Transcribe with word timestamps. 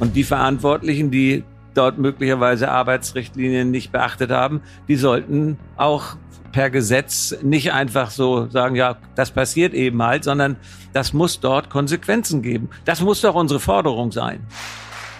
Und 0.00 0.16
die 0.16 0.24
Verantwortlichen, 0.24 1.10
die 1.10 1.44
dort 1.74 1.98
möglicherweise 1.98 2.70
Arbeitsrichtlinien 2.70 3.70
nicht 3.70 3.92
beachtet 3.92 4.30
haben, 4.30 4.62
die 4.88 4.96
sollten 4.96 5.58
auch 5.76 6.16
per 6.52 6.70
Gesetz 6.70 7.36
nicht 7.42 7.72
einfach 7.72 8.10
so 8.10 8.48
sagen, 8.48 8.74
ja, 8.74 8.96
das 9.14 9.30
passiert 9.30 9.72
eben 9.72 10.02
halt, 10.02 10.24
sondern 10.24 10.56
das 10.92 11.12
muss 11.12 11.38
dort 11.38 11.70
Konsequenzen 11.70 12.42
geben. 12.42 12.70
Das 12.84 13.00
muss 13.00 13.20
doch 13.20 13.34
unsere 13.34 13.60
Forderung 13.60 14.10
sein. 14.10 14.40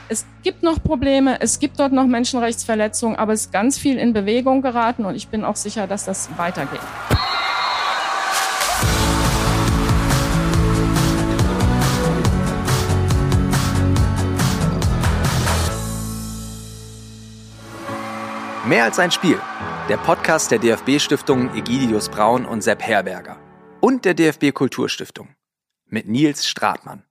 Es 0.09 0.27
gibt 0.43 0.65
noch 0.65 0.83
Probleme, 0.83 1.41
es 1.41 1.61
gibt 1.61 1.79
dort 1.79 1.93
noch 1.93 2.07
Menschenrechtsverletzungen, 2.07 3.17
aber 3.17 3.33
es 3.33 3.43
ist 3.43 3.53
ganz 3.53 3.79
viel 3.79 3.97
in 3.97 4.13
Bewegung 4.13 4.61
geraten 4.61 5.05
und 5.05 5.15
ich 5.15 5.29
bin 5.29 5.45
auch 5.45 5.55
sicher, 5.55 5.87
dass 5.87 6.05
das 6.05 6.31
weitergeht. 6.37 6.81
Mehr 18.71 18.85
als 18.85 19.01
ein 19.01 19.11
Spiel. 19.11 19.37
Der 19.89 19.97
Podcast 19.97 20.53
der 20.53 20.61
DFB-Stiftungen 20.61 21.57
Egidius 21.57 22.09
Braun 22.09 22.47
und 22.47 22.63
Sepp 22.63 22.81
Herberger. 22.81 23.37
Und 23.81 24.05
der 24.05 24.15
DFB 24.15 24.53
Kulturstiftung. 24.55 25.35
Mit 25.87 26.07
Nils 26.07 26.47
Stratmann. 26.47 27.03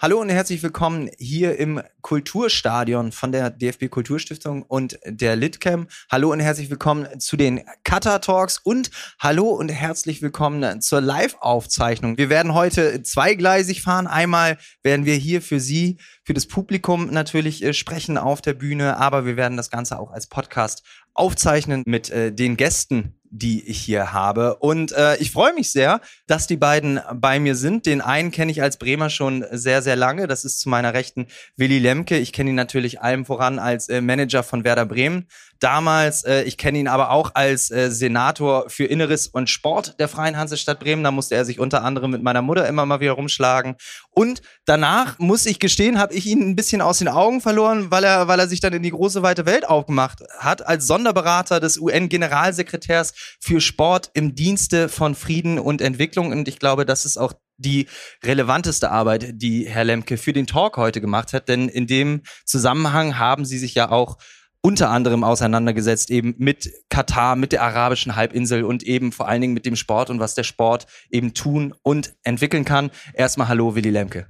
Hallo 0.00 0.20
und 0.20 0.28
herzlich 0.28 0.62
willkommen 0.62 1.10
hier 1.18 1.58
im 1.58 1.82
Kulturstadion 2.02 3.10
von 3.10 3.32
der 3.32 3.50
DFB 3.50 3.88
Kulturstiftung 3.90 4.62
und 4.62 4.96
der 5.04 5.34
Litcam. 5.34 5.88
Hallo 6.08 6.30
und 6.30 6.38
herzlich 6.38 6.70
willkommen 6.70 7.18
zu 7.18 7.36
den 7.36 7.62
Cutter 7.82 8.20
Talks 8.20 8.58
und 8.58 8.92
hallo 9.18 9.48
und 9.48 9.70
herzlich 9.70 10.22
willkommen 10.22 10.80
zur 10.82 11.00
Live-Aufzeichnung. 11.00 12.16
Wir 12.16 12.30
werden 12.30 12.54
heute 12.54 13.02
zweigleisig 13.02 13.82
fahren. 13.82 14.06
Einmal 14.06 14.58
werden 14.84 15.04
wir 15.04 15.16
hier 15.16 15.42
für 15.42 15.58
Sie, 15.58 15.98
für 16.22 16.32
das 16.32 16.46
Publikum 16.46 17.08
natürlich 17.10 17.64
äh, 17.64 17.74
sprechen 17.74 18.18
auf 18.18 18.40
der 18.40 18.54
Bühne, 18.54 18.98
aber 18.98 19.26
wir 19.26 19.36
werden 19.36 19.56
das 19.56 19.68
Ganze 19.68 19.98
auch 19.98 20.12
als 20.12 20.28
Podcast 20.28 20.84
aufzeichnen 21.18 21.82
mit 21.86 22.10
äh, 22.10 22.32
den 22.32 22.56
Gästen, 22.56 23.14
die 23.30 23.66
ich 23.68 23.80
hier 23.80 24.12
habe. 24.12 24.56
Und 24.56 24.92
äh, 24.92 25.16
ich 25.16 25.30
freue 25.30 25.52
mich 25.52 25.70
sehr, 25.70 26.00
dass 26.26 26.46
die 26.46 26.56
beiden 26.56 27.00
bei 27.14 27.40
mir 27.40 27.54
sind. 27.54 27.86
Den 27.86 28.00
einen 28.00 28.30
kenne 28.30 28.52
ich 28.52 28.62
als 28.62 28.78
Bremer 28.78 29.10
schon 29.10 29.44
sehr, 29.50 29.82
sehr 29.82 29.96
lange. 29.96 30.26
Das 30.26 30.44
ist 30.44 30.60
zu 30.60 30.68
meiner 30.68 30.94
Rechten 30.94 31.26
Willi 31.56 31.78
Lemke. 31.78 32.18
Ich 32.18 32.32
kenne 32.32 32.50
ihn 32.50 32.56
natürlich 32.56 33.00
allem 33.00 33.24
voran 33.24 33.58
als 33.58 33.88
äh, 33.88 34.00
Manager 34.00 34.42
von 34.42 34.64
Werder 34.64 34.86
Bremen 34.86 35.26
damals. 35.60 36.24
Äh, 36.24 36.42
ich 36.42 36.56
kenne 36.56 36.78
ihn 36.78 36.88
aber 36.88 37.10
auch 37.10 37.34
als 37.34 37.70
äh, 37.70 37.90
Senator 37.90 38.68
für 38.68 38.84
Inneres 38.84 39.26
und 39.26 39.50
Sport 39.50 39.98
der 39.98 40.08
Freien 40.08 40.36
Hansestadt 40.36 40.80
Bremen. 40.80 41.04
Da 41.04 41.10
musste 41.10 41.34
er 41.34 41.44
sich 41.44 41.58
unter 41.58 41.84
anderem 41.84 42.10
mit 42.10 42.22
meiner 42.22 42.42
Mutter 42.42 42.66
immer 42.68 42.86
mal 42.86 43.00
wieder 43.00 43.12
rumschlagen. 43.12 43.76
Und 44.10 44.42
danach, 44.64 45.18
muss 45.18 45.46
ich 45.46 45.58
gestehen, 45.58 45.98
habe 45.98 46.14
ich 46.14 46.26
ihn 46.26 46.40
ein 46.40 46.56
bisschen 46.56 46.80
aus 46.80 46.98
den 46.98 47.08
Augen 47.08 47.40
verloren, 47.40 47.90
weil 47.90 48.04
er, 48.04 48.28
weil 48.28 48.40
er 48.40 48.48
sich 48.48 48.60
dann 48.60 48.72
in 48.72 48.82
die 48.82 48.90
große 48.90 49.22
weite 49.22 49.46
Welt 49.46 49.68
aufgemacht 49.68 50.22
hat, 50.38 50.66
als 50.66 50.86
Sonderberater 50.86 51.60
des 51.60 51.78
UN-Generalsekretärs 51.78 53.14
für 53.40 53.60
Sport 53.60 54.10
im 54.14 54.34
Dienste 54.34 54.88
von 54.88 55.14
Frieden 55.14 55.58
und 55.58 55.80
Entwicklung. 55.80 56.32
Und 56.32 56.48
ich 56.48 56.58
glaube, 56.58 56.84
das 56.84 57.04
ist 57.04 57.16
auch 57.16 57.34
die 57.58 57.88
relevanteste 58.24 58.90
Arbeit, 58.90 59.32
die 59.34 59.68
Herr 59.68 59.84
Lemke 59.84 60.16
für 60.16 60.32
den 60.32 60.46
Talk 60.46 60.76
heute 60.76 61.00
gemacht 61.00 61.32
hat. 61.32 61.48
Denn 61.48 61.68
in 61.68 61.86
dem 61.86 62.22
Zusammenhang 62.44 63.18
haben 63.18 63.44
Sie 63.44 63.58
sich 63.58 63.74
ja 63.74 63.90
auch 63.90 64.16
unter 64.60 64.90
anderem 64.90 65.24
auseinandergesetzt, 65.24 66.10
eben 66.10 66.34
mit 66.38 66.70
Katar, 66.88 67.36
mit 67.36 67.52
der 67.52 67.62
arabischen 67.62 68.16
Halbinsel 68.16 68.64
und 68.64 68.82
eben 68.82 69.12
vor 69.12 69.28
allen 69.28 69.40
Dingen 69.40 69.54
mit 69.54 69.66
dem 69.66 69.76
Sport 69.76 70.10
und 70.10 70.20
was 70.20 70.34
der 70.34 70.44
Sport 70.44 70.86
eben 71.10 71.34
tun 71.34 71.74
und 71.82 72.14
entwickeln 72.22 72.64
kann. 72.64 72.90
Erstmal 73.14 73.48
Hallo, 73.48 73.74
Willi 73.74 73.90
Lemke. 73.90 74.26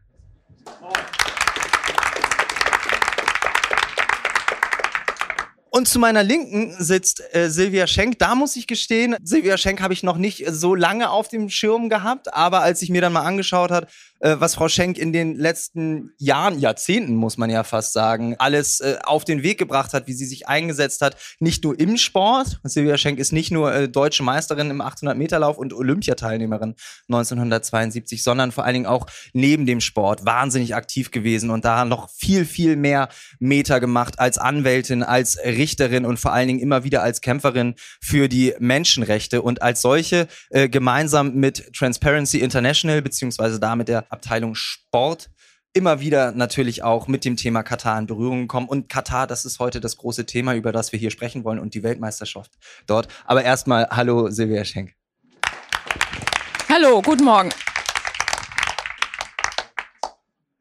Und 5.79 5.87
zu 5.87 6.01
meiner 6.01 6.25
Linken 6.25 6.75
sitzt 6.77 7.23
äh, 7.33 7.49
Silvia 7.49 7.87
Schenk. 7.87 8.19
Da 8.19 8.35
muss 8.35 8.57
ich 8.57 8.67
gestehen, 8.67 9.15
Silvia 9.23 9.57
Schenk 9.57 9.81
habe 9.81 9.95
ich 9.95 10.03
noch 10.03 10.17
nicht 10.17 10.45
so 10.49 10.75
lange 10.75 11.09
auf 11.09 11.29
dem 11.29 11.49
Schirm 11.49 11.89
gehabt, 11.89 12.35
aber 12.35 12.63
als 12.63 12.83
ich 12.83 12.91
mir 12.91 13.01
dann 13.01 13.13
mal 13.13 13.23
angeschaut 13.23 13.71
hat, 13.71 13.87
äh, 14.19 14.35
was 14.41 14.57
Frau 14.57 14.69
Schenk 14.69 14.99
in 14.99 15.13
den 15.13 15.37
letzten 15.37 16.11
Jahren, 16.19 16.59
Jahrzehnten 16.59 17.15
muss 17.15 17.39
man 17.39 17.49
ja 17.49 17.63
fast 17.63 17.93
sagen, 17.93 18.35
alles 18.41 18.81
äh, 18.81 18.97
auf 19.05 19.25
den 19.25 19.45
Weg 19.45 19.59
gebracht 19.59 19.95
hat, 19.95 20.09
wie 20.09 20.15
sie 20.15 20.27
sich 20.27 20.49
eingesetzt 20.49 21.01
hat, 21.01 21.17
nicht 21.39 21.63
nur 21.63 21.79
im 21.79 21.97
Sport. 21.97 22.59
Silvia 22.65 22.99
Schenk 22.99 23.21
ist 23.21 23.33
nicht 23.33 23.53
nur 23.53 23.73
äh, 23.73 23.89
deutsche 23.89 24.25
Meisterin 24.25 24.71
im 24.71 24.83
800-Meter-Lauf 24.83 25.59
und 25.59 25.73
Olympiateilnehmerin 25.73 26.75
1972, 27.07 28.25
sondern 28.25 28.51
vor 28.51 28.65
allen 28.65 28.75
Dingen 28.75 28.87
auch 28.87 29.07
neben 29.33 29.65
dem 29.65 29.81
Sport 29.81 30.27
wahnsinnig 30.27 30.75
aktiv 30.75 31.13
gewesen 31.13 31.51
und 31.51 31.65
da 31.65 31.85
noch 31.85 32.11
viel, 32.11 32.45
viel 32.45 32.75
mehr 32.75 33.11
Meter 33.39 33.79
gemacht 33.79 34.19
als 34.19 34.39
Anwältin, 34.39 35.05
als 35.05 35.39
Richterin 35.39 35.68
und 36.05 36.19
vor 36.19 36.33
allen 36.33 36.49
Dingen 36.49 36.61
immer 36.61 36.85
wieder 36.85 37.03
als 37.03 37.21
Kämpferin 37.21 37.75
für 38.01 38.29
die 38.29 38.55
Menschenrechte 38.59 39.43
und 39.43 39.63
als 39.63 39.83
solche 39.83 40.29
äh, 40.51 40.69
gemeinsam 40.69 41.35
mit 41.35 41.73
Transparency 41.75 42.39
International 42.39 43.03
beziehungsweise 43.03 43.61
damit 43.61 43.89
der 43.89 44.11
Abteilung 44.11 44.55
Sport 44.55 45.31
immer 45.73 46.01
wieder 46.01 46.33
natürlich 46.33 46.83
auch 46.83 47.09
mit 47.09 47.25
dem 47.25 47.37
Thema 47.37 47.63
Katar 47.63 47.99
in 47.99 48.07
Berührung 48.07 48.43
gekommen. 48.43 48.69
Und 48.69 48.89
Katar, 48.89 49.27
das 49.27 49.45
ist 49.45 49.59
heute 49.59 49.81
das 49.81 49.97
große 49.97 50.27
Thema, 50.27 50.55
über 50.55 50.73
das 50.73 50.93
wir 50.93 50.99
hier 50.99 51.11
sprechen 51.11 51.45
wollen 51.45 51.59
und 51.59 51.75
die 51.75 51.83
Weltmeisterschaft 51.83 52.53
dort. 52.87 53.09
Aber 53.25 53.45
erstmal, 53.45 53.87
hallo 53.91 54.31
Silvia 54.31 54.65
Schenk. 54.65 54.95
Hallo, 56.69 57.01
guten 57.03 57.25
Morgen. 57.25 57.51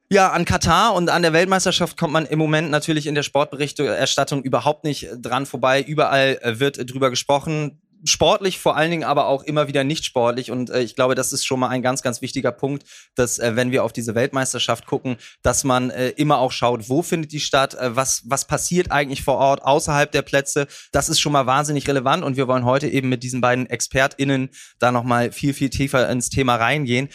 Ja, 0.09 0.31
an 0.31 0.45
Katar 0.45 0.93
und 0.93 1.09
an 1.09 1.21
der 1.21 1.33
Weltmeisterschaft 1.33 1.97
kommt 1.97 2.13
man 2.13 2.25
im 2.25 2.39
Moment 2.39 2.69
natürlich 2.69 3.07
in 3.07 3.15
der 3.15 3.23
Sportberichterstattung 3.23 4.41
überhaupt 4.41 4.85
nicht 4.85 5.09
dran 5.17 5.45
vorbei. 5.45 5.81
Überall 5.81 6.39
wird 6.59 6.89
drüber 6.89 7.09
gesprochen 7.09 7.81
sportlich 8.03 8.59
vor 8.59 8.75
allen 8.75 8.91
Dingen, 8.91 9.03
aber 9.03 9.27
auch 9.27 9.43
immer 9.43 9.67
wieder 9.67 9.83
nicht 9.83 10.05
sportlich. 10.05 10.51
Und 10.51 10.69
äh, 10.69 10.81
ich 10.81 10.95
glaube, 10.95 11.15
das 11.15 11.33
ist 11.33 11.45
schon 11.45 11.59
mal 11.59 11.69
ein 11.69 11.81
ganz, 11.81 12.01
ganz 12.01 12.21
wichtiger 12.21 12.51
Punkt, 12.51 12.85
dass 13.15 13.39
äh, 13.39 13.55
wenn 13.55 13.71
wir 13.71 13.83
auf 13.83 13.93
diese 13.93 14.15
Weltmeisterschaft 14.15 14.85
gucken, 14.85 15.17
dass 15.41 15.63
man 15.63 15.89
äh, 15.89 16.09
immer 16.09 16.39
auch 16.39 16.51
schaut, 16.51 16.89
wo 16.89 17.01
findet 17.01 17.31
die 17.31 17.39
statt, 17.39 17.75
äh, 17.75 17.95
was, 17.95 18.23
was 18.25 18.45
passiert 18.45 18.91
eigentlich 18.91 19.23
vor 19.23 19.37
Ort 19.37 19.63
außerhalb 19.63 20.11
der 20.11 20.21
Plätze. 20.21 20.67
Das 20.91 21.09
ist 21.09 21.19
schon 21.19 21.31
mal 21.31 21.45
wahnsinnig 21.45 21.87
relevant 21.87 22.23
und 22.23 22.37
wir 22.37 22.47
wollen 22.47 22.65
heute 22.65 22.87
eben 22.87 23.09
mit 23.09 23.23
diesen 23.23 23.41
beiden 23.41 23.67
ExpertInnen 23.67 24.49
da 24.79 24.91
nochmal 24.91 25.31
viel, 25.31 25.53
viel 25.53 25.69
tiefer 25.69 26.09
ins 26.09 26.29
Thema 26.29 26.55
reingehen. 26.55 27.09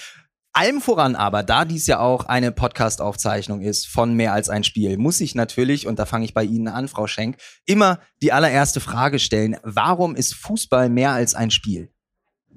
Allem 0.54 0.82
voran 0.82 1.16
aber, 1.16 1.42
da 1.42 1.64
dies 1.64 1.86
ja 1.86 1.98
auch 1.98 2.26
eine 2.26 2.52
Podcast-Aufzeichnung 2.52 3.62
ist 3.62 3.86
von 3.86 4.12
mehr 4.14 4.34
als 4.34 4.50
ein 4.50 4.64
Spiel, 4.64 4.98
muss 4.98 5.20
ich 5.20 5.34
natürlich, 5.34 5.86
und 5.86 5.98
da 5.98 6.04
fange 6.04 6.26
ich 6.26 6.34
bei 6.34 6.44
Ihnen 6.44 6.68
an, 6.68 6.88
Frau 6.88 7.06
Schenk, 7.06 7.38
immer 7.64 8.00
die 8.20 8.32
allererste 8.32 8.80
Frage 8.80 9.18
stellen. 9.18 9.56
Warum 9.62 10.14
ist 10.14 10.34
Fußball 10.34 10.90
mehr 10.90 11.12
als 11.12 11.34
ein 11.34 11.50
Spiel? 11.50 11.90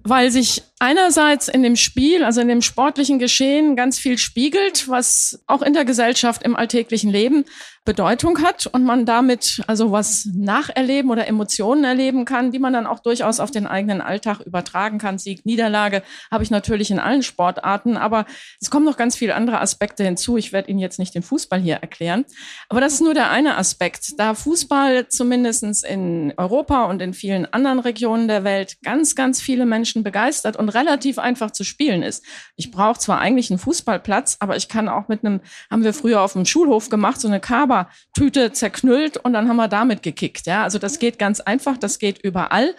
Weil 0.04 0.30
sich 0.30 0.64
einerseits 0.80 1.48
in 1.48 1.64
dem 1.64 1.76
Spiel, 1.76 2.24
also 2.24 2.42
in 2.42 2.48
dem 2.48 2.62
sportlichen 2.62 3.20
Geschehen, 3.20 3.76
ganz 3.76 3.98
viel 3.98 4.18
spiegelt, 4.18 4.90
was 4.90 5.44
auch 5.48 5.62
in 5.62 5.74
der 5.74 5.86
Gesellschaft 5.86 6.44
im 6.44 6.56
alltäglichen 6.56 7.12
Leben 7.12 7.46
Bedeutung 7.86 8.42
hat 8.42 8.66
und 8.66 8.84
man 8.84 9.06
damit 9.06 9.62
also 9.68 9.92
was 9.92 10.28
nacherleben 10.34 11.12
oder 11.12 11.28
Emotionen 11.28 11.84
erleben 11.84 12.26
kann, 12.26 12.52
die 12.52 12.58
man 12.58 12.74
dann 12.74 12.88
auch 12.88 13.00
durchaus 13.00 13.40
auf 13.40 13.52
den 13.52 13.68
eigenen 13.68 14.02
Alltag 14.02 14.40
übertragen 14.40 14.98
kann. 14.98 15.20
Sieg, 15.20 15.46
Niederlage 15.46 16.02
habe 16.32 16.44
ich 16.44 16.50
natürlich 16.50 16.90
in 16.90 17.00
allen 17.00 17.22
Sportarten, 17.22 17.96
aber 17.96 18.26
es 18.60 18.72
kommen 18.72 18.86
noch 18.86 18.98
ganz 18.98 19.16
viele 19.16 19.36
andere 19.36 19.62
Aspekte 19.62 20.04
hinzu. 20.04 20.36
Ich 20.36 20.52
werde 20.52 20.72
Ihnen 20.72 20.80
jetzt 20.80 20.98
nicht 20.98 21.14
den 21.14 21.22
Fußball 21.22 21.60
hier 21.60 21.76
erklären, 21.76 22.26
aber 22.70 22.82
das 22.82 22.94
ist 22.94 23.02
nur 23.02 23.14
der 23.14 23.30
eine 23.30 23.56
Aspekt. 23.56 24.14
Da 24.18 24.34
Fußball 24.34 25.08
zumindestens 25.08 25.84
in 25.84 26.34
Europa 26.38 26.86
und 26.86 27.04
in 27.04 27.14
vielen 27.14 27.46
anderen 27.46 27.80
Regionen 27.80 28.28
der 28.28 28.44
Welt 28.44 28.78
ganz, 28.84 29.14
ganz 29.14 29.40
viele 29.40 29.68
Menschen 29.68 30.04
begeistert 30.04 30.58
und 30.58 30.65
relativ 30.70 31.20
einfach 31.20 31.52
zu 31.52 31.64
spielen 31.64 32.04
ist. 32.04 32.24
Ich 32.56 32.72
brauche 32.72 33.00
zwar 33.00 33.20
eigentlich 33.20 33.50
einen 33.50 33.60
Fußballplatz, 33.60 34.38
aber 34.40 34.56
ich 34.56 34.68
kann 34.68 34.90
auch 34.90 35.08
mit 35.08 35.26
einem, 35.26 35.42
haben 35.70 35.84
wir 35.84 35.94
früher 35.94 36.22
auf 36.22 36.34
dem 36.34 36.46
Schulhof 36.46 36.90
gemacht, 36.90 37.20
so 37.20 37.28
eine 37.28 37.40
Kaba-Tüte 37.40 38.52
zerknüllt 38.52 39.18
und 39.18 39.34
dann 39.34 39.48
haben 39.48 39.58
wir 39.58 39.68
damit 39.68 40.04
gekickt. 40.04 40.48
Ja, 40.48 40.64
also 40.64 40.80
das 40.80 41.00
geht 41.00 41.20
ganz 41.20 41.40
einfach, 41.40 41.78
das 41.78 42.00
geht 42.00 42.20
überall. 42.24 42.76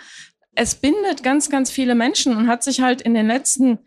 Es 0.55 0.75
bindet 0.75 1.23
ganz, 1.23 1.51
ganz 1.51 1.71
viele 1.71 1.95
Menschen 1.95 2.37
und 2.37 2.49
hat 2.49 2.63
sich 2.63 2.81
halt 2.81 3.03
in 3.03 3.15
den 3.15 3.27
letzten 3.27 3.79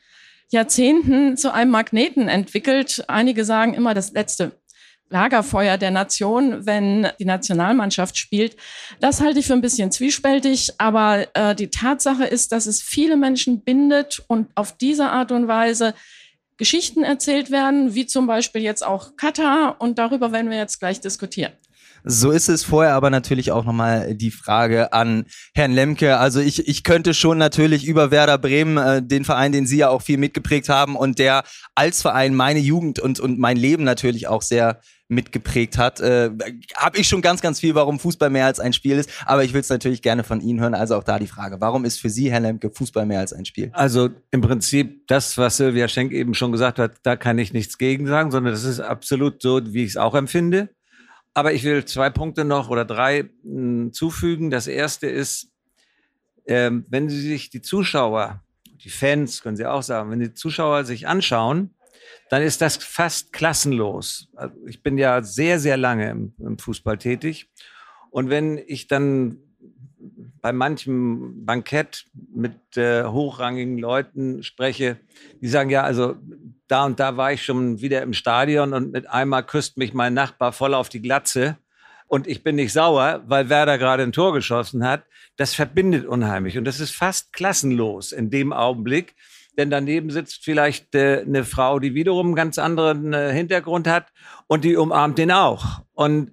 Jahrzehnten 0.51 1.37
zu 1.37 1.53
einem 1.53 1.71
Magneten 1.71 2.27
entwickelt. 2.27 3.03
Einige 3.07 3.45
sagen 3.45 3.73
immer 3.73 3.93
das 3.93 4.11
letzte 4.11 4.58
Lagerfeuer 5.09 5.77
der 5.77 5.91
Nation, 5.91 6.65
wenn 6.65 7.07
die 7.19 7.25
Nationalmannschaft 7.25 8.17
spielt. 8.17 8.55
Das 8.99 9.21
halte 9.21 9.39
ich 9.39 9.47
für 9.47 9.53
ein 9.53 9.61
bisschen 9.61 9.91
zwiespältig, 9.91 10.73
aber 10.77 11.27
äh, 11.33 11.55
die 11.55 11.69
Tatsache 11.69 12.25
ist, 12.25 12.51
dass 12.51 12.65
es 12.67 12.81
viele 12.81 13.17
Menschen 13.17 13.63
bindet 13.63 14.23
und 14.27 14.47
auf 14.55 14.77
diese 14.77 15.09
Art 15.09 15.31
und 15.31 15.47
Weise 15.47 15.93
Geschichten 16.57 17.03
erzählt 17.03 17.51
werden, 17.51 17.95
wie 17.95 18.05
zum 18.05 18.27
Beispiel 18.27 18.61
jetzt 18.61 18.85
auch 18.85 19.15
Katar 19.15 19.77
und 19.79 19.97
darüber 19.97 20.31
werden 20.31 20.51
wir 20.51 20.57
jetzt 20.57 20.79
gleich 20.79 20.99
diskutieren. 20.99 21.53
So 22.03 22.31
ist 22.31 22.47
es 22.47 22.63
vorher 22.63 22.93
aber 22.93 23.09
natürlich 23.09 23.51
auch 23.51 23.65
nochmal 23.65 24.15
die 24.15 24.31
Frage 24.31 24.93
an 24.93 25.25
Herrn 25.53 25.71
Lemke. 25.71 26.17
Also 26.17 26.39
ich, 26.39 26.67
ich 26.67 26.83
könnte 26.83 27.13
schon 27.13 27.37
natürlich 27.37 27.85
über 27.85 28.11
Werder 28.11 28.37
Bremen, 28.37 28.77
äh, 28.77 29.01
den 29.03 29.25
Verein, 29.25 29.51
den 29.51 29.67
Sie 29.67 29.77
ja 29.77 29.89
auch 29.89 30.01
viel 30.01 30.17
mitgeprägt 30.17 30.69
haben 30.69 30.95
und 30.95 31.19
der 31.19 31.43
als 31.75 32.01
Verein 32.01 32.35
meine 32.35 32.59
Jugend 32.59 32.99
und, 32.99 33.19
und 33.19 33.39
mein 33.39 33.57
Leben 33.57 33.83
natürlich 33.83 34.27
auch 34.27 34.41
sehr 34.41 34.79
mitgeprägt 35.09 35.77
hat. 35.77 35.99
Äh, 35.99 36.29
Habe 36.75 36.99
ich 36.99 37.07
schon 37.07 37.21
ganz, 37.21 37.41
ganz 37.41 37.59
viel, 37.59 37.75
warum 37.75 37.99
Fußball 37.99 38.29
mehr 38.29 38.45
als 38.45 38.59
ein 38.59 38.73
Spiel 38.73 38.97
ist. 38.97 39.09
Aber 39.25 39.43
ich 39.43 39.53
will 39.53 39.61
es 39.61 39.69
natürlich 39.69 40.01
gerne 40.01 40.23
von 40.23 40.39
Ihnen 40.39 40.61
hören. 40.61 40.75
Also 40.75 40.95
auch 40.95 41.03
da 41.03 41.19
die 41.19 41.27
Frage, 41.27 41.59
warum 41.59 41.83
ist 41.83 41.99
für 41.99 42.09
Sie, 42.09 42.31
Herr 42.31 42.39
Lemke, 42.39 42.69
Fußball 42.69 43.05
mehr 43.05 43.19
als 43.19 43.33
ein 43.33 43.43
Spiel? 43.43 43.71
Also 43.73 44.09
im 44.31 44.41
Prinzip 44.41 45.07
das, 45.07 45.37
was 45.37 45.57
Sylvia 45.57 45.87
Schenk 45.87 46.13
eben 46.13 46.35
schon 46.35 46.51
gesagt 46.51 46.79
hat, 46.79 46.97
da 47.01 47.15
kann 47.15 47.39
ich 47.39 47.53
nichts 47.53 47.77
gegen 47.79 48.07
sagen, 48.07 48.29
sondern 48.31 48.53
das 48.53 48.63
ist 48.63 48.79
absolut 48.79 49.41
so, 49.41 49.61
wie 49.73 49.83
ich 49.83 49.89
es 49.89 49.97
auch 49.97 50.13
empfinde. 50.13 50.69
Aber 51.33 51.53
ich 51.53 51.63
will 51.63 51.83
zwei 51.85 52.11
Punkte 52.11 52.45
noch 52.45 52.69
oder 52.69 52.85
drei 52.85 53.23
mh, 53.23 53.29
hm, 53.43 53.93
zufügen. 53.93 54.51
Das 54.51 54.67
erste 54.67 55.07
ist, 55.07 55.51
ähm, 56.45 56.85
wenn 56.89 57.09
Sie 57.09 57.21
sich 57.21 57.49
die 57.49 57.61
Zuschauer, 57.61 58.43
die 58.83 58.89
Fans, 58.89 59.41
können 59.41 59.57
Sie 59.57 59.65
auch 59.65 59.83
sagen, 59.83 60.11
wenn 60.11 60.19
die 60.19 60.33
Zuschauer 60.33 60.85
sich 60.85 61.07
anschauen, 61.07 61.73
dann 62.29 62.41
ist 62.41 62.61
das 62.61 62.77
fast 62.77 63.33
klassenlos. 63.33 64.29
Also 64.35 64.55
ich 64.67 64.83
bin 64.83 64.97
ja 64.97 65.21
sehr, 65.23 65.59
sehr 65.59 65.77
lange 65.77 66.09
im, 66.09 66.33
im 66.39 66.57
Fußball 66.57 66.97
tätig. 66.97 67.49
Und 68.11 68.29
wenn 68.29 68.57
ich 68.57 68.87
dann 68.87 69.37
bei 70.41 70.53
manchem 70.53 71.45
Bankett 71.45 72.05
mit 72.33 72.77
äh, 72.77 73.03
hochrangigen 73.03 73.77
Leuten 73.77 74.43
spreche, 74.43 74.97
die 75.41 75.47
sagen, 75.47 75.69
ja, 75.69 75.83
also 75.83 76.15
da 76.67 76.85
und 76.85 76.99
da 76.99 77.17
war 77.17 77.33
ich 77.33 77.43
schon 77.43 77.81
wieder 77.81 78.01
im 78.01 78.13
Stadion 78.13 78.73
und 78.73 78.91
mit 78.91 79.09
einmal 79.09 79.43
küsst 79.43 79.77
mich 79.77 79.93
mein 79.93 80.13
Nachbar 80.13 80.53
voll 80.53 80.73
auf 80.73 80.89
die 80.89 81.01
Glatze 81.01 81.57
und 82.07 82.27
ich 82.27 82.43
bin 82.43 82.55
nicht 82.55 82.73
sauer, 82.73 83.23
weil 83.27 83.49
Werder 83.49 83.77
gerade 83.77 84.03
ein 84.03 84.11
Tor 84.11 84.33
geschossen 84.33 84.85
hat. 84.85 85.03
Das 85.35 85.53
verbindet 85.53 86.05
unheimlich 86.05 86.57
und 86.57 86.65
das 86.65 86.79
ist 86.79 86.95
fast 86.95 87.33
klassenlos 87.33 88.11
in 88.11 88.29
dem 88.29 88.53
Augenblick, 88.53 89.15
denn 89.59 89.69
daneben 89.69 90.09
sitzt 90.09 90.45
vielleicht 90.45 90.95
äh, 90.95 91.21
eine 91.27 91.43
Frau, 91.43 91.79
die 91.79 91.93
wiederum 91.93 92.27
einen 92.27 92.35
ganz 92.35 92.57
anderen 92.57 93.13
äh, 93.13 93.33
Hintergrund 93.33 93.87
hat 93.87 94.07
und 94.47 94.63
die 94.63 94.77
umarmt 94.77 95.17
den 95.17 95.31
auch. 95.31 95.81
Und 95.91 96.31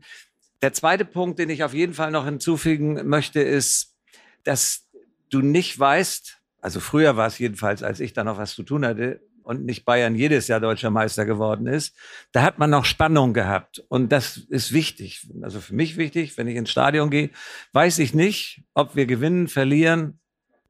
der 0.62 0.72
zweite 0.72 1.04
Punkt, 1.04 1.40
den 1.40 1.50
ich 1.50 1.64
auf 1.64 1.74
jeden 1.74 1.92
Fall 1.92 2.12
noch 2.12 2.24
hinzufügen 2.24 3.08
möchte, 3.08 3.40
ist, 3.40 3.96
dass 4.44 4.88
du 5.28 5.40
nicht 5.40 5.76
weißt, 5.76 6.38
also 6.60 6.78
früher 6.78 7.16
war 7.16 7.26
es 7.26 7.38
jedenfalls, 7.38 7.82
als 7.82 7.98
ich 7.98 8.12
da 8.12 8.22
noch 8.22 8.38
was 8.38 8.54
zu 8.54 8.62
tun 8.62 8.86
hatte 8.86 9.20
und 9.42 9.64
nicht 9.64 9.84
Bayern 9.84 10.14
jedes 10.14 10.46
Jahr 10.46 10.60
deutscher 10.60 10.90
Meister 10.90 11.26
geworden 11.26 11.66
ist, 11.66 11.96
da 12.30 12.42
hat 12.42 12.60
man 12.60 12.70
noch 12.70 12.84
Spannung 12.84 13.34
gehabt 13.34 13.84
und 13.88 14.12
das 14.12 14.36
ist 14.36 14.72
wichtig. 14.72 15.28
Also 15.42 15.60
für 15.60 15.74
mich 15.74 15.96
wichtig, 15.96 16.38
wenn 16.38 16.46
ich 16.46 16.54
ins 16.54 16.70
Stadion 16.70 17.10
gehe, 17.10 17.30
weiß 17.72 17.98
ich 17.98 18.14
nicht, 18.14 18.62
ob 18.72 18.94
wir 18.94 19.06
gewinnen, 19.06 19.48
verlieren 19.48 20.20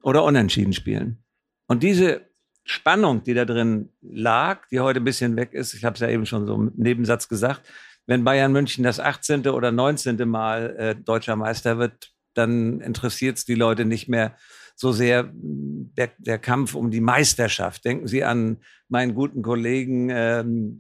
oder 0.01 0.25
unentschieden 0.25 0.73
spielen. 0.73 1.23
Und 1.67 1.83
diese 1.83 2.27
Spannung, 2.67 3.23
die 3.23 3.33
da 3.33 3.45
drin 3.45 3.91
lag, 4.03 4.67
die 4.71 4.81
heute 4.81 5.01
ein 5.01 5.05
bisschen 5.05 5.37
weg 5.37 5.55
ist, 5.55 5.73
ich 5.73 5.85
habe 5.85 5.95
es 5.95 6.01
ja 6.01 6.09
eben 6.09 6.27
schon 6.27 6.47
so 6.47 6.55
im 6.55 6.73
Nebensatz 6.77 7.29
gesagt, 7.29 7.63
wenn 8.07 8.25
Bayern 8.25 8.53
München 8.53 8.85
das 8.85 9.01
18. 9.01 9.47
oder 9.49 9.71
19. 9.73 10.29
Mal 10.29 10.77
äh, 10.77 10.95
deutscher 10.97 11.37
Meister 11.37 11.79
wird, 11.79 12.11
dann 12.35 12.81
interessiert 12.81 13.39
es 13.39 13.45
die 13.45 13.55
Leute 13.55 13.85
nicht 13.85 14.09
mehr 14.09 14.37
so 14.75 14.93
sehr 14.93 15.31
der, 15.33 16.11
der 16.19 16.39
Kampf 16.39 16.75
um 16.75 16.91
die 16.91 17.01
Meisterschaft. 17.01 17.85
Denken 17.85 18.09
Sie 18.09 18.25
an 18.25 18.59
meinen 18.89 19.15
guten 19.15 19.43
Kollegen 19.43 20.11
ähm, 20.11 20.77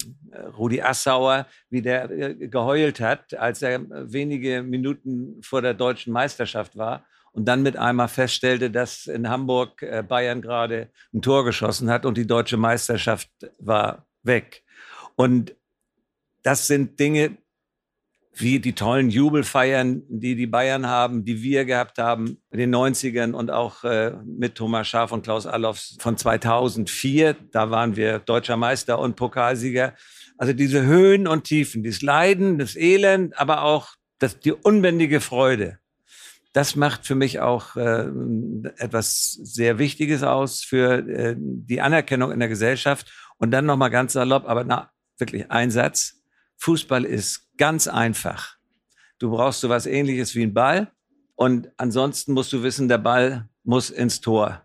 Rudi 0.58 0.82
Assauer, 0.82 1.46
wie 1.70 1.82
der 1.82 2.10
äh, 2.10 2.48
geheult 2.48 3.00
hat, 3.00 3.32
als 3.34 3.62
er 3.62 3.80
wenige 4.12 4.62
Minuten 4.62 5.40
vor 5.40 5.62
der 5.62 5.72
deutschen 5.72 6.12
Meisterschaft 6.12 6.76
war 6.76 7.06
und 7.36 7.44
dann 7.44 7.62
mit 7.62 7.76
einmal 7.76 8.08
feststellte, 8.08 8.70
dass 8.70 9.06
in 9.06 9.28
Hamburg 9.28 9.82
äh, 9.82 10.02
Bayern 10.02 10.40
gerade 10.40 10.88
ein 11.12 11.20
Tor 11.20 11.44
geschossen 11.44 11.90
hat 11.90 12.06
und 12.06 12.16
die 12.16 12.26
deutsche 12.26 12.56
Meisterschaft 12.56 13.28
war 13.58 14.06
weg. 14.22 14.64
Und 15.16 15.54
das 16.42 16.66
sind 16.66 16.98
Dinge, 16.98 17.36
wie 18.32 18.58
die 18.58 18.72
tollen 18.72 19.10
Jubelfeiern, 19.10 20.02
die 20.08 20.34
die 20.34 20.46
Bayern 20.46 20.86
haben, 20.86 21.24
die 21.24 21.42
wir 21.42 21.66
gehabt 21.66 21.98
haben 21.98 22.38
in 22.50 22.58
den 22.58 22.74
90ern 22.74 23.32
und 23.32 23.50
auch 23.50 23.84
äh, 23.84 24.12
mit 24.24 24.54
Thomas 24.54 24.88
Schaaf 24.88 25.12
und 25.12 25.22
Klaus 25.22 25.46
Allofs 25.46 25.98
von 26.00 26.16
2004. 26.16 27.36
Da 27.52 27.70
waren 27.70 27.96
wir 27.96 28.18
deutscher 28.18 28.56
Meister 28.56 28.98
und 28.98 29.16
Pokalsieger. 29.16 29.94
Also 30.38 30.54
diese 30.54 30.84
Höhen 30.86 31.26
und 31.26 31.44
Tiefen, 31.44 31.82
dieses 31.82 32.00
Leiden, 32.00 32.58
das 32.58 32.76
Elend, 32.76 33.38
aber 33.38 33.62
auch 33.62 33.90
das, 34.18 34.38
die 34.40 34.52
unbändige 34.52 35.20
Freude 35.20 35.78
das 36.56 36.74
macht 36.74 37.06
für 37.06 37.14
mich 37.14 37.40
auch 37.40 37.76
äh, 37.76 38.08
etwas 38.78 39.32
sehr 39.42 39.78
Wichtiges 39.78 40.22
aus 40.22 40.64
für 40.64 41.06
äh, 41.06 41.36
die 41.38 41.82
Anerkennung 41.82 42.32
in 42.32 42.38
der 42.38 42.48
Gesellschaft. 42.48 43.12
Und 43.36 43.50
dann 43.50 43.66
nochmal 43.66 43.90
ganz 43.90 44.14
salopp, 44.14 44.48
aber 44.48 44.64
na, 44.64 44.90
wirklich 45.18 45.50
ein 45.50 45.70
Satz. 45.70 46.14
Fußball 46.56 47.04
ist 47.04 47.50
ganz 47.58 47.88
einfach. 47.88 48.56
Du 49.18 49.32
brauchst 49.32 49.60
so 49.60 49.68
was 49.68 49.84
ähnliches 49.84 50.34
wie 50.34 50.44
ein 50.44 50.54
Ball. 50.54 50.90
Und 51.34 51.70
ansonsten 51.76 52.32
musst 52.32 52.54
du 52.54 52.62
wissen, 52.62 52.88
der 52.88 52.96
Ball 52.96 53.50
muss 53.62 53.90
ins 53.90 54.22
Tor. 54.22 54.62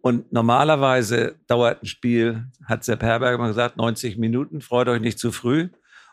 Und 0.00 0.32
normalerweise 0.32 1.36
dauert 1.46 1.84
ein 1.84 1.86
Spiel, 1.86 2.48
hat 2.64 2.82
Sepp 2.82 3.04
Herberger 3.04 3.38
mal 3.38 3.46
gesagt, 3.46 3.76
90 3.76 4.18
Minuten. 4.18 4.62
Freut 4.62 4.88
euch 4.88 5.00
nicht 5.00 5.20
zu 5.20 5.30
früh. 5.30 5.68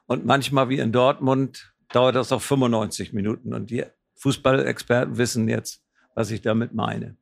Und 0.06 0.28
manchmal 0.28 0.70
wie 0.70 0.78
in 0.78 0.92
Dortmund 0.92 1.74
dauert 1.92 2.16
das 2.16 2.31
auch 2.31 2.42
95 2.44 3.13
Minuten. 3.13 3.56
Und 3.56 3.72
die 3.72 3.84
Fußballexperten 4.18 5.18
wissen 5.18 5.48
jetzt, 5.48 5.81
was 6.16 6.31
ich 6.31 6.42
damit 6.42 6.74
meine. 6.74 7.18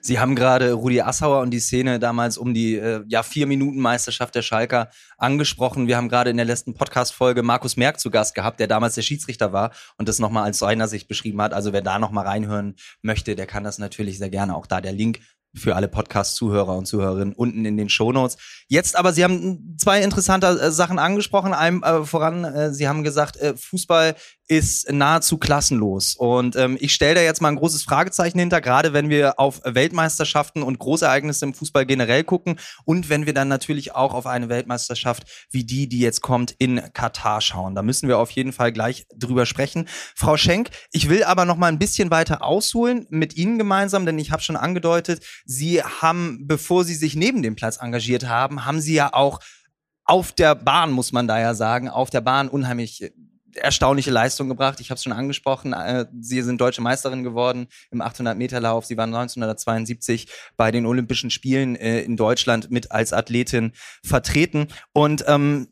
Sie 0.00 0.20
haben 0.20 0.36
gerade 0.36 0.72
Rudi 0.72 1.00
Assauer 1.00 1.40
und 1.40 1.50
die 1.50 1.58
Szene 1.58 1.98
damals 1.98 2.38
um 2.38 2.54
die 2.54 2.76
äh, 2.76 3.02
ja, 3.08 3.24
vier 3.24 3.48
Minuten 3.48 3.80
Meisterschaft 3.80 4.36
der 4.36 4.42
Schalker 4.42 4.90
angesprochen. 5.18 5.88
Wir 5.88 5.96
haben 5.96 6.08
gerade 6.08 6.30
in 6.30 6.36
der 6.36 6.46
letzten 6.46 6.74
Podcast-Folge 6.74 7.42
Markus 7.42 7.76
Merck 7.76 7.98
zu 7.98 8.10
Gast 8.10 8.36
gehabt, 8.36 8.60
der 8.60 8.68
damals 8.68 8.94
der 8.94 9.02
Schiedsrichter 9.02 9.52
war 9.52 9.72
und 9.98 10.08
das 10.08 10.20
nochmal 10.20 10.44
als 10.44 10.58
seiner 10.58 10.86
Sicht 10.86 11.08
beschrieben 11.08 11.42
hat. 11.42 11.52
Also 11.52 11.72
wer 11.72 11.82
da 11.82 11.98
nochmal 11.98 12.24
reinhören 12.24 12.76
möchte, 13.02 13.34
der 13.34 13.46
kann 13.46 13.64
das 13.64 13.78
natürlich 13.78 14.18
sehr 14.18 14.30
gerne. 14.30 14.54
Auch 14.54 14.66
da 14.66 14.80
der 14.80 14.92
Link 14.92 15.18
für 15.56 15.76
alle 15.76 15.88
Podcast-Zuhörer 15.88 16.76
und 16.76 16.86
Zuhörerinnen 16.86 17.34
unten 17.34 17.64
in 17.64 17.76
den 17.76 17.88
Shownotes. 17.88 18.36
Jetzt 18.68 18.96
aber, 18.96 19.12
Sie 19.12 19.24
haben 19.24 19.76
zwei 19.78 20.02
interessante 20.02 20.46
äh, 20.46 20.70
Sachen 20.70 20.98
angesprochen. 20.98 21.54
Einem 21.54 21.82
äh, 21.82 22.04
voran, 22.04 22.44
äh, 22.44 22.72
Sie 22.72 22.88
haben 22.88 23.04
gesagt, 23.04 23.36
äh, 23.36 23.56
Fußball 23.56 24.16
ist 24.48 24.92
nahezu 24.92 25.38
klassenlos. 25.38 26.14
Und 26.14 26.56
ähm, 26.56 26.76
ich 26.80 26.94
stelle 26.94 27.16
da 27.16 27.20
jetzt 27.20 27.42
mal 27.42 27.48
ein 27.48 27.56
großes 27.56 27.82
Fragezeichen 27.82 28.38
hinter, 28.38 28.60
gerade 28.60 28.92
wenn 28.92 29.08
wir 29.08 29.40
auf 29.40 29.60
Weltmeisterschaften 29.64 30.62
und 30.62 30.78
Großereignisse 30.78 31.46
im 31.46 31.54
Fußball 31.54 31.84
generell 31.86 32.22
gucken 32.22 32.58
und 32.84 33.08
wenn 33.08 33.26
wir 33.26 33.34
dann 33.34 33.48
natürlich 33.48 33.94
auch 33.94 34.14
auf 34.14 34.26
eine 34.26 34.48
Weltmeisterschaft 34.48 35.24
wie 35.50 35.64
die, 35.64 35.88
die 35.88 35.98
jetzt 35.98 36.20
kommt, 36.20 36.54
in 36.58 36.80
Katar 36.92 37.40
schauen. 37.40 37.74
Da 37.74 37.82
müssen 37.82 38.08
wir 38.08 38.18
auf 38.18 38.30
jeden 38.30 38.52
Fall 38.52 38.72
gleich 38.72 39.06
drüber 39.14 39.46
sprechen. 39.46 39.88
Frau 40.14 40.36
Schenk, 40.36 40.70
ich 40.92 41.08
will 41.08 41.24
aber 41.24 41.44
noch 41.44 41.56
mal 41.56 41.68
ein 41.68 41.78
bisschen 41.78 42.10
weiter 42.10 42.42
ausholen 42.42 43.06
mit 43.10 43.36
Ihnen 43.36 43.58
gemeinsam, 43.58 44.06
denn 44.06 44.18
ich 44.18 44.30
habe 44.30 44.42
schon 44.42 44.56
angedeutet, 44.56 45.24
Sie 45.46 45.82
haben, 45.82 46.46
bevor 46.46 46.84
Sie 46.84 46.94
sich 46.94 47.16
neben 47.16 47.42
dem 47.42 47.56
Platz 47.56 47.78
engagiert 47.80 48.28
haben, 48.28 48.66
haben 48.66 48.80
Sie 48.80 48.94
ja 48.94 49.14
auch 49.14 49.40
auf 50.04 50.32
der 50.32 50.54
Bahn, 50.54 50.92
muss 50.92 51.12
man 51.12 51.26
da 51.26 51.40
ja 51.40 51.54
sagen, 51.54 51.88
auf 51.88 52.10
der 52.10 52.20
Bahn 52.20 52.48
unheimlich 52.48 53.12
erstaunliche 53.56 54.10
Leistung 54.10 54.48
gebracht. 54.48 54.80
Ich 54.80 54.90
habe 54.90 54.96
es 54.96 55.02
schon 55.02 55.12
angesprochen. 55.12 55.72
Äh, 55.72 56.06
Sie 56.20 56.42
sind 56.42 56.60
deutsche 56.60 56.82
Meisterin 56.82 57.22
geworden 57.22 57.68
im 57.90 58.02
800-Meter-Lauf. 58.02 58.84
Sie 58.84 58.96
waren 58.96 59.14
1972 59.14 60.28
bei 60.56 60.70
den 60.70 60.86
Olympischen 60.86 61.30
Spielen 61.30 61.76
äh, 61.76 62.00
in 62.00 62.16
Deutschland 62.16 62.70
mit 62.70 62.92
als 62.92 63.12
Athletin 63.12 63.72
vertreten. 64.04 64.68
Und 64.92 65.24
ähm, 65.26 65.68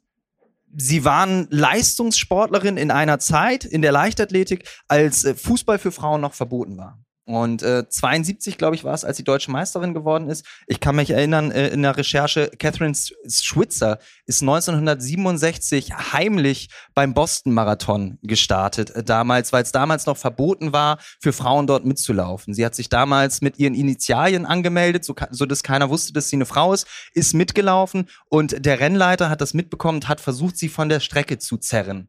Sie 0.76 1.04
waren 1.04 1.46
Leistungssportlerin 1.50 2.76
in 2.76 2.90
einer 2.90 3.20
Zeit 3.20 3.64
in 3.64 3.82
der 3.82 3.92
Leichtathletik, 3.92 4.68
als 4.88 5.24
äh, 5.24 5.34
Fußball 5.34 5.78
für 5.78 5.92
Frauen 5.92 6.20
noch 6.20 6.34
verboten 6.34 6.76
war. 6.76 6.98
Und 7.26 7.62
äh, 7.62 7.88
72, 7.88 8.58
glaube 8.58 8.76
ich, 8.76 8.84
war 8.84 8.92
es, 8.92 9.04
als 9.04 9.16
sie 9.16 9.24
deutsche 9.24 9.50
Meisterin 9.50 9.94
geworden 9.94 10.28
ist. 10.28 10.44
Ich 10.66 10.78
kann 10.78 10.96
mich 10.96 11.10
erinnern, 11.10 11.50
äh, 11.50 11.68
in 11.68 11.80
der 11.80 11.96
Recherche, 11.96 12.50
Catherine 12.58 12.94
Schwitzer 12.94 13.98
ist 14.26 14.42
1967 14.42 16.12
heimlich 16.12 16.68
beim 16.94 17.14
Boston-Marathon 17.14 18.18
gestartet, 18.22 18.90
äh, 18.90 19.02
damals, 19.02 19.54
weil 19.54 19.62
es 19.62 19.72
damals 19.72 20.04
noch 20.04 20.18
verboten 20.18 20.74
war, 20.74 20.98
für 21.18 21.32
Frauen 21.32 21.66
dort 21.66 21.86
mitzulaufen. 21.86 22.52
Sie 22.52 22.64
hat 22.64 22.74
sich 22.74 22.90
damals 22.90 23.40
mit 23.40 23.58
ihren 23.58 23.74
Initialien 23.74 24.44
angemeldet, 24.44 25.06
so, 25.06 25.14
so 25.30 25.46
dass 25.46 25.62
keiner 25.62 25.88
wusste, 25.88 26.12
dass 26.12 26.28
sie 26.28 26.36
eine 26.36 26.46
Frau 26.46 26.74
ist, 26.74 26.86
ist 27.14 27.32
mitgelaufen 27.32 28.10
und 28.28 28.66
der 28.66 28.80
Rennleiter 28.80 29.30
hat 29.30 29.40
das 29.40 29.54
mitbekommen 29.54 29.96
und 29.96 30.08
hat 30.08 30.20
versucht, 30.20 30.58
sie 30.58 30.68
von 30.68 30.90
der 30.90 31.00
Strecke 31.00 31.38
zu 31.38 31.56
zerren. 31.56 32.08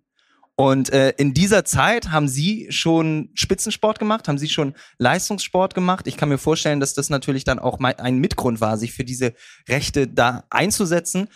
Und 0.58 0.90
äh, 0.92 1.14
in 1.18 1.34
dieser 1.34 1.66
Zeit 1.66 2.12
haben 2.12 2.30
Sie 2.30 2.68
schon 2.70 3.30
Spitzensport 3.34 4.00
gemacht, 4.00 4.28
haben 4.28 4.38
Sie 4.38 4.48
schon 4.48 4.74
Leistungssport 4.98 5.76
gemacht. 5.76 6.08
Ich 6.08 6.16
kann 6.16 6.30
mir 6.30 6.38
vorstellen, 6.38 6.80
dass 6.80 6.94
das 6.94 7.10
natürlich 7.10 7.44
dann 7.44 7.60
auch 7.60 7.80
ein 7.80 8.20
Mitgrund 8.20 8.62
war, 8.62 8.78
sich 8.78 8.94
für 8.94 9.04
diese 9.04 9.34
Rechte 9.68 10.08
da 10.08 10.46
einzusetzen. 10.50 11.28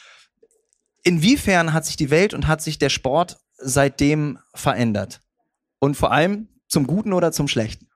Inwiefern 1.04 1.74
hat 1.74 1.86
sich 1.86 1.98
die 1.98 2.12
Welt 2.12 2.34
und 2.34 2.48
hat 2.48 2.62
sich 2.62 2.80
der 2.80 2.90
Sport 2.90 3.38
seitdem 3.58 4.40
verändert? 4.54 5.22
Und 5.80 5.96
vor 5.96 6.12
allem 6.12 6.48
zum 6.68 6.88
Guten 6.88 7.12
oder 7.12 7.32
zum 7.34 7.48
Schlechten? 7.50 7.88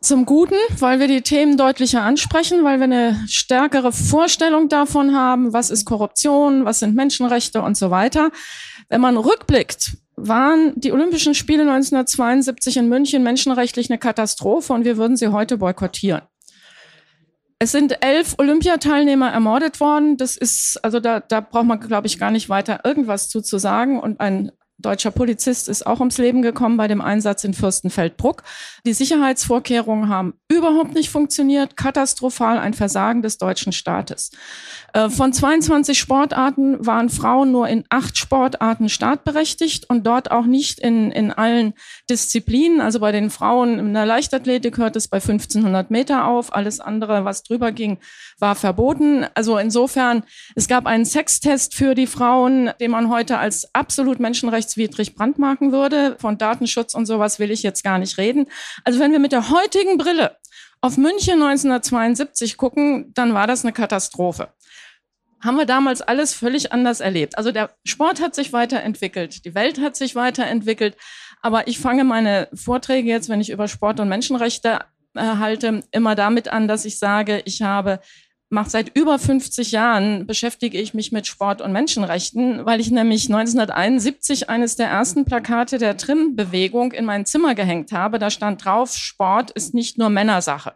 Zum 0.00 0.24
Guten, 0.26 0.56
weil 0.78 0.98
wir 0.98 1.06
die 1.06 1.22
Themen 1.22 1.56
deutlicher 1.56 2.02
ansprechen, 2.02 2.64
weil 2.64 2.78
wir 2.78 2.84
eine 2.84 3.24
stärkere 3.28 3.92
Vorstellung 3.92 4.68
davon 4.68 5.14
haben, 5.14 5.52
was 5.52 5.70
ist 5.70 5.84
Korruption, 5.84 6.64
was 6.64 6.80
sind 6.80 6.96
Menschenrechte 6.96 7.62
und 7.62 7.76
so 7.76 7.92
weiter. 7.92 8.32
Wenn 8.88 9.00
man 9.00 9.16
rückblickt, 9.16 9.98
waren 10.16 10.72
die 10.76 10.92
Olympischen 10.92 11.34
Spiele 11.34 11.62
1972 11.62 12.76
in 12.76 12.88
München 12.88 13.22
menschenrechtlich 13.22 13.90
eine 13.90 13.98
Katastrophe 13.98 14.72
und 14.72 14.84
wir 14.84 14.96
würden 14.96 15.16
sie 15.16 15.28
heute 15.28 15.58
boykottieren. 15.58 16.22
Es 17.60 17.72
sind 17.72 18.04
elf 18.04 18.36
Olympiateilnehmer 18.38 19.30
ermordet 19.30 19.80
worden. 19.80 20.16
Das 20.16 20.36
ist, 20.36 20.78
also 20.82 21.00
da, 21.00 21.20
da 21.20 21.40
braucht 21.40 21.66
man, 21.66 21.80
glaube 21.80 22.06
ich, 22.06 22.18
gar 22.18 22.30
nicht 22.30 22.48
weiter 22.48 22.80
irgendwas 22.84 23.28
zu, 23.28 23.40
zu 23.40 23.58
sagen. 23.58 23.98
Und 23.98 24.20
ein 24.20 24.52
deutscher 24.78 25.10
Polizist 25.10 25.68
ist 25.68 25.84
auch 25.84 25.98
ums 25.98 26.18
Leben 26.18 26.40
gekommen 26.40 26.76
bei 26.76 26.86
dem 26.86 27.00
Einsatz 27.00 27.42
in 27.42 27.54
Fürstenfeldbruck. 27.54 28.44
Die 28.86 28.92
Sicherheitsvorkehrungen 28.92 30.08
haben 30.08 30.34
überhaupt 30.48 30.94
nicht 30.94 31.10
funktioniert, 31.10 31.76
katastrophal 31.76 32.58
ein 32.58 32.74
Versagen 32.74 33.22
des 33.22 33.38
deutschen 33.38 33.72
Staates. 33.72 34.30
Äh, 34.98 35.10
von 35.10 35.32
22 35.32 35.96
Sportarten 35.96 36.84
waren 36.84 37.08
Frauen 37.08 37.52
nur 37.52 37.68
in 37.68 37.84
acht 37.88 38.18
Sportarten 38.18 38.88
startberechtigt 38.88 39.88
und 39.88 40.04
dort 40.04 40.32
auch 40.32 40.44
nicht 40.44 40.80
in, 40.80 41.12
in 41.12 41.30
allen 41.30 41.74
Disziplinen. 42.10 42.80
Also 42.80 42.98
bei 42.98 43.12
den 43.12 43.30
Frauen 43.30 43.78
in 43.78 43.94
der 43.94 44.06
Leichtathletik 44.06 44.76
hört 44.76 44.96
es 44.96 45.06
bei 45.06 45.18
1500 45.18 45.92
Meter 45.92 46.26
auf. 46.26 46.52
Alles 46.52 46.80
andere, 46.80 47.24
was 47.24 47.44
drüber 47.44 47.70
ging, 47.70 47.98
war 48.40 48.56
verboten. 48.56 49.24
Also 49.34 49.58
insofern, 49.58 50.24
es 50.56 50.66
gab 50.66 50.86
einen 50.86 51.04
Sextest 51.04 51.74
für 51.74 51.94
die 51.94 52.08
Frauen, 52.08 52.70
den 52.80 52.90
man 52.90 53.08
heute 53.08 53.38
als 53.38 53.72
absolut 53.76 54.18
menschenrechtswidrig 54.18 55.14
brandmarken 55.14 55.70
würde. 55.70 56.16
Von 56.18 56.38
Datenschutz 56.38 56.94
und 56.94 57.06
sowas 57.06 57.38
will 57.38 57.52
ich 57.52 57.62
jetzt 57.62 57.84
gar 57.84 57.98
nicht 57.98 58.18
reden. 58.18 58.46
Also 58.82 58.98
wenn 58.98 59.12
wir 59.12 59.20
mit 59.20 59.30
der 59.30 59.50
heutigen 59.50 59.96
Brille 59.96 60.36
auf 60.80 60.96
München 60.96 61.42
1972 61.42 62.56
gucken, 62.56 63.12
dann 63.14 63.34
war 63.34 63.46
das 63.46 63.64
eine 63.64 63.72
Katastrophe. 63.72 64.48
Haben 65.42 65.56
wir 65.56 65.66
damals 65.66 66.02
alles 66.02 66.34
völlig 66.34 66.72
anders 66.72 67.00
erlebt. 67.00 67.38
Also 67.38 67.52
der 67.52 67.70
Sport 67.84 68.20
hat 68.20 68.34
sich 68.34 68.52
weiterentwickelt, 68.52 69.44
die 69.44 69.54
Welt 69.54 69.80
hat 69.80 69.96
sich 69.96 70.14
weiterentwickelt. 70.14 70.96
Aber 71.42 71.68
ich 71.68 71.78
fange 71.78 72.04
meine 72.04 72.48
Vorträge 72.52 73.08
jetzt, 73.08 73.28
wenn 73.28 73.40
ich 73.40 73.50
über 73.50 73.68
Sport 73.68 74.00
und 74.00 74.08
Menschenrechte 74.08 74.80
äh, 75.14 75.20
halte, 75.20 75.82
immer 75.92 76.14
damit 76.14 76.48
an, 76.48 76.66
dass 76.66 76.84
ich 76.84 76.98
sage, 76.98 77.42
ich 77.44 77.62
habe 77.62 78.00
mache 78.50 78.70
seit 78.70 78.96
über 78.96 79.18
50 79.18 79.72
Jahren 79.72 80.26
beschäftige 80.26 80.80
ich 80.80 80.94
mich 80.94 81.12
mit 81.12 81.26
Sport 81.26 81.60
und 81.60 81.72
Menschenrechten, 81.72 82.64
weil 82.64 82.80
ich 82.80 82.90
nämlich 82.90 83.26
1971 83.26 84.48
eines 84.48 84.76
der 84.76 84.88
ersten 84.88 85.24
Plakate 85.24 85.78
der 85.78 85.96
Trim-Bewegung 85.96 86.92
in 86.92 87.04
mein 87.04 87.26
Zimmer 87.26 87.54
gehängt 87.54 87.92
habe. 87.92 88.18
Da 88.18 88.30
stand 88.30 88.64
drauf, 88.64 88.94
Sport 88.94 89.50
ist 89.50 89.74
nicht 89.74 89.98
nur 89.98 90.08
Männersache. 90.08 90.74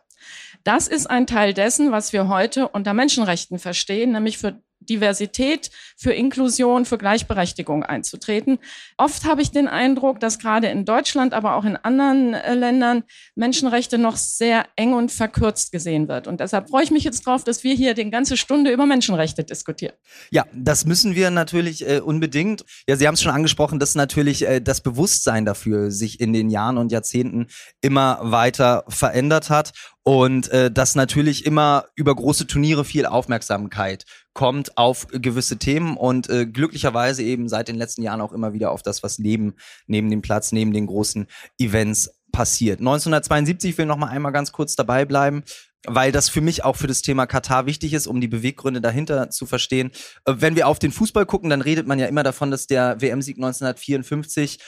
Das 0.65 0.87
ist 0.89 1.09
ein 1.09 1.27
Teil 1.27 1.55
dessen, 1.55 1.91
was 1.91 2.13
wir 2.13 2.29
heute 2.29 2.69
unter 2.69 2.95
Menschenrechten 2.95 3.59
verstehen, 3.59 4.13
nämlich 4.13 4.39
für 4.39 4.63
Diversität, 4.89 5.71
für 5.97 6.13
Inklusion, 6.13 6.85
für 6.85 6.99
Gleichberechtigung 6.99 7.85
einzutreten. 7.85 8.59
Oft 8.97 9.25
habe 9.25 9.43
ich 9.43 9.51
den 9.51 9.69
Eindruck, 9.69 10.21
dass 10.21 10.39
gerade 10.39 10.69
in 10.69 10.85
Deutschland, 10.85 11.35
aber 11.35 11.57
auch 11.57 11.65
in 11.65 11.77
anderen 11.77 12.35
äh, 12.35 12.55
Ländern 12.55 13.05
Menschenrechte 13.35 13.99
noch 13.99 14.17
sehr 14.17 14.67
eng 14.77 14.95
und 14.95 15.13
verkürzt 15.13 15.73
gesehen 15.73 16.09
wird. 16.09 16.27
Und 16.27 16.41
deshalb 16.41 16.71
freue 16.71 16.85
ich 16.85 16.91
mich 16.91 17.05
jetzt 17.05 17.27
drauf, 17.27 17.45
dass 17.45 17.65
wir 17.65 17.75
hier 17.75 17.95
die 17.95 18.11
ganze 18.11 18.37
Stunde 18.37 18.73
über 18.73 18.87
Menschenrechte 18.87 19.45
diskutieren. 19.45 19.95
Ja, 20.31 20.47
das 20.53 20.85
müssen 20.85 21.15
wir 21.15 21.31
natürlich 21.31 21.89
äh, 21.89 22.01
unbedingt. 22.01 22.65
Ja, 22.89 22.97
Sie 22.97 23.07
haben 23.07 23.15
es 23.15 23.23
schon 23.23 23.33
angesprochen, 23.33 23.79
dass 23.79 23.95
natürlich 23.95 24.47
äh, 24.47 24.61
das 24.61 24.81
Bewusstsein 24.81 25.45
dafür 25.45 25.91
sich 25.91 26.21
in 26.21 26.33
den 26.33 26.51
Jahren 26.51 26.79
und 26.79 26.93
Jahrzehnten 26.93 27.47
immer 27.81 28.19
weiter 28.23 28.85
verändert 28.89 29.51
hat 29.51 29.73
und 30.05 30.49
äh, 30.49 30.71
dass 30.71 30.95
natürlich 30.95 31.47
immer 31.47 31.87
über 31.95 32.15
große 32.15 32.47
Turniere 32.47 32.85
viel 32.85 33.07
Aufmerksamkeit 33.07 34.05
kommt 34.35 34.79
auf 34.79 35.07
gewisse 35.09 35.59
Themen 35.59 35.97
und 35.97 36.29
äh, 36.31 36.47
glücklicherweise 36.47 37.23
eben 37.23 37.49
seit 37.49 37.69
den 37.69 37.77
letzten 37.77 38.03
Jahren 38.03 38.21
auch 38.21 38.33
immer 38.33 38.53
wieder 38.53 38.71
auf 38.71 38.83
das, 38.83 39.03
was 39.03 39.19
neben, 39.19 39.55
neben 39.87 40.11
dem 40.11 40.23
Platz, 40.23 40.53
neben 40.53 40.73
den 40.73 40.87
großen 40.87 41.27
Events 41.59 42.11
passiert. 42.33 42.81
1972 42.81 43.77
will 43.77 43.87
noch 43.87 43.99
mal 43.99 44.09
einmal 44.09 44.33
ganz 44.33 44.53
kurz 44.53 44.75
dabei 44.75 45.05
bleiben 45.05 45.45
weil 45.87 46.13
das 46.13 46.29
für 46.29 46.41
mich 46.41 46.65
auch 46.65 46.77
für 46.77 46.87
das 46.87 47.03
Thema 47.03 47.27
Katar 47.27 47.67
wichtig 47.67 47.93
ist, 47.93 48.07
um 48.07 48.21
die 48.21 48.29
Beweggründe 48.29 48.81
dahinter 48.81 49.31
zu 49.31 49.47
verstehen. 49.47 49.91
Äh, 50.25 50.35
wenn 50.39 50.57
wir 50.57 50.69
auf 50.69 50.79
den 50.79 50.93
Fußball 50.93 51.27
gucken, 51.27 51.51
dann 51.51 51.61
redet 51.61 51.87
man 51.87 51.99
ja 51.99 52.07
immer 52.07 52.23
davon, 52.23 52.51
dass 52.51 52.67
der 52.67 53.01
WM-Sieg 53.01 53.37
1954 53.37 54.59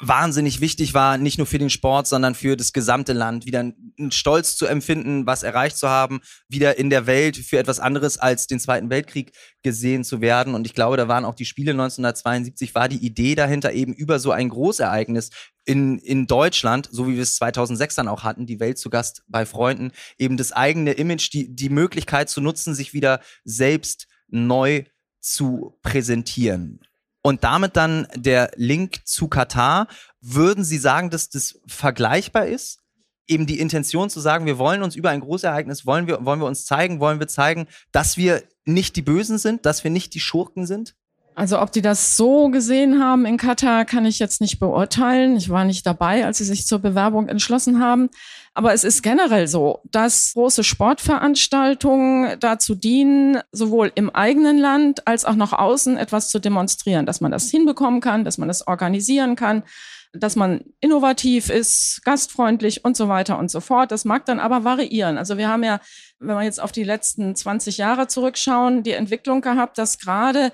wahnsinnig 0.00 0.60
wichtig 0.60 0.94
war, 0.94 1.18
nicht 1.18 1.38
nur 1.38 1.46
für 1.46 1.58
den 1.58 1.70
Sport, 1.70 2.06
sondern 2.06 2.34
für 2.34 2.56
das 2.56 2.72
gesamte 2.72 3.12
Land, 3.12 3.46
wieder 3.46 3.60
einen 3.60 4.10
Stolz 4.10 4.56
zu 4.56 4.66
empfinden, 4.66 5.26
was 5.26 5.42
erreicht 5.42 5.76
zu 5.76 5.88
haben, 5.88 6.20
wieder 6.48 6.78
in 6.78 6.90
der 6.90 7.06
Welt 7.06 7.36
für 7.36 7.58
etwas 7.58 7.80
anderes 7.80 8.18
als 8.18 8.46
den 8.46 8.60
Zweiten 8.60 8.90
Weltkrieg 8.90 9.32
gesehen 9.62 10.04
zu 10.04 10.20
werden. 10.20 10.54
Und 10.54 10.66
ich 10.66 10.74
glaube, 10.74 10.96
da 10.96 11.08
waren 11.08 11.24
auch 11.24 11.34
die 11.34 11.44
Spiele 11.44 11.72
1972, 11.72 12.74
war 12.74 12.88
die 12.88 13.04
Idee 13.04 13.34
dahinter 13.34 13.72
eben 13.72 13.92
über 13.92 14.18
so 14.18 14.30
ein 14.30 14.48
Großereignis 14.48 15.30
in, 15.64 15.98
in 15.98 16.26
Deutschland, 16.26 16.88
so 16.90 17.08
wie 17.08 17.14
wir 17.14 17.22
es 17.22 17.36
2006 17.36 17.94
dann 17.94 18.08
auch 18.08 18.22
hatten, 18.22 18.46
die 18.46 18.60
Welt 18.60 18.78
zu 18.78 18.90
Gast 18.90 19.22
bei 19.28 19.46
Freunden, 19.46 19.92
eben 20.18 20.36
das 20.36 20.52
eigene 20.52 20.92
Image, 20.92 21.32
die, 21.32 21.54
die 21.54 21.70
Möglichkeit 21.70 22.28
zu 22.28 22.40
nutzen, 22.40 22.74
sich 22.74 22.92
wieder 22.92 23.20
selbst 23.44 24.06
neu 24.28 24.84
zu 25.20 25.78
präsentieren 25.82 26.80
und 27.24 27.42
damit 27.42 27.76
dann 27.76 28.06
der 28.14 28.50
Link 28.54 29.00
zu 29.06 29.28
Katar. 29.28 29.88
Würden 30.20 30.62
Sie 30.62 30.76
sagen, 30.76 31.08
dass 31.08 31.30
das 31.30 31.58
vergleichbar 31.66 32.46
ist? 32.46 32.80
Eben 33.26 33.46
die 33.46 33.60
Intention 33.60 34.10
zu 34.10 34.20
sagen, 34.20 34.44
wir 34.44 34.58
wollen 34.58 34.82
uns 34.82 34.94
über 34.94 35.08
ein 35.08 35.20
Großereignis, 35.20 35.86
wollen 35.86 36.06
wir, 36.06 36.26
wollen 36.26 36.40
wir 36.40 36.46
uns 36.46 36.66
zeigen, 36.66 37.00
wollen 37.00 37.20
wir 37.20 37.26
zeigen, 37.26 37.66
dass 37.92 38.18
wir 38.18 38.42
nicht 38.66 38.96
die 38.96 39.02
Bösen 39.02 39.38
sind, 39.38 39.64
dass 39.64 39.84
wir 39.84 39.90
nicht 39.90 40.12
die 40.12 40.20
Schurken 40.20 40.66
sind? 40.66 40.94
Also 41.36 41.60
ob 41.60 41.72
die 41.72 41.82
das 41.82 42.16
so 42.16 42.48
gesehen 42.48 43.02
haben 43.02 43.26
in 43.26 43.36
Katar, 43.36 43.84
kann 43.84 44.06
ich 44.06 44.20
jetzt 44.20 44.40
nicht 44.40 44.60
beurteilen. 44.60 45.36
Ich 45.36 45.50
war 45.50 45.64
nicht 45.64 45.84
dabei, 45.84 46.24
als 46.24 46.38
sie 46.38 46.44
sich 46.44 46.66
zur 46.66 46.78
Bewerbung 46.78 47.28
entschlossen 47.28 47.80
haben. 47.82 48.08
Aber 48.54 48.72
es 48.72 48.84
ist 48.84 49.02
generell 49.02 49.48
so, 49.48 49.80
dass 49.90 50.32
große 50.34 50.62
Sportveranstaltungen 50.62 52.38
dazu 52.38 52.76
dienen, 52.76 53.40
sowohl 53.50 53.90
im 53.96 54.10
eigenen 54.10 54.58
Land 54.58 55.08
als 55.08 55.24
auch 55.24 55.34
nach 55.34 55.52
außen 55.52 55.96
etwas 55.96 56.28
zu 56.28 56.38
demonstrieren, 56.38 57.04
dass 57.04 57.20
man 57.20 57.32
das 57.32 57.50
hinbekommen 57.50 58.00
kann, 58.00 58.24
dass 58.24 58.38
man 58.38 58.46
das 58.46 58.68
organisieren 58.68 59.34
kann, 59.34 59.64
dass 60.12 60.36
man 60.36 60.60
innovativ 60.80 61.50
ist, 61.50 62.02
gastfreundlich 62.04 62.84
und 62.84 62.96
so 62.96 63.08
weiter 63.08 63.38
und 63.38 63.50
so 63.50 63.58
fort. 63.60 63.90
Das 63.90 64.04
mag 64.04 64.24
dann 64.26 64.38
aber 64.38 64.62
variieren. 64.62 65.18
Also 65.18 65.36
wir 65.36 65.48
haben 65.48 65.64
ja, 65.64 65.80
wenn 66.20 66.36
wir 66.36 66.42
jetzt 66.44 66.62
auf 66.62 66.70
die 66.70 66.84
letzten 66.84 67.34
20 67.34 67.78
Jahre 67.78 68.06
zurückschauen, 68.06 68.84
die 68.84 68.92
Entwicklung 68.92 69.40
gehabt, 69.40 69.78
dass 69.78 69.98
gerade 69.98 70.52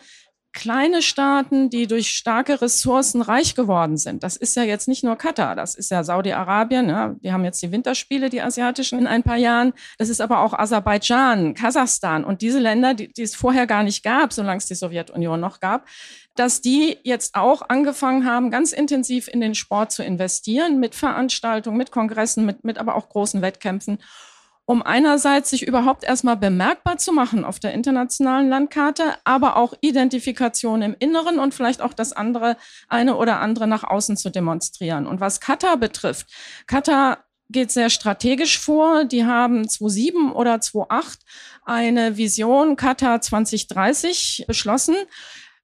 kleine 0.53 1.01
Staaten, 1.01 1.71
die 1.71 1.87
durch 1.87 2.11
starke 2.11 2.61
Ressourcen 2.61 3.23
reich 3.23 3.55
geworden 3.55 3.97
sind. 3.97 4.23
Das 4.23 4.37
ist 4.37 4.57
ja 4.57 4.65
jetzt 4.65 4.89
nicht 4.89 5.05
nur 5.05 5.17
Katar, 5.17 5.55
das 5.55 5.75
ist 5.75 5.91
ja 5.91 6.03
Saudi-Arabien. 6.03 6.89
Ja, 6.89 7.15
die 7.21 7.33
haben 7.33 7.45
jetzt 7.45 7.63
die 7.63 7.71
Winterspiele, 7.71 8.31
die 8.31 8.43
asiatischen, 8.43 8.99
in 8.99 9.07
ein 9.07 9.23
paar 9.23 9.37
Jahren. 9.37 9.73
Das 9.99 10.09
ist 10.09 10.21
aber 10.21 10.41
auch 10.41 10.53
Aserbaidschan, 10.53 11.55
Kasachstan 11.55 12.25
und 12.25 12.43
diese 12.43 12.59
Länder, 12.59 12.95
die, 12.95 13.13
die 13.13 13.23
es 13.23 13.35
vorher 13.35 13.67
gar 13.67 13.83
nicht 13.83 14.03
gab, 14.03 14.33
solange 14.33 14.59
es 14.59 14.67
die 14.67 14.75
Sowjetunion 14.75 15.39
noch 15.39 15.61
gab, 15.61 15.87
dass 16.35 16.61
die 16.61 16.99
jetzt 17.05 17.35
auch 17.35 17.63
angefangen 17.69 18.25
haben, 18.25 18.51
ganz 18.51 18.73
intensiv 18.73 19.29
in 19.29 19.41
den 19.41 19.55
Sport 19.55 19.93
zu 19.93 20.03
investieren, 20.03 20.81
mit 20.81 20.95
Veranstaltungen, 20.95 21.77
mit 21.77 21.93
Kongressen, 21.93 22.45
mit, 22.45 22.65
mit 22.65 22.79
aber 22.79 22.97
auch 22.97 23.09
großen 23.09 23.43
Wettkämpfen 23.43 23.99
um 24.71 24.85
einerseits 24.85 25.51
sich 25.51 25.67
überhaupt 25.67 26.05
erstmal 26.05 26.37
bemerkbar 26.37 26.97
zu 26.97 27.13
machen 27.13 27.45
auf 27.45 27.59
der 27.59 27.73
internationalen 27.75 28.49
Landkarte, 28.49 29.03
aber 29.25 29.57
auch 29.57 29.75
Identifikation 29.81 30.81
im 30.83 30.95
Inneren 30.97 31.41
und 31.41 31.55
vielleicht 31.55 31.83
auch 31.83 31.93
das 31.93 32.13
andere, 32.13 32.57
eine 32.87 33.17
oder 33.17 33.41
andere 33.41 33.67
nach 33.67 33.83
außen 33.83 34.17
zu 34.17 34.31
demonstrieren. 34.31 35.09
Und 35.09 35.19
was 35.19 35.41
Katar 35.41 35.77
betrifft, 35.77 36.29
Katar 36.69 37.25
geht 37.49 37.73
sehr 37.73 37.91
strategisch 37.91 38.61
vor. 38.61 39.05
Die 39.05 39.25
haben 39.25 39.69
2007 39.69 40.31
oder 40.31 40.61
2008 40.61 41.19
eine 41.65 42.17
Vision 42.17 42.77
Katar 42.77 43.21
2030 43.21 44.45
beschlossen 44.47 44.95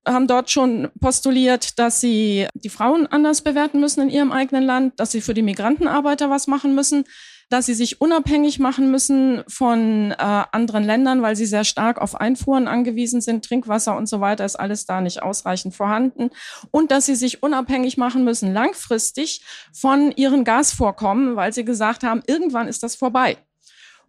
haben 0.04 0.28
dort 0.28 0.50
schon 0.50 0.88
postuliert, 1.00 1.80
dass 1.80 2.00
sie 2.00 2.46
die 2.54 2.68
Frauen 2.68 3.08
anders 3.08 3.42
bewerten 3.42 3.80
müssen 3.80 4.02
in 4.02 4.10
ihrem 4.10 4.30
eigenen 4.30 4.62
Land, 4.62 5.00
dass 5.00 5.10
sie 5.10 5.20
für 5.20 5.34
die 5.34 5.42
Migrantenarbeiter 5.42 6.30
was 6.30 6.46
machen 6.46 6.76
müssen, 6.76 7.04
dass 7.48 7.66
sie 7.66 7.74
sich 7.74 8.00
unabhängig 8.00 8.58
machen 8.58 8.90
müssen 8.90 9.44
von 9.46 10.10
äh, 10.10 10.14
anderen 10.16 10.84
Ländern, 10.84 11.22
weil 11.22 11.36
sie 11.36 11.46
sehr 11.46 11.64
stark 11.64 12.00
auf 12.00 12.16
Einfuhren 12.16 12.66
angewiesen 12.66 13.20
sind. 13.20 13.44
Trinkwasser 13.44 13.96
und 13.96 14.08
so 14.08 14.20
weiter 14.20 14.44
ist 14.44 14.56
alles 14.56 14.86
da 14.86 15.00
nicht 15.00 15.22
ausreichend 15.22 15.74
vorhanden. 15.74 16.30
Und 16.70 16.90
dass 16.90 17.06
sie 17.06 17.14
sich 17.14 17.42
unabhängig 17.42 17.96
machen 17.96 18.24
müssen 18.24 18.52
langfristig 18.52 19.42
von 19.72 20.10
ihren 20.12 20.42
Gasvorkommen, 20.44 21.36
weil 21.36 21.52
sie 21.52 21.64
gesagt 21.64 22.02
haben, 22.02 22.22
irgendwann 22.26 22.66
ist 22.66 22.82
das 22.82 22.96
vorbei. 22.96 23.36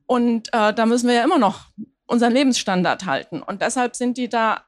Und 0.08 0.48
äh, 0.54 0.74
da 0.74 0.86
müssen 0.86 1.08
wir 1.08 1.16
ja 1.16 1.24
immer 1.24 1.40
noch 1.40 1.68
unseren 2.08 2.34
Lebensstandard 2.34 3.06
halten. 3.06 3.42
Und 3.44 3.62
deshalb 3.62 3.96
sind 3.96 4.18
die 4.18 4.30
da 4.30 4.64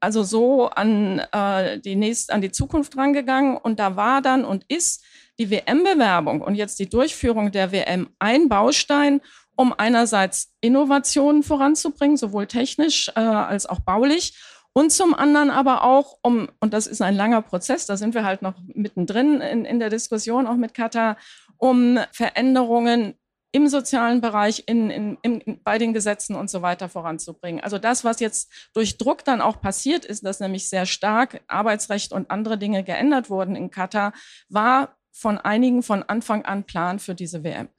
also 0.00 0.22
so 0.22 0.68
an, 0.68 1.20
äh, 1.32 1.80
die 1.80 1.96
nächst, 1.96 2.30
an 2.30 2.40
die 2.40 2.52
Zukunft 2.52 2.96
rangegangen. 2.96 3.56
Und 3.56 3.78
da 3.80 3.96
war 3.96 4.22
dann 4.22 4.44
und 4.44 4.64
ist 4.68 5.02
die 5.38 5.50
WM-Bewerbung 5.50 6.40
und 6.40 6.54
jetzt 6.54 6.78
die 6.78 6.88
Durchführung 6.88 7.52
der 7.52 7.72
WM 7.72 8.08
ein 8.18 8.48
Baustein, 8.48 9.20
um 9.56 9.72
einerseits 9.76 10.52
Innovationen 10.60 11.42
voranzubringen, 11.42 12.16
sowohl 12.16 12.46
technisch 12.46 13.08
äh, 13.14 13.20
als 13.20 13.66
auch 13.66 13.80
baulich, 13.80 14.34
Und 14.76 14.92
zum 14.92 15.14
anderen 15.14 15.48
aber 15.48 15.84
auch, 15.84 16.18
um, 16.20 16.50
und 16.60 16.74
das 16.74 16.86
ist 16.86 17.00
ein 17.00 17.16
langer 17.16 17.40
Prozess, 17.40 17.86
da 17.86 17.96
sind 17.96 18.12
wir 18.12 18.24
halt 18.24 18.42
noch 18.42 18.56
mittendrin 18.66 19.40
in, 19.40 19.64
in 19.64 19.78
der 19.78 19.88
Diskussion 19.88 20.46
auch 20.46 20.56
mit 20.56 20.74
Katar, 20.74 21.16
um 21.56 21.98
Veränderungen 22.12 23.14
im 23.52 23.68
sozialen 23.68 24.20
Bereich, 24.20 24.64
in, 24.66 24.90
in, 24.90 25.18
in, 25.22 25.62
bei 25.64 25.78
den 25.78 25.94
Gesetzen 25.94 26.36
und 26.36 26.50
so 26.50 26.60
weiter 26.60 26.90
voranzubringen. 26.90 27.64
Also 27.64 27.78
das, 27.78 28.04
was 28.04 28.20
jetzt 28.20 28.52
durch 28.74 28.98
Druck 28.98 29.24
dann 29.24 29.40
auch 29.40 29.62
passiert 29.62 30.04
ist, 30.04 30.26
dass 30.26 30.40
nämlich 30.40 30.68
sehr 30.68 30.84
stark 30.84 31.40
Arbeitsrecht 31.46 32.12
und 32.12 32.30
andere 32.30 32.58
Dinge 32.58 32.84
geändert 32.84 33.30
wurden 33.30 33.56
in 33.56 33.70
Katar, 33.70 34.12
war 34.50 34.95
von 35.16 35.38
einigen 35.38 35.82
von 35.82 36.02
Anfang 36.02 36.44
an 36.44 36.64
Plan 36.64 36.98
für 36.98 37.14
diese 37.14 37.42
WM. 37.42 37.70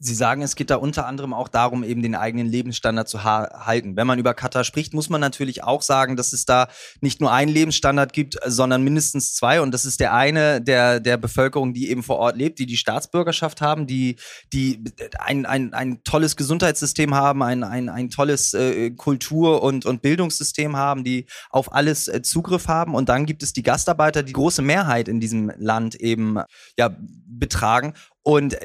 Sie 0.00 0.14
sagen, 0.14 0.42
es 0.42 0.54
geht 0.54 0.70
da 0.70 0.76
unter 0.76 1.06
anderem 1.06 1.34
auch 1.34 1.48
darum, 1.48 1.82
eben 1.82 2.02
den 2.02 2.14
eigenen 2.14 2.46
Lebensstandard 2.46 3.08
zu 3.08 3.24
halten. 3.24 3.96
Wenn 3.96 4.06
man 4.06 4.20
über 4.20 4.32
Katar 4.32 4.62
spricht, 4.62 4.94
muss 4.94 5.08
man 5.08 5.20
natürlich 5.20 5.64
auch 5.64 5.82
sagen, 5.82 6.14
dass 6.14 6.32
es 6.32 6.44
da 6.44 6.68
nicht 7.00 7.20
nur 7.20 7.32
einen 7.32 7.50
Lebensstandard 7.50 8.12
gibt, 8.12 8.38
sondern 8.46 8.84
mindestens 8.84 9.34
zwei. 9.34 9.60
Und 9.60 9.72
das 9.72 9.84
ist 9.84 9.98
der 9.98 10.14
eine 10.14 10.60
der, 10.60 11.00
der 11.00 11.16
Bevölkerung, 11.16 11.74
die 11.74 11.90
eben 11.90 12.04
vor 12.04 12.18
Ort 12.18 12.36
lebt, 12.36 12.60
die 12.60 12.66
die 12.66 12.76
Staatsbürgerschaft 12.76 13.60
haben, 13.60 13.88
die, 13.88 14.16
die 14.52 14.84
ein, 15.18 15.46
ein, 15.46 15.74
ein 15.74 16.04
tolles 16.04 16.36
Gesundheitssystem 16.36 17.16
haben, 17.16 17.42
ein, 17.42 17.64
ein, 17.64 17.88
ein 17.88 18.08
tolles 18.08 18.54
äh, 18.54 18.92
Kultur- 18.92 19.64
und, 19.64 19.84
und 19.84 20.00
Bildungssystem 20.00 20.76
haben, 20.76 21.02
die 21.02 21.26
auf 21.50 21.72
alles 21.72 22.06
äh, 22.06 22.22
Zugriff 22.22 22.68
haben. 22.68 22.94
Und 22.94 23.08
dann 23.08 23.26
gibt 23.26 23.42
es 23.42 23.52
die 23.52 23.64
Gastarbeiter, 23.64 24.22
die 24.22 24.32
große 24.32 24.62
Mehrheit 24.62 25.08
in 25.08 25.18
diesem 25.18 25.50
Land 25.56 25.96
eben 25.96 26.38
ja, 26.76 26.96
betragen. 27.26 27.94
Und 28.22 28.56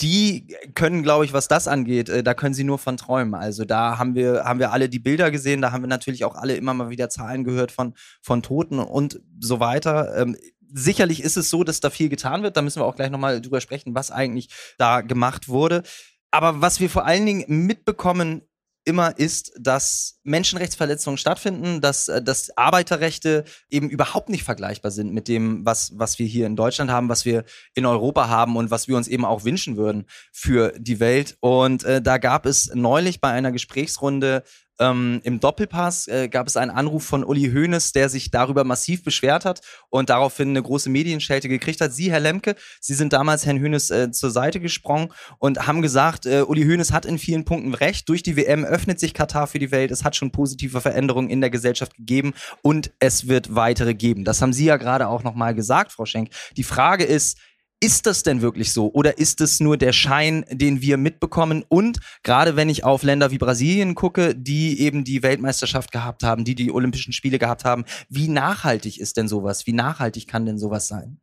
die 0.00 0.56
können, 0.74 1.02
glaube 1.02 1.24
ich, 1.24 1.32
was 1.32 1.48
das 1.48 1.68
angeht, 1.68 2.08
äh, 2.08 2.22
da 2.22 2.34
können 2.34 2.54
sie 2.54 2.64
nur 2.64 2.78
von 2.78 2.96
träumen. 2.96 3.34
Also 3.34 3.64
da 3.64 3.98
haben 3.98 4.14
wir, 4.14 4.44
haben 4.44 4.58
wir 4.58 4.72
alle 4.72 4.88
die 4.88 4.98
Bilder 4.98 5.30
gesehen, 5.30 5.62
da 5.62 5.70
haben 5.70 5.82
wir 5.82 5.88
natürlich 5.88 6.24
auch 6.24 6.34
alle 6.34 6.56
immer 6.56 6.74
mal 6.74 6.90
wieder 6.90 7.08
Zahlen 7.08 7.44
gehört 7.44 7.70
von, 7.70 7.94
von 8.20 8.42
Toten 8.42 8.78
und 8.78 9.20
so 9.38 9.60
weiter. 9.60 10.16
Ähm, 10.16 10.36
sicherlich 10.72 11.22
ist 11.22 11.36
es 11.36 11.50
so, 11.50 11.62
dass 11.62 11.80
da 11.80 11.90
viel 11.90 12.08
getan 12.08 12.42
wird. 12.42 12.56
Da 12.56 12.62
müssen 12.62 12.80
wir 12.80 12.86
auch 12.86 12.96
gleich 12.96 13.10
nochmal 13.10 13.40
drüber 13.40 13.60
sprechen, 13.60 13.94
was 13.94 14.10
eigentlich 14.10 14.48
da 14.78 15.02
gemacht 15.02 15.48
wurde. 15.48 15.82
Aber 16.30 16.60
was 16.60 16.80
wir 16.80 16.90
vor 16.90 17.04
allen 17.06 17.26
Dingen 17.26 17.44
mitbekommen 17.46 18.42
immer 18.84 19.18
ist, 19.18 19.52
dass 19.58 20.18
Menschenrechtsverletzungen 20.24 21.18
stattfinden, 21.18 21.80
dass, 21.80 22.08
äh, 22.08 22.22
dass 22.22 22.56
Arbeiterrechte 22.56 23.44
eben 23.70 23.88
überhaupt 23.88 24.28
nicht 24.28 24.44
vergleichbar 24.44 24.90
sind 24.90 25.12
mit 25.12 25.28
dem, 25.28 25.64
was, 25.64 25.92
was 25.96 26.18
wir 26.18 26.26
hier 26.26 26.46
in 26.46 26.56
Deutschland 26.56 26.90
haben, 26.90 27.08
was 27.08 27.24
wir 27.24 27.44
in 27.74 27.86
Europa 27.86 28.28
haben 28.28 28.56
und 28.56 28.70
was 28.70 28.88
wir 28.88 28.96
uns 28.96 29.08
eben 29.08 29.24
auch 29.24 29.44
wünschen 29.44 29.76
würden 29.76 30.06
für 30.32 30.72
die 30.78 31.00
Welt. 31.00 31.36
Und 31.40 31.84
äh, 31.84 32.02
da 32.02 32.18
gab 32.18 32.46
es 32.46 32.72
neulich 32.74 33.20
bei 33.20 33.30
einer 33.30 33.52
Gesprächsrunde 33.52 34.42
ähm, 34.82 35.20
Im 35.22 35.38
Doppelpass 35.38 36.08
äh, 36.08 36.28
gab 36.28 36.46
es 36.46 36.56
einen 36.56 36.70
Anruf 36.70 37.04
von 37.04 37.24
Uli 37.24 37.50
Hoeneß, 37.52 37.92
der 37.92 38.08
sich 38.08 38.30
darüber 38.30 38.64
massiv 38.64 39.04
beschwert 39.04 39.44
hat 39.44 39.60
und 39.90 40.10
daraufhin 40.10 40.50
eine 40.50 40.62
große 40.62 40.90
Medienschelte 40.90 41.48
gekriegt 41.48 41.80
hat. 41.80 41.92
Sie, 41.92 42.10
Herr 42.10 42.20
Lemke, 42.20 42.56
Sie 42.80 42.94
sind 42.94 43.12
damals 43.12 43.46
Herrn 43.46 43.62
Hoeneß 43.62 43.90
äh, 43.90 44.10
zur 44.10 44.30
Seite 44.30 44.60
gesprungen 44.60 45.12
und 45.38 45.66
haben 45.66 45.82
gesagt, 45.82 46.26
äh, 46.26 46.42
Uli 46.42 46.64
Hoeneß 46.64 46.92
hat 46.92 47.06
in 47.06 47.18
vielen 47.18 47.44
Punkten 47.44 47.74
recht. 47.74 48.08
Durch 48.08 48.22
die 48.22 48.36
WM 48.36 48.64
öffnet 48.64 48.98
sich 48.98 49.14
Katar 49.14 49.46
für 49.46 49.58
die 49.58 49.70
Welt. 49.70 49.90
Es 49.90 50.04
hat 50.04 50.16
schon 50.16 50.32
positive 50.32 50.80
Veränderungen 50.80 51.30
in 51.30 51.40
der 51.40 51.50
Gesellschaft 51.50 51.96
gegeben 51.96 52.34
und 52.62 52.92
es 52.98 53.28
wird 53.28 53.54
weitere 53.54 53.94
geben. 53.94 54.24
Das 54.24 54.42
haben 54.42 54.52
Sie 54.52 54.64
ja 54.64 54.76
gerade 54.78 55.06
auch 55.08 55.22
nochmal 55.22 55.54
gesagt, 55.54 55.92
Frau 55.92 56.06
Schenk. 56.06 56.30
Die 56.56 56.64
Frage 56.64 57.04
ist, 57.04 57.38
ist 57.82 58.06
das 58.06 58.22
denn 58.22 58.42
wirklich 58.42 58.72
so 58.72 58.92
oder 58.92 59.18
ist 59.18 59.40
es 59.40 59.58
nur 59.58 59.76
der 59.76 59.92
Schein, 59.92 60.44
den 60.50 60.80
wir 60.80 60.96
mitbekommen? 60.96 61.64
Und 61.68 61.98
gerade 62.22 62.54
wenn 62.54 62.68
ich 62.68 62.84
auf 62.84 63.02
Länder 63.02 63.32
wie 63.32 63.38
Brasilien 63.38 63.96
gucke, 63.96 64.36
die 64.36 64.80
eben 64.80 65.02
die 65.02 65.24
Weltmeisterschaft 65.24 65.90
gehabt 65.90 66.22
haben, 66.22 66.44
die 66.44 66.54
die 66.54 66.70
Olympischen 66.70 67.12
Spiele 67.12 67.40
gehabt 67.40 67.64
haben, 67.64 67.84
wie 68.08 68.28
nachhaltig 68.28 69.00
ist 69.00 69.16
denn 69.16 69.26
sowas? 69.26 69.66
Wie 69.66 69.72
nachhaltig 69.72 70.28
kann 70.28 70.46
denn 70.46 70.58
sowas 70.58 70.86
sein? 70.86 71.18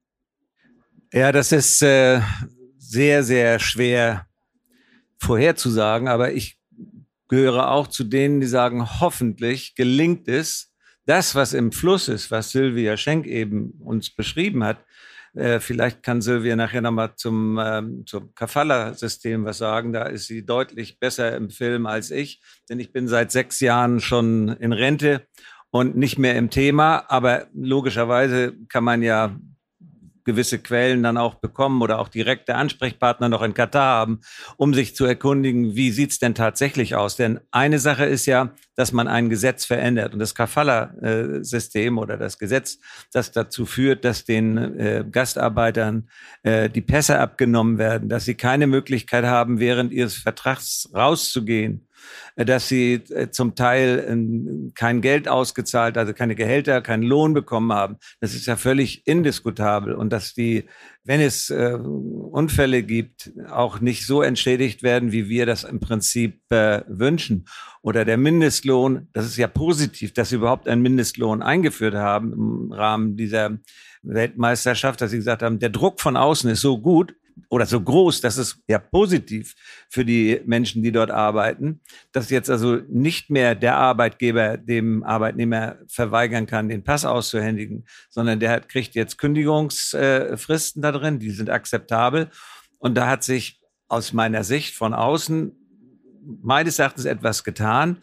Ja, 1.13 1.31
das 1.31 1.53
ist 1.53 1.81
äh, 1.81 2.19
sehr, 2.77 3.23
sehr 3.23 3.59
schwer 3.59 4.27
vorherzusagen, 5.17 6.09
aber 6.09 6.33
ich 6.33 6.59
gehöre 7.29 7.71
auch 7.71 7.87
zu 7.87 8.03
denen, 8.03 8.41
die 8.41 8.47
sagen, 8.47 8.99
hoffentlich 8.99 9.75
gelingt 9.75 10.27
es, 10.27 10.73
das, 11.05 11.33
was 11.35 11.53
im 11.53 11.71
Fluss 11.71 12.07
ist, 12.07 12.29
was 12.31 12.51
Sylvia 12.51 12.97
Schenk 12.97 13.25
eben 13.25 13.71
uns 13.79 14.09
beschrieben 14.09 14.63
hat, 14.63 14.85
äh, 15.33 15.59
vielleicht 15.59 16.03
kann 16.03 16.21
Silvia 16.21 16.55
nachher 16.55 16.81
nochmal 16.81 17.13
zum, 17.15 17.59
ähm, 17.61 18.03
zum 18.05 18.33
Kafala-System 18.35 19.45
was 19.45 19.57
sagen. 19.57 19.93
Da 19.93 20.03
ist 20.03 20.27
sie 20.27 20.45
deutlich 20.45 20.99
besser 20.99 21.35
im 21.35 21.49
Film 21.49 21.85
als 21.85 22.11
ich, 22.11 22.41
denn 22.69 22.79
ich 22.79 22.91
bin 22.91 23.07
seit 23.07 23.31
sechs 23.31 23.59
Jahren 23.59 23.99
schon 23.99 24.49
in 24.49 24.73
Rente 24.73 25.27
und 25.71 25.95
nicht 25.95 26.17
mehr 26.17 26.35
im 26.35 26.49
Thema. 26.49 27.05
Aber 27.09 27.47
logischerweise 27.53 28.55
kann 28.69 28.83
man 28.83 29.01
ja 29.01 29.37
gewisse 30.23 30.59
Quellen 30.59 31.03
dann 31.03 31.17
auch 31.17 31.35
bekommen 31.35 31.81
oder 31.81 31.99
auch 31.99 32.07
direkte 32.07 32.55
Ansprechpartner 32.55 33.29
noch 33.29 33.41
in 33.41 33.53
Katar 33.53 33.99
haben, 33.99 34.21
um 34.57 34.73
sich 34.73 34.95
zu 34.95 35.05
erkundigen, 35.05 35.75
wie 35.75 35.91
sieht's 35.91 36.19
denn 36.19 36.35
tatsächlich 36.35 36.95
aus? 36.95 37.15
Denn 37.15 37.39
eine 37.51 37.79
Sache 37.79 38.05
ist 38.05 38.25
ja, 38.25 38.53
dass 38.75 38.91
man 38.91 39.07
ein 39.07 39.29
Gesetz 39.29 39.65
verändert 39.65 40.13
und 40.13 40.19
das 40.19 40.35
Kafala-System 40.35 41.97
oder 41.97 42.17
das 42.17 42.39
Gesetz, 42.39 42.79
das 43.11 43.31
dazu 43.31 43.65
führt, 43.65 44.05
dass 44.05 44.23
den 44.23 44.57
äh, 44.57 45.05
Gastarbeitern 45.09 46.09
äh, 46.43 46.69
die 46.69 46.81
Pässe 46.81 47.19
abgenommen 47.19 47.77
werden, 47.77 48.07
dass 48.07 48.25
sie 48.25 48.35
keine 48.35 48.67
Möglichkeit 48.67 49.25
haben, 49.25 49.59
während 49.59 49.91
ihres 49.91 50.15
Vertrags 50.15 50.89
rauszugehen 50.93 51.88
dass 52.35 52.67
sie 52.67 52.93
äh, 53.09 53.29
zum 53.31 53.55
Teil 53.55 54.05
ähm, 54.07 54.71
kein 54.75 55.01
Geld 55.01 55.27
ausgezahlt, 55.27 55.97
also 55.97 56.13
keine 56.13 56.35
Gehälter, 56.35 56.81
keinen 56.81 57.03
Lohn 57.03 57.33
bekommen 57.33 57.73
haben. 57.73 57.97
Das 58.21 58.33
ist 58.33 58.45
ja 58.45 58.55
völlig 58.55 59.05
indiskutabel. 59.07 59.93
Und 59.93 60.11
dass 60.11 60.33
die, 60.33 60.65
wenn 61.03 61.21
es 61.21 61.49
äh, 61.49 61.73
Unfälle 61.73 62.83
gibt, 62.83 63.31
auch 63.49 63.81
nicht 63.81 64.05
so 64.05 64.21
entschädigt 64.21 64.83
werden, 64.83 65.11
wie 65.11 65.27
wir 65.27 65.45
das 65.45 65.63
im 65.63 65.79
Prinzip 65.79 66.39
äh, 66.49 66.81
wünschen. 66.87 67.45
Oder 67.81 68.05
der 68.05 68.17
Mindestlohn, 68.17 69.07
das 69.13 69.25
ist 69.25 69.37
ja 69.37 69.47
positiv, 69.47 70.13
dass 70.13 70.29
sie 70.29 70.35
überhaupt 70.35 70.67
einen 70.67 70.81
Mindestlohn 70.81 71.41
eingeführt 71.41 71.95
haben 71.95 72.33
im 72.33 72.71
Rahmen 72.71 73.17
dieser 73.17 73.57
Weltmeisterschaft, 74.01 75.01
dass 75.01 75.11
sie 75.11 75.17
gesagt 75.17 75.43
haben, 75.43 75.59
der 75.59 75.69
Druck 75.69 75.99
von 75.99 76.15
außen 76.15 76.49
ist 76.49 76.61
so 76.61 76.79
gut, 76.79 77.15
oder 77.49 77.65
so 77.65 77.81
groß, 77.81 78.21
dass 78.21 78.37
es 78.37 78.61
ja 78.67 78.79
positiv 78.79 79.55
für 79.89 80.05
die 80.05 80.41
Menschen, 80.45 80.83
die 80.83 80.91
dort 80.91 81.11
arbeiten, 81.11 81.81
dass 82.11 82.29
jetzt 82.29 82.49
also 82.49 82.77
nicht 82.87 83.29
mehr 83.29 83.55
der 83.55 83.77
Arbeitgeber 83.77 84.57
dem 84.57 85.03
Arbeitnehmer 85.03 85.77
verweigern 85.87 86.45
kann, 86.45 86.69
den 86.69 86.83
Pass 86.83 87.05
auszuhändigen, 87.05 87.85
sondern 88.09 88.39
der 88.39 88.51
hat, 88.51 88.69
kriegt 88.69 88.95
jetzt 88.95 89.17
Kündigungsfristen 89.17 90.81
da 90.81 90.91
drin, 90.91 91.19
die 91.19 91.31
sind 91.31 91.49
akzeptabel. 91.49 92.29
Und 92.77 92.95
da 92.95 93.07
hat 93.07 93.23
sich 93.23 93.59
aus 93.87 94.13
meiner 94.13 94.43
Sicht 94.43 94.75
von 94.75 94.93
außen 94.93 95.51
meines 96.41 96.79
Erachtens 96.79 97.05
etwas 97.05 97.43
getan. 97.43 97.97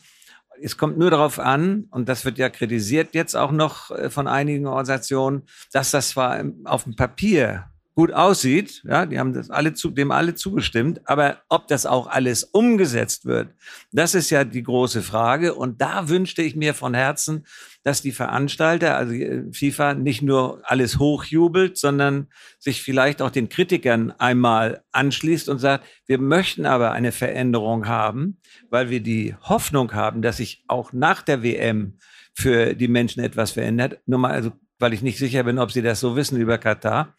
Es 0.60 0.76
kommt 0.76 0.98
nur 0.98 1.10
darauf 1.10 1.38
an, 1.38 1.86
und 1.90 2.08
das 2.08 2.24
wird 2.24 2.38
ja 2.38 2.48
kritisiert 2.48 3.14
jetzt 3.14 3.36
auch 3.36 3.52
noch 3.52 3.90
äh, 3.90 4.10
von 4.10 4.26
einigen 4.26 4.66
Organisationen, 4.66 5.42
dass 5.72 5.90
das 5.90 6.10
zwar 6.10 6.42
auf 6.64 6.84
dem 6.84 6.96
Papier 6.96 7.66
gut 7.96 8.12
aussieht, 8.12 8.82
ja, 8.86 9.06
die 9.06 9.18
haben 9.18 9.32
das 9.32 9.48
alle 9.48 9.72
zu, 9.72 9.90
dem 9.90 10.10
alle 10.10 10.34
zugestimmt, 10.34 11.00
aber 11.08 11.38
ob 11.48 11.66
das 11.66 11.86
auch 11.86 12.06
alles 12.06 12.44
umgesetzt 12.44 13.24
wird, 13.24 13.48
das 13.90 14.14
ist 14.14 14.28
ja 14.28 14.44
die 14.44 14.62
große 14.62 15.02
Frage 15.02 15.54
und 15.54 15.80
da 15.80 16.10
wünschte 16.10 16.42
ich 16.42 16.54
mir 16.54 16.74
von 16.74 16.92
Herzen, 16.92 17.46
dass 17.84 18.02
die 18.02 18.12
Veranstalter, 18.12 18.96
also 18.98 19.14
FIFA, 19.50 19.94
nicht 19.94 20.20
nur 20.20 20.60
alles 20.64 20.98
hochjubelt, 20.98 21.78
sondern 21.78 22.26
sich 22.58 22.82
vielleicht 22.82 23.22
auch 23.22 23.30
den 23.30 23.48
Kritikern 23.48 24.12
einmal 24.18 24.84
anschließt 24.92 25.48
und 25.48 25.58
sagt, 25.58 25.86
wir 26.04 26.18
möchten 26.18 26.66
aber 26.66 26.92
eine 26.92 27.12
Veränderung 27.12 27.88
haben, 27.88 28.36
weil 28.68 28.90
wir 28.90 29.00
die 29.00 29.34
Hoffnung 29.40 29.94
haben, 29.94 30.20
dass 30.20 30.36
sich 30.36 30.64
auch 30.68 30.92
nach 30.92 31.22
der 31.22 31.42
WM 31.42 31.96
für 32.34 32.74
die 32.74 32.88
Menschen 32.88 33.22
etwas 33.22 33.52
verändert. 33.52 34.00
Nur 34.04 34.18
mal, 34.18 34.32
also, 34.32 34.52
weil 34.78 34.92
ich 34.92 35.00
nicht 35.00 35.18
sicher 35.18 35.44
bin, 35.44 35.58
ob 35.58 35.72
Sie 35.72 35.80
das 35.80 36.00
so 36.00 36.14
wissen 36.14 36.38
über 36.38 36.58
Katar. 36.58 37.14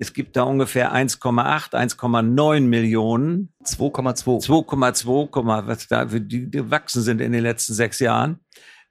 Es 0.00 0.14
gibt 0.14 0.34
da 0.34 0.44
ungefähr 0.44 0.94
1,8, 0.94 1.74
1,9 1.74 2.60
Millionen. 2.62 3.52
2,2. 3.64 4.46
2,2, 4.46 5.66
was 5.66 5.88
da, 5.88 6.06
die 6.06 6.50
gewachsen 6.50 7.02
sind 7.02 7.20
in 7.20 7.32
den 7.32 7.42
letzten 7.42 7.74
sechs 7.74 7.98
Jahren. 7.98 8.40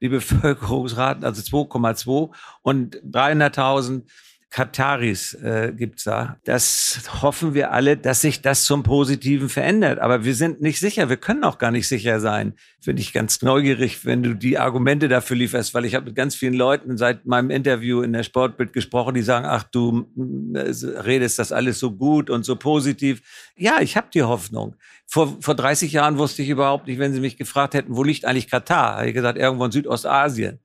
Die 0.01 0.09
Bevölkerungsraten, 0.09 1.23
also 1.25 1.41
2,2 1.41 2.29
und 2.61 2.97
300.000 2.97 4.03
Kataris 4.51 5.35
äh, 5.35 5.71
gibt's 5.75 6.05
da. 6.05 6.37
Das 6.43 7.01
hoffen 7.21 7.53
wir 7.53 7.71
alle, 7.71 7.97
dass 7.97 8.21
sich 8.21 8.41
das 8.41 8.63
zum 8.63 8.81
Positiven 8.81 9.47
verändert. 9.47 9.99
Aber 9.99 10.25
wir 10.25 10.33
sind 10.33 10.59
nicht 10.59 10.79
sicher. 10.79 11.07
Wir 11.07 11.17
können 11.17 11.43
auch 11.43 11.59
gar 11.59 11.69
nicht 11.69 11.87
sicher 11.87 12.19
sein. 12.19 12.53
Finde 12.81 13.01
ich 13.03 13.13
ganz 13.13 13.43
neugierig, 13.43 14.05
wenn 14.05 14.23
du 14.23 14.33
die 14.33 14.57
Argumente 14.57 15.07
dafür 15.07 15.37
lieferst, 15.37 15.75
weil 15.75 15.85
ich 15.85 15.93
habe 15.93 16.05
mit 16.05 16.15
ganz 16.15 16.33
vielen 16.33 16.55
Leuten 16.55 16.97
seit 16.97 17.27
meinem 17.27 17.51
Interview 17.51 18.01
in 18.01 18.11
der 18.11 18.23
Sportbild 18.23 18.73
gesprochen, 18.73 19.13
die 19.13 19.21
sagen, 19.21 19.45
ach 19.45 19.63
du 19.63 20.07
äh, 20.55 20.71
redest 21.01 21.37
das 21.37 21.51
alles 21.51 21.77
so 21.77 21.91
gut 21.91 22.31
und 22.31 22.43
so 22.43 22.55
positiv. 22.55 23.21
Ja, 23.55 23.81
ich 23.81 23.97
habe 23.97 24.07
die 24.11 24.23
Hoffnung. 24.23 24.75
Vor, 25.05 25.37
vor 25.41 25.53
30 25.53 25.91
Jahren 25.91 26.17
wusste 26.17 26.41
ich 26.41 26.49
überhaupt 26.49 26.87
nicht, 26.87 26.97
wenn 26.97 27.13
sie 27.13 27.19
mich 27.19 27.37
gefragt 27.37 27.75
hätten, 27.75 27.95
wo 27.95 28.03
liegt 28.03 28.25
eigentlich 28.25 28.49
Katar? 28.49 28.95
Habe 28.97 29.09
ich 29.09 29.13
gesagt, 29.13 29.37
irgendwo 29.37 29.65
in 29.65 29.71
Südostasien. 29.71 30.59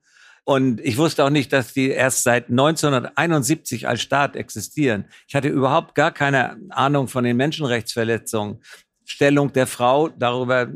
Und 0.45 0.79
ich 0.81 0.97
wusste 0.97 1.25
auch 1.25 1.31
nicht, 1.31 1.51
dass 1.51 1.73
die 1.73 1.89
erst 1.89 2.21
seit 2.21 2.49
1971 2.49 3.87
als 3.87 4.01
Staat 4.01 4.35
existieren. 4.35 5.05
Ich 5.27 5.33
hatte 5.33 5.47
überhaupt 5.47 5.95
gar 5.95 6.11
keine 6.11 6.57
Ahnung 6.69 7.07
von 7.07 7.23
den 7.23 7.35
Menschenrechtsverletzungen. 7.35 8.61
Stellung 9.05 9.51
der 9.53 9.65
Frau, 9.65 10.09
darüber, 10.09 10.67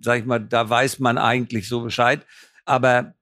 sag 0.00 0.20
ich 0.20 0.26
mal, 0.26 0.38
da 0.38 0.70
weiß 0.70 1.00
man 1.00 1.18
eigentlich 1.18 1.68
so 1.68 1.82
Bescheid. 1.82 2.24
Aber 2.64 3.14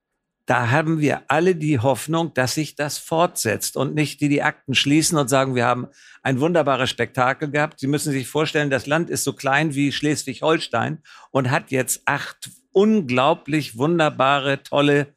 da 0.44 0.70
haben 0.70 1.00
wir 1.00 1.22
alle 1.28 1.56
die 1.56 1.78
Hoffnung, 1.78 2.34
dass 2.34 2.54
sich 2.54 2.74
das 2.76 2.98
fortsetzt 2.98 3.78
und 3.78 3.94
nicht 3.94 4.20
die 4.20 4.28
die 4.28 4.42
Akten 4.42 4.74
schließen 4.74 5.16
und 5.16 5.28
sagen, 5.28 5.54
wir 5.54 5.64
haben 5.64 5.86
ein 6.22 6.38
wunderbares 6.38 6.90
Spektakel 6.90 7.50
gehabt. 7.50 7.80
Sie 7.80 7.86
müssen 7.86 8.12
sich 8.12 8.28
vorstellen, 8.28 8.68
das 8.68 8.86
Land 8.86 9.08
ist 9.08 9.24
so 9.24 9.32
klein 9.32 9.74
wie 9.74 9.90
Schleswig-Holstein 9.90 10.98
und 11.30 11.50
hat 11.50 11.70
jetzt 11.70 12.02
acht 12.04 12.50
unglaublich 12.72 13.78
wunderbare, 13.78 14.62
tolle, 14.62 15.14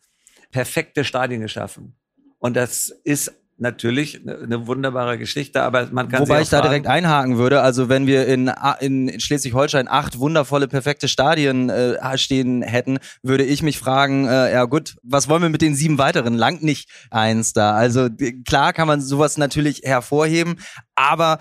perfekte 0.57 1.03
Stadien 1.03 1.41
geschaffen. 1.41 1.95
Und 2.39 2.57
das 2.57 2.89
ist 3.03 3.31
natürlich 3.59 4.27
eine 4.27 4.65
wunderbare 4.65 5.19
Geschichte, 5.19 5.61
aber 5.61 5.87
man 5.91 6.09
kann 6.09 6.21
Wobei 6.21 6.41
ich 6.41 6.49
da 6.49 6.61
direkt 6.61 6.87
einhaken 6.87 7.37
würde, 7.37 7.61
also 7.61 7.89
wenn 7.89 8.07
wir 8.07 8.25
in, 8.25 8.51
in 8.79 9.19
Schleswig-Holstein 9.19 9.87
acht 9.87 10.17
wundervolle, 10.17 10.67
perfekte 10.67 11.07
Stadien 11.07 11.69
äh, 11.69 12.17
stehen 12.17 12.63
hätten, 12.63 12.97
würde 13.21 13.43
ich 13.43 13.61
mich 13.61 13.77
fragen, 13.77 14.27
äh, 14.27 14.51
ja 14.51 14.65
gut, 14.65 14.97
was 15.03 15.29
wollen 15.29 15.43
wir 15.43 15.49
mit 15.49 15.61
den 15.61 15.75
sieben 15.75 15.99
weiteren? 15.99 16.33
Langt 16.33 16.63
nicht 16.63 16.89
eins 17.11 17.53
da. 17.53 17.73
Also 17.73 18.09
klar 18.47 18.73
kann 18.73 18.87
man 18.87 18.99
sowas 18.99 19.37
natürlich 19.37 19.81
hervorheben, 19.83 20.55
aber 20.95 21.37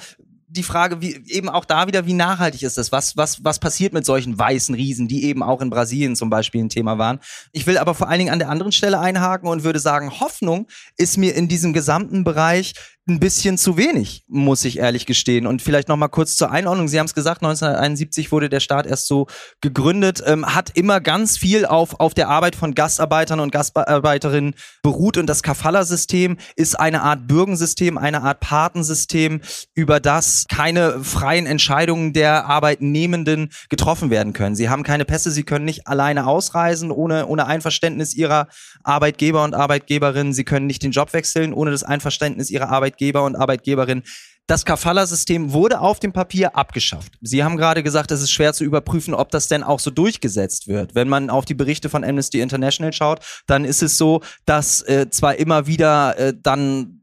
die 0.56 0.62
Frage, 0.62 1.00
wie 1.00 1.22
eben 1.26 1.48
auch 1.48 1.64
da 1.64 1.86
wieder, 1.86 2.06
wie 2.06 2.12
nachhaltig 2.12 2.62
ist 2.62 2.78
das? 2.78 2.92
Was, 2.92 3.16
was, 3.16 3.44
was 3.44 3.58
passiert 3.58 3.92
mit 3.92 4.04
solchen 4.04 4.38
weißen 4.38 4.74
Riesen, 4.74 5.08
die 5.08 5.24
eben 5.24 5.42
auch 5.42 5.60
in 5.60 5.70
Brasilien 5.70 6.16
zum 6.16 6.30
Beispiel 6.30 6.64
ein 6.64 6.68
Thema 6.68 6.98
waren? 6.98 7.20
Ich 7.52 7.66
will 7.66 7.78
aber 7.78 7.94
vor 7.94 8.08
allen 8.08 8.18
Dingen 8.18 8.32
an 8.32 8.38
der 8.38 8.50
anderen 8.50 8.72
Stelle 8.72 8.98
einhaken 8.98 9.48
und 9.48 9.64
würde 9.64 9.78
sagen, 9.78 10.20
Hoffnung 10.20 10.66
ist 10.96 11.16
mir 11.16 11.34
in 11.34 11.48
diesem 11.48 11.72
gesamten 11.72 12.24
Bereich 12.24 12.74
ein 13.08 13.20
bisschen 13.20 13.56
zu 13.56 13.76
wenig, 13.76 14.24
muss 14.26 14.64
ich 14.64 14.78
ehrlich 14.78 15.06
gestehen. 15.06 15.46
Und 15.46 15.62
vielleicht 15.62 15.88
noch 15.88 15.96
mal 15.96 16.08
kurz 16.08 16.34
zur 16.34 16.50
Einordnung. 16.50 16.88
Sie 16.88 16.98
haben 16.98 17.06
es 17.06 17.14
gesagt, 17.14 17.40
1971 17.40 18.32
wurde 18.32 18.48
der 18.48 18.58
Staat 18.58 18.84
erst 18.84 19.06
so 19.06 19.28
gegründet, 19.60 20.24
ähm, 20.26 20.44
hat 20.44 20.70
immer 20.74 21.00
ganz 21.00 21.38
viel 21.38 21.66
auf, 21.66 22.00
auf 22.00 22.14
der 22.14 22.28
Arbeit 22.28 22.56
von 22.56 22.74
Gastarbeitern 22.74 23.38
und 23.38 23.52
Gastarbeiterinnen 23.52 24.54
beruht. 24.82 25.18
Und 25.18 25.26
das 25.26 25.44
Kafala-System 25.44 26.36
ist 26.56 26.80
eine 26.80 27.02
Art 27.02 27.28
Bürgensystem, 27.28 27.96
eine 27.96 28.22
Art 28.22 28.40
Patensystem, 28.40 29.40
über 29.74 30.00
das 30.00 30.46
keine 30.48 31.04
freien 31.04 31.46
Entscheidungen 31.46 32.12
der 32.12 32.46
Arbeitnehmenden 32.46 33.50
getroffen 33.68 34.10
werden 34.10 34.32
können. 34.32 34.56
Sie 34.56 34.68
haben 34.68 34.82
keine 34.82 35.04
Pässe, 35.04 35.30
sie 35.30 35.44
können 35.44 35.64
nicht 35.64 35.86
alleine 35.86 36.26
ausreisen 36.26 36.90
ohne, 36.90 37.28
ohne 37.28 37.46
Einverständnis 37.46 38.14
ihrer 38.14 38.48
Arbeitgeber 38.82 39.44
und 39.44 39.54
Arbeitgeberinnen. 39.54 40.32
Sie 40.32 40.44
können 40.44 40.66
nicht 40.66 40.82
den 40.82 40.90
Job 40.90 41.12
wechseln 41.12 41.52
ohne 41.52 41.70
das 41.70 41.84
Einverständnis 41.84 42.50
ihrer 42.50 42.70
Arbeitgeber 42.70 42.95
Arbeitgeber 42.96 43.24
und 43.24 43.36
Arbeitgeberinnen. 43.36 44.04
Das 44.46 44.64
Kafala-System 44.64 45.52
wurde 45.52 45.80
auf 45.80 45.98
dem 45.98 46.12
Papier 46.12 46.56
abgeschafft. 46.56 47.14
Sie 47.20 47.42
haben 47.42 47.56
gerade 47.56 47.82
gesagt, 47.82 48.12
es 48.12 48.22
ist 48.22 48.30
schwer 48.30 48.52
zu 48.52 48.62
überprüfen, 48.62 49.12
ob 49.12 49.30
das 49.30 49.48
denn 49.48 49.64
auch 49.64 49.80
so 49.80 49.90
durchgesetzt 49.90 50.68
wird. 50.68 50.94
Wenn 50.94 51.08
man 51.08 51.30
auf 51.30 51.44
die 51.44 51.54
Berichte 51.54 51.88
von 51.88 52.04
Amnesty 52.04 52.40
International 52.40 52.92
schaut, 52.92 53.20
dann 53.46 53.64
ist 53.64 53.82
es 53.82 53.98
so, 53.98 54.20
dass 54.44 54.82
äh, 54.82 55.10
zwar 55.10 55.36
immer 55.36 55.66
wieder 55.66 56.16
äh, 56.16 56.32
dann 56.40 57.02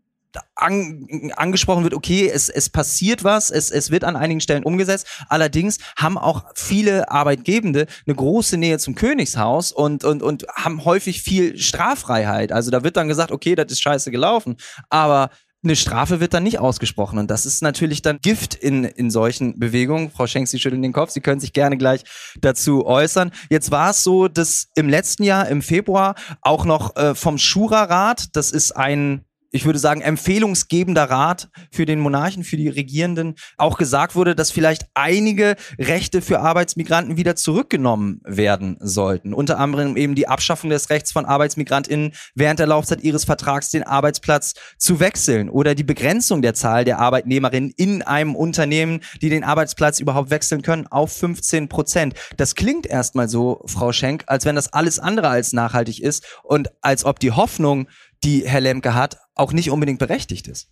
an, 0.55 1.31
angesprochen 1.35 1.83
wird, 1.83 1.93
okay, 1.93 2.29
es, 2.33 2.49
es 2.49 2.69
passiert 2.69 3.23
was, 3.23 3.51
es, 3.51 3.69
es 3.69 3.91
wird 3.91 4.03
an 4.03 4.15
einigen 4.15 4.41
Stellen 4.41 4.63
umgesetzt. 4.63 5.05
Allerdings 5.27 5.77
haben 5.97 6.17
auch 6.17 6.45
viele 6.55 7.11
Arbeitgebende 7.11 7.87
eine 8.07 8.15
große 8.15 8.57
Nähe 8.57 8.79
zum 8.79 8.95
Königshaus 8.95 9.71
und, 9.71 10.05
und, 10.05 10.23
und 10.23 10.45
haben 10.55 10.85
häufig 10.85 11.21
viel 11.21 11.57
Straffreiheit. 11.57 12.51
Also 12.51 12.71
da 12.71 12.83
wird 12.83 12.97
dann 12.97 13.09
gesagt, 13.09 13.31
okay, 13.31 13.53
das 13.55 13.71
ist 13.71 13.81
scheiße 13.81 14.11
gelaufen, 14.11 14.55
aber 14.89 15.29
eine 15.63 15.75
Strafe 15.75 16.19
wird 16.19 16.33
dann 16.33 16.43
nicht 16.43 16.59
ausgesprochen. 16.59 17.19
Und 17.19 17.31
das 17.31 17.45
ist 17.45 17.61
natürlich 17.61 18.01
dann 18.01 18.19
Gift 18.21 18.55
in, 18.55 18.83
in 18.83 19.09
solchen 19.09 19.59
Bewegungen. 19.59 20.11
Frau 20.11 20.27
Schenk, 20.27 20.47
Sie 20.47 20.59
schütteln 20.59 20.81
den 20.81 20.93
Kopf. 20.93 21.11
Sie 21.11 21.21
können 21.21 21.39
sich 21.39 21.53
gerne 21.53 21.77
gleich 21.77 22.03
dazu 22.41 22.85
äußern. 22.85 23.31
Jetzt 23.49 23.71
war 23.71 23.91
es 23.91 24.03
so, 24.03 24.27
dass 24.27 24.67
im 24.75 24.89
letzten 24.89 25.23
Jahr, 25.23 25.47
im 25.47 25.61
Februar, 25.61 26.15
auch 26.41 26.65
noch 26.65 26.95
äh, 26.95 27.15
vom 27.15 27.37
Schura-Rat, 27.37 28.35
das 28.35 28.51
ist 28.51 28.71
ein 28.73 29.23
ich 29.53 29.65
würde 29.65 29.77
sagen, 29.77 30.01
empfehlungsgebender 30.01 31.03
Rat 31.03 31.47
für 31.71 31.85
den 31.85 31.99
Monarchen, 31.99 32.43
für 32.43 32.57
die 32.57 32.69
Regierenden 32.69 33.35
auch 33.57 33.77
gesagt 33.77 34.15
wurde, 34.15 34.35
dass 34.35 34.49
vielleicht 34.49 34.87
einige 34.95 35.55
Rechte 35.77 36.23
für 36.23 36.39
Arbeitsmigranten 36.39 37.17
wieder 37.17 37.35
zurückgenommen 37.35 38.19
werden 38.25 38.77
sollten. 38.79 39.31
Unter 39.31 39.59
anderem 39.59 39.95
eben 39.95 40.15
die 40.15 40.27
Abschaffung 40.27 40.71
des 40.71 40.89
Rechts 40.89 41.11
von 41.11 41.25
ArbeitsmigrantInnen 41.25 42.13
während 42.33 42.59
der 42.59 42.65
Laufzeit 42.65 43.03
ihres 43.03 43.25
Vertrags 43.25 43.69
den 43.69 43.83
Arbeitsplatz 43.83 44.55
zu 44.79 44.99
wechseln 44.99 45.49
oder 45.49 45.75
die 45.75 45.83
Begrenzung 45.83 46.41
der 46.41 46.55
Zahl 46.55 46.83
der 46.83 46.97
Arbeitnehmerinnen 46.97 47.71
in 47.77 48.01
einem 48.01 48.35
Unternehmen, 48.35 49.01
die 49.21 49.29
den 49.29 49.43
Arbeitsplatz 49.43 49.99
überhaupt 49.99 50.31
wechseln 50.31 50.63
können, 50.63 50.87
auf 50.87 51.11
15 51.13 51.69
Prozent. 51.69 52.15
Das 52.37 52.55
klingt 52.55 52.87
erstmal 52.87 53.29
so, 53.29 53.61
Frau 53.67 53.91
Schenk, 53.91 54.23
als 54.25 54.45
wenn 54.45 54.55
das 54.55 54.73
alles 54.73 54.97
andere 54.97 55.29
als 55.29 55.53
nachhaltig 55.53 56.01
ist 56.01 56.25
und 56.41 56.71
als 56.81 57.05
ob 57.05 57.19
die 57.19 57.31
Hoffnung, 57.31 57.87
die 58.23 58.47
Herr 58.47 58.61
Lemke 58.61 58.95
hat, 58.95 59.17
auch 59.35 59.53
nicht 59.53 59.69
unbedingt 59.71 59.99
berechtigt 59.99 60.47
ist. 60.47 60.69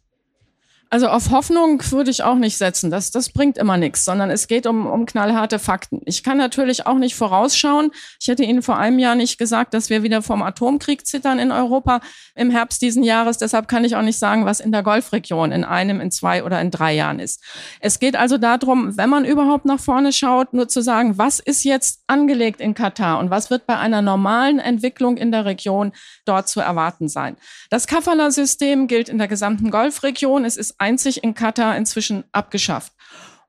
Also 0.93 1.07
auf 1.07 1.31
Hoffnung 1.31 1.81
würde 1.91 2.11
ich 2.11 2.21
auch 2.21 2.35
nicht 2.35 2.57
setzen. 2.57 2.91
Das, 2.91 3.11
das 3.11 3.29
bringt 3.29 3.57
immer 3.57 3.77
nichts, 3.77 4.03
sondern 4.03 4.29
es 4.29 4.49
geht 4.49 4.67
um, 4.67 4.85
um 4.85 5.05
knallharte 5.05 5.57
Fakten. 5.57 6.01
Ich 6.03 6.21
kann 6.21 6.37
natürlich 6.37 6.85
auch 6.85 6.97
nicht 6.97 7.15
vorausschauen. 7.15 7.91
Ich 8.19 8.27
hätte 8.27 8.43
Ihnen 8.43 8.61
vor 8.61 8.77
einem 8.77 8.99
Jahr 8.99 9.15
nicht 9.15 9.37
gesagt, 9.37 9.73
dass 9.73 9.89
wir 9.89 10.03
wieder 10.03 10.21
vom 10.21 10.41
Atomkrieg 10.41 11.07
zittern 11.07 11.39
in 11.39 11.53
Europa 11.53 12.01
im 12.35 12.51
Herbst 12.51 12.81
diesen 12.81 13.03
Jahres. 13.03 13.37
Deshalb 13.37 13.69
kann 13.69 13.85
ich 13.85 13.95
auch 13.95 14.01
nicht 14.01 14.19
sagen, 14.19 14.43
was 14.43 14.59
in 14.59 14.73
der 14.73 14.83
Golfregion 14.83 15.53
in 15.53 15.63
einem, 15.63 16.01
in 16.01 16.11
zwei 16.11 16.43
oder 16.43 16.59
in 16.59 16.71
drei 16.71 16.93
Jahren 16.93 17.19
ist. 17.19 17.41
Es 17.79 17.99
geht 17.99 18.17
also 18.17 18.37
darum, 18.37 18.97
wenn 18.97 19.09
man 19.09 19.23
überhaupt 19.23 19.63
nach 19.63 19.79
vorne 19.79 20.11
schaut, 20.11 20.51
nur 20.51 20.67
zu 20.67 20.81
sagen, 20.81 21.17
was 21.17 21.39
ist 21.39 21.63
jetzt 21.63 22.01
angelegt 22.07 22.59
in 22.59 22.73
Katar 22.73 23.19
und 23.19 23.29
was 23.29 23.49
wird 23.49 23.65
bei 23.65 23.77
einer 23.77 24.01
normalen 24.01 24.59
Entwicklung 24.59 25.15
in 25.15 25.31
der 25.31 25.45
Region 25.45 25.93
dort 26.25 26.49
zu 26.49 26.59
erwarten 26.59 27.07
sein. 27.07 27.37
Das 27.69 27.87
Kafala-System 27.87 28.87
gilt 28.87 29.07
in 29.07 29.19
der 29.19 29.29
gesamten 29.29 29.71
Golfregion. 29.71 30.43
Es 30.43 30.57
ist 30.57 30.80
einzig 30.81 31.23
in 31.23 31.33
Katar 31.33 31.77
inzwischen 31.77 32.25
abgeschafft. 32.33 32.91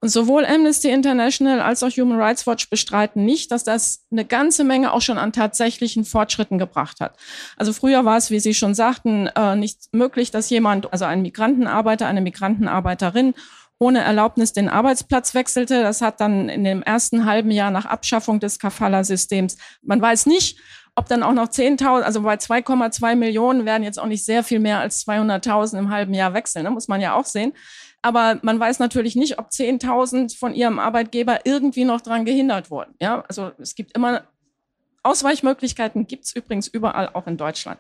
Und 0.01 0.09
sowohl 0.09 0.45
Amnesty 0.45 0.91
International 0.91 1.61
als 1.61 1.85
auch 1.85 1.91
Human 1.91 2.21
Rights 2.21 2.45
Watch 2.45 2.69
bestreiten 2.69 3.25
nicht, 3.25 3.53
dass 3.53 3.63
das 3.63 4.05
eine 4.11 4.25
ganze 4.25 4.65
Menge 4.65 4.93
auch 4.93 5.01
schon 5.01 5.17
an 5.17 5.33
tatsächlichen 5.33 6.05
Fortschritten 6.05 6.59
gebracht 6.59 7.01
hat. 7.01 7.17
Also 7.57 7.73
früher 7.73 8.05
war 8.05 8.17
es, 8.17 8.33
wie 8.33 8.41
Sie 8.41 8.53
schon 8.53 8.75
sagten, 8.75 9.29
äh, 9.29 9.55
nicht 9.55 9.93
möglich, 9.93 10.33
dass 10.33 10.51
jemand, 10.51 10.93
also 10.93 11.05
ein 11.05 11.23
Migrantenarbeiter, 11.23 12.09
eine 12.09 12.21
Migrantenarbeiterin 12.21 13.35
ohne 13.79 14.01
Erlaubnis 14.01 14.53
den 14.53 14.69
Arbeitsplatz 14.69 15.35
wechselte. 15.35 15.83
Das 15.83 16.03
hat 16.03 16.21
dann 16.21 16.49
in 16.49 16.65
dem 16.65 16.83
ersten 16.83 17.25
halben 17.25 17.53
Jahr 17.53 17.71
nach 17.71 17.85
Abschaffung 17.85 18.41
des 18.41 18.59
Kafala-Systems, 18.59 19.57
man 19.83 20.01
weiß 20.01 20.27
nicht, 20.27 20.59
ob 20.95 21.09
dann 21.09 21.23
auch 21.23 21.33
noch 21.33 21.49
10.000, 21.49 22.03
also 22.03 22.23
bei 22.23 22.35
2,2 22.35 23.17
Millionen 23.17 23.65
werden 23.65 23.83
jetzt 23.83 23.99
auch 23.99 24.07
nicht 24.07 24.25
sehr 24.25 24.45
viel 24.45 24.59
mehr 24.59 24.81
als 24.81 25.07
200.000 25.07 25.79
im 25.79 25.91
halben 25.91 26.15
Jahr 26.15 26.35
wechseln, 26.35 26.65
ne? 26.65 26.71
muss 26.71 26.89
man 26.89 27.01
ja 27.01 27.15
auch 27.15 27.25
sehen. 27.25 27.53
Aber 28.03 28.39
man 28.43 28.59
weiß 28.59 28.81
natürlich 28.81 29.17
nicht, 29.17 29.39
ob 29.39 29.49
10.000 29.49 30.37
von 30.37 30.55
ihrem 30.55 30.79
Arbeitgeber 30.79 31.47
irgendwie 31.47 31.85
noch 31.85 32.01
dran 32.01 32.25
gehindert 32.25 32.71
wurden. 32.71 32.95
Ja, 33.01 33.25
also 33.29 33.53
es 33.59 33.75
gibt 33.75 33.97
immer 33.97 34.25
Ausweichmöglichkeiten, 35.05 36.07
gibt's 36.07 36.35
übrigens 36.35 36.67
überall, 36.69 37.11
auch 37.15 37.27
in 37.27 37.37
Deutschland. 37.37 37.79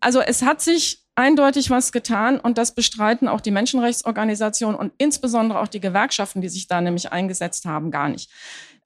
Also 0.00 0.20
es 0.20 0.42
hat 0.42 0.60
sich 0.60 1.02
eindeutig 1.14 1.70
was 1.70 1.92
getan 1.92 2.38
und 2.38 2.58
das 2.58 2.74
bestreiten 2.74 3.28
auch 3.28 3.40
die 3.40 3.50
Menschenrechtsorganisationen 3.50 4.78
und 4.78 4.92
insbesondere 4.98 5.60
auch 5.60 5.68
die 5.68 5.80
Gewerkschaften, 5.80 6.40
die 6.40 6.48
sich 6.48 6.66
da 6.66 6.80
nämlich 6.80 7.12
eingesetzt 7.12 7.64
haben, 7.64 7.90
gar 7.90 8.08
nicht. 8.08 8.30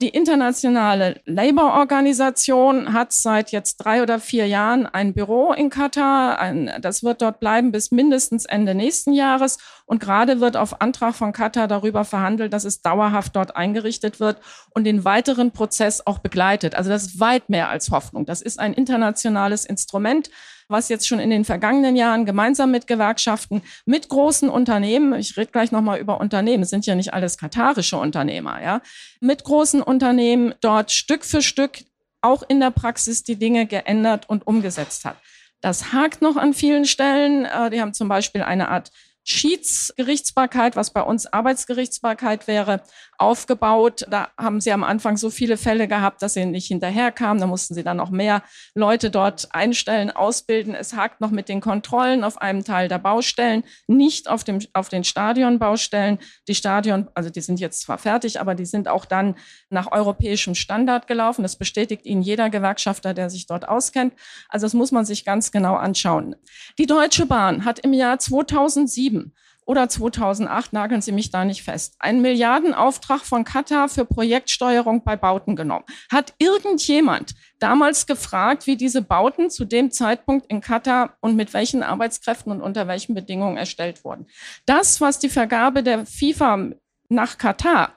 Die 0.00 0.10
internationale 0.10 1.20
Labour-Organisation 1.24 2.92
hat 2.92 3.12
seit 3.12 3.50
jetzt 3.50 3.78
drei 3.78 4.00
oder 4.00 4.20
vier 4.20 4.46
Jahren 4.46 4.86
ein 4.86 5.12
Büro 5.12 5.52
in 5.52 5.70
Katar. 5.70 6.38
Ein, 6.38 6.70
das 6.80 7.02
wird 7.02 7.20
dort 7.20 7.40
bleiben 7.40 7.72
bis 7.72 7.90
mindestens 7.90 8.44
Ende 8.44 8.76
nächsten 8.76 9.12
Jahres. 9.12 9.58
Und 9.88 10.00
gerade 10.00 10.40
wird 10.40 10.58
auf 10.58 10.82
Antrag 10.82 11.14
von 11.14 11.32
Katar 11.32 11.66
darüber 11.66 12.04
verhandelt, 12.04 12.52
dass 12.52 12.64
es 12.64 12.82
dauerhaft 12.82 13.34
dort 13.34 13.56
eingerichtet 13.56 14.20
wird 14.20 14.36
und 14.68 14.84
den 14.84 15.06
weiteren 15.06 15.50
Prozess 15.50 16.06
auch 16.06 16.18
begleitet. 16.18 16.74
Also 16.74 16.90
das 16.90 17.04
ist 17.04 17.20
weit 17.20 17.48
mehr 17.48 17.70
als 17.70 17.90
Hoffnung. 17.90 18.26
Das 18.26 18.42
ist 18.42 18.58
ein 18.58 18.74
internationales 18.74 19.64
Instrument, 19.64 20.28
was 20.68 20.90
jetzt 20.90 21.08
schon 21.08 21.20
in 21.20 21.30
den 21.30 21.46
vergangenen 21.46 21.96
Jahren 21.96 22.26
gemeinsam 22.26 22.70
mit 22.70 22.86
Gewerkschaften, 22.86 23.62
mit 23.86 24.10
großen 24.10 24.50
Unternehmen, 24.50 25.18
ich 25.18 25.38
rede 25.38 25.50
gleich 25.50 25.72
nochmal 25.72 25.98
über 25.98 26.20
Unternehmen, 26.20 26.64
es 26.64 26.68
sind 26.68 26.84
ja 26.84 26.94
nicht 26.94 27.14
alles 27.14 27.38
katarische 27.38 27.96
Unternehmer, 27.96 28.62
ja, 28.62 28.82
mit 29.20 29.42
großen 29.44 29.80
Unternehmen 29.80 30.54
dort 30.60 30.92
Stück 30.92 31.24
für 31.24 31.40
Stück 31.40 31.78
auch 32.20 32.42
in 32.46 32.60
der 32.60 32.72
Praxis 32.72 33.22
die 33.22 33.36
Dinge 33.36 33.64
geändert 33.64 34.28
und 34.28 34.46
umgesetzt 34.46 35.06
hat. 35.06 35.16
Das 35.60 35.92
hakt 35.92 36.22
noch 36.22 36.36
an 36.36 36.54
vielen 36.54 36.84
Stellen. 36.84 37.44
Äh, 37.44 37.70
die 37.70 37.80
haben 37.80 37.94
zum 37.94 38.08
Beispiel 38.08 38.42
eine 38.42 38.68
Art 38.68 38.90
Schiedsgerichtsbarkeit, 39.28 40.74
was 40.74 40.90
bei 40.90 41.02
uns 41.02 41.26
Arbeitsgerichtsbarkeit 41.26 42.46
wäre. 42.46 42.82
Aufgebaut. 43.18 44.06
Da 44.08 44.28
haben 44.38 44.60
sie 44.60 44.72
am 44.72 44.84
Anfang 44.84 45.16
so 45.16 45.28
viele 45.28 45.56
Fälle 45.56 45.88
gehabt, 45.88 46.22
dass 46.22 46.34
sie 46.34 46.46
nicht 46.46 46.68
hinterherkamen. 46.68 47.40
Da 47.40 47.46
mussten 47.46 47.74
sie 47.74 47.82
dann 47.82 47.96
noch 47.96 48.10
mehr 48.10 48.42
Leute 48.74 49.10
dort 49.10 49.48
einstellen, 49.54 50.10
ausbilden. 50.10 50.74
Es 50.74 50.94
hakt 50.94 51.20
noch 51.20 51.30
mit 51.30 51.48
den 51.48 51.60
Kontrollen 51.60 52.24
auf 52.24 52.40
einem 52.40 52.64
Teil 52.64 52.88
der 52.88 52.98
Baustellen, 52.98 53.64
nicht 53.88 54.28
auf, 54.28 54.44
dem, 54.44 54.60
auf 54.72 54.88
den 54.88 55.04
Stadionbaustellen. 55.04 56.18
Die 56.46 56.54
Stadion, 56.54 57.08
also 57.14 57.28
die 57.28 57.40
sind 57.40 57.60
jetzt 57.60 57.82
zwar 57.82 57.98
fertig, 57.98 58.40
aber 58.40 58.54
die 58.54 58.66
sind 58.66 58.88
auch 58.88 59.04
dann 59.04 59.34
nach 59.68 59.90
europäischem 59.90 60.54
Standard 60.54 61.06
gelaufen. 61.08 61.42
Das 61.42 61.56
bestätigt 61.56 62.06
Ihnen 62.06 62.22
jeder 62.22 62.50
Gewerkschafter, 62.50 63.14
der 63.14 63.30
sich 63.30 63.46
dort 63.46 63.68
auskennt. 63.68 64.14
Also 64.48 64.66
das 64.66 64.74
muss 64.74 64.92
man 64.92 65.04
sich 65.04 65.24
ganz 65.24 65.50
genau 65.50 65.74
anschauen. 65.74 66.36
Die 66.78 66.86
Deutsche 66.86 67.26
Bahn 67.26 67.64
hat 67.64 67.80
im 67.80 67.92
Jahr 67.92 68.18
2007 68.18 69.34
oder 69.68 69.86
2008, 69.86 70.72
nageln 70.72 71.02
Sie 71.02 71.12
mich 71.12 71.30
da 71.30 71.44
nicht 71.44 71.62
fest, 71.62 71.96
einen 71.98 72.22
Milliardenauftrag 72.22 73.20
von 73.20 73.44
Katar 73.44 73.90
für 73.90 74.06
Projektsteuerung 74.06 75.04
bei 75.04 75.14
Bauten 75.14 75.56
genommen. 75.56 75.84
Hat 76.10 76.32
irgendjemand 76.38 77.34
damals 77.58 78.06
gefragt, 78.06 78.66
wie 78.66 78.76
diese 78.76 79.02
Bauten 79.02 79.50
zu 79.50 79.66
dem 79.66 79.90
Zeitpunkt 79.90 80.46
in 80.46 80.62
Katar 80.62 81.18
und 81.20 81.36
mit 81.36 81.52
welchen 81.52 81.82
Arbeitskräften 81.82 82.50
und 82.50 82.62
unter 82.62 82.88
welchen 82.88 83.14
Bedingungen 83.14 83.58
erstellt 83.58 84.04
wurden? 84.04 84.26
Das, 84.64 85.02
was 85.02 85.18
die 85.18 85.28
Vergabe 85.28 85.82
der 85.82 86.06
FIFA 86.06 86.70
nach 87.10 87.36
Katar 87.36 87.94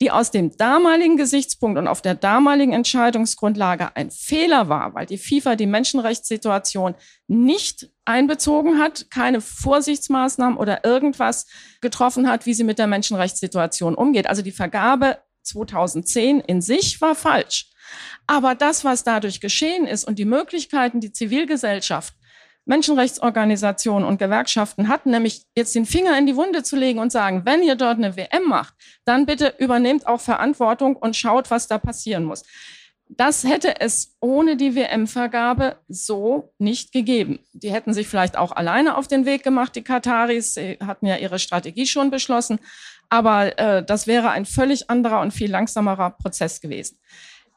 die 0.00 0.10
aus 0.10 0.30
dem 0.30 0.56
damaligen 0.56 1.16
Gesichtspunkt 1.16 1.78
und 1.78 1.88
auf 1.88 2.02
der 2.02 2.14
damaligen 2.14 2.72
Entscheidungsgrundlage 2.72 3.96
ein 3.96 4.10
Fehler 4.10 4.68
war, 4.68 4.94
weil 4.94 5.06
die 5.06 5.18
FIFA 5.18 5.56
die 5.56 5.66
Menschenrechtssituation 5.66 6.94
nicht 7.26 7.90
einbezogen 8.04 8.78
hat, 8.78 9.10
keine 9.10 9.40
Vorsichtsmaßnahmen 9.40 10.58
oder 10.58 10.84
irgendwas 10.84 11.46
getroffen 11.80 12.28
hat, 12.28 12.46
wie 12.46 12.54
sie 12.54 12.64
mit 12.64 12.78
der 12.78 12.86
Menschenrechtssituation 12.86 13.94
umgeht. 13.94 14.26
Also 14.26 14.42
die 14.42 14.52
Vergabe 14.52 15.18
2010 15.42 16.40
in 16.40 16.60
sich 16.60 17.00
war 17.00 17.14
falsch. 17.14 17.70
Aber 18.26 18.54
das, 18.54 18.84
was 18.84 19.04
dadurch 19.04 19.40
geschehen 19.40 19.86
ist 19.86 20.04
und 20.04 20.18
die 20.18 20.24
Möglichkeiten, 20.24 21.00
die 21.00 21.12
Zivilgesellschaft 21.12 22.14
Menschenrechtsorganisationen 22.64 24.06
und 24.06 24.18
Gewerkschaften 24.18 24.88
hatten, 24.88 25.10
nämlich 25.10 25.44
jetzt 25.56 25.74
den 25.74 25.86
Finger 25.86 26.16
in 26.18 26.26
die 26.26 26.36
Wunde 26.36 26.62
zu 26.62 26.76
legen 26.76 26.98
und 26.98 27.10
sagen, 27.10 27.42
wenn 27.44 27.62
ihr 27.62 27.74
dort 27.74 27.98
eine 27.98 28.16
WM 28.16 28.44
macht, 28.46 28.74
dann 29.04 29.26
bitte 29.26 29.54
übernehmt 29.58 30.06
auch 30.06 30.20
Verantwortung 30.20 30.96
und 30.96 31.16
schaut, 31.16 31.50
was 31.50 31.66
da 31.66 31.78
passieren 31.78 32.24
muss. 32.24 32.42
Das 33.16 33.42
hätte 33.42 33.80
es 33.80 34.16
ohne 34.20 34.56
die 34.56 34.76
WM-Vergabe 34.76 35.76
so 35.88 36.52
nicht 36.58 36.92
gegeben. 36.92 37.40
Die 37.52 37.72
hätten 37.72 37.92
sich 37.92 38.06
vielleicht 38.06 38.38
auch 38.38 38.52
alleine 38.52 38.96
auf 38.96 39.08
den 39.08 39.26
Weg 39.26 39.42
gemacht, 39.42 39.74
die 39.74 39.82
Kataris. 39.82 40.54
Sie 40.54 40.78
hatten 40.80 41.06
ja 41.06 41.16
ihre 41.16 41.40
Strategie 41.40 41.86
schon 41.86 42.10
beschlossen. 42.10 42.60
Aber 43.08 43.58
äh, 43.58 43.84
das 43.84 44.06
wäre 44.06 44.30
ein 44.30 44.46
völlig 44.46 44.88
anderer 44.90 45.20
und 45.22 45.32
viel 45.32 45.50
langsamerer 45.50 46.10
Prozess 46.10 46.60
gewesen. 46.60 47.00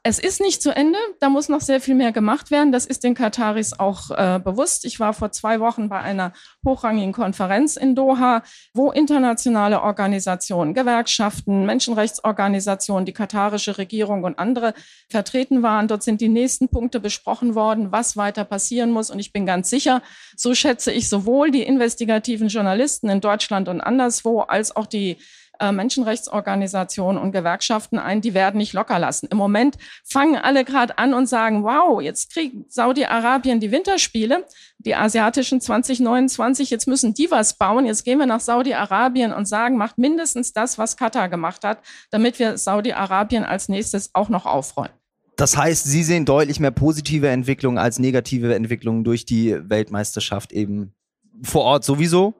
Es 0.05 0.19
ist 0.19 0.41
nicht 0.41 0.61
zu 0.61 0.75
Ende, 0.75 0.99
da 1.21 1.29
muss 1.29 1.47
noch 1.47 1.61
sehr 1.61 1.79
viel 1.79 1.95
mehr 1.95 2.11
gemacht 2.11 2.51
werden. 2.51 2.73
Das 2.73 2.85
ist 2.85 3.05
den 3.05 3.13
Kataris 3.13 3.71
auch 3.79 4.11
äh, 4.11 4.37
bewusst. 4.37 4.83
Ich 4.83 4.99
war 4.99 5.13
vor 5.13 5.31
zwei 5.31 5.61
Wochen 5.61 5.87
bei 5.87 6.01
einer 6.01 6.33
hochrangigen 6.65 7.13
Konferenz 7.13 7.77
in 7.77 7.95
Doha, 7.95 8.43
wo 8.73 8.91
internationale 8.91 9.81
Organisationen, 9.81 10.73
Gewerkschaften, 10.73 11.65
Menschenrechtsorganisationen, 11.65 13.05
die 13.05 13.13
katarische 13.13 13.77
Regierung 13.77 14.25
und 14.25 14.39
andere 14.39 14.73
vertreten 15.09 15.63
waren. 15.63 15.87
Dort 15.87 16.03
sind 16.03 16.19
die 16.19 16.27
nächsten 16.27 16.67
Punkte 16.67 16.99
besprochen 16.99 17.55
worden, 17.55 17.93
was 17.93 18.17
weiter 18.17 18.43
passieren 18.43 18.91
muss. 18.91 19.09
Und 19.09 19.19
ich 19.19 19.31
bin 19.31 19.45
ganz 19.45 19.69
sicher, 19.69 20.01
so 20.35 20.53
schätze 20.53 20.91
ich 20.91 21.07
sowohl 21.07 21.49
die 21.49 21.63
investigativen 21.63 22.49
Journalisten 22.49 23.07
in 23.07 23.21
Deutschland 23.21 23.69
und 23.69 23.79
anderswo 23.79 24.41
als 24.41 24.75
auch 24.75 24.85
die 24.85 25.15
äh, 25.59 25.71
Menschenrechtsorganisationen 25.71 27.21
und 27.21 27.31
Gewerkschaften 27.31 27.99
ein, 27.99 28.21
die 28.21 28.33
werden 28.33 28.57
nicht 28.57 28.73
locker 28.73 28.99
lassen. 28.99 29.27
Im 29.31 29.37
Moment 29.37 29.77
fangen 30.03 30.35
alle 30.35 30.65
gerade 30.65 30.97
an 30.97 31.13
und 31.13 31.27
sagen, 31.27 31.63
wow, 31.63 32.01
jetzt 32.01 32.33
kriegt 32.33 32.71
Saudi-Arabien 32.71 33.59
die 33.59 33.71
Winterspiele, 33.71 34.45
die 34.79 34.95
asiatischen 34.95 35.61
2029, 35.61 36.69
jetzt 36.69 36.87
müssen 36.87 37.13
die 37.13 37.29
was 37.31 37.57
bauen. 37.57 37.85
Jetzt 37.85 38.03
gehen 38.03 38.19
wir 38.19 38.25
nach 38.25 38.39
Saudi-Arabien 38.39 39.33
und 39.33 39.45
sagen, 39.45 39.77
macht 39.77 39.97
mindestens 39.97 40.53
das, 40.53 40.77
was 40.77 40.97
Katar 40.97 41.29
gemacht 41.29 41.63
hat, 41.63 41.79
damit 42.11 42.39
wir 42.39 42.57
Saudi-Arabien 42.57 43.45
als 43.45 43.69
nächstes 43.69 44.09
auch 44.13 44.29
noch 44.29 44.45
aufräumen. 44.45 44.93
Das 45.35 45.57
heißt, 45.57 45.85
Sie 45.85 46.03
sehen 46.03 46.25
deutlich 46.25 46.59
mehr 46.59 46.71
positive 46.71 47.27
Entwicklungen 47.29 47.77
als 47.77 47.97
negative 47.97 48.53
Entwicklungen 48.53 49.03
durch 49.03 49.25
die 49.25 49.57
Weltmeisterschaft 49.67 50.51
eben 50.51 50.93
vor 51.41 51.63
Ort 51.63 51.83
sowieso 51.83 52.35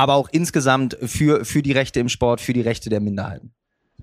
aber 0.00 0.14
auch 0.14 0.30
insgesamt 0.32 0.96
für, 1.02 1.44
für 1.44 1.62
die 1.62 1.72
Rechte 1.72 2.00
im 2.00 2.08
Sport, 2.08 2.40
für 2.40 2.54
die 2.54 2.62
Rechte 2.62 2.88
der 2.88 3.00
Minderheiten? 3.00 3.52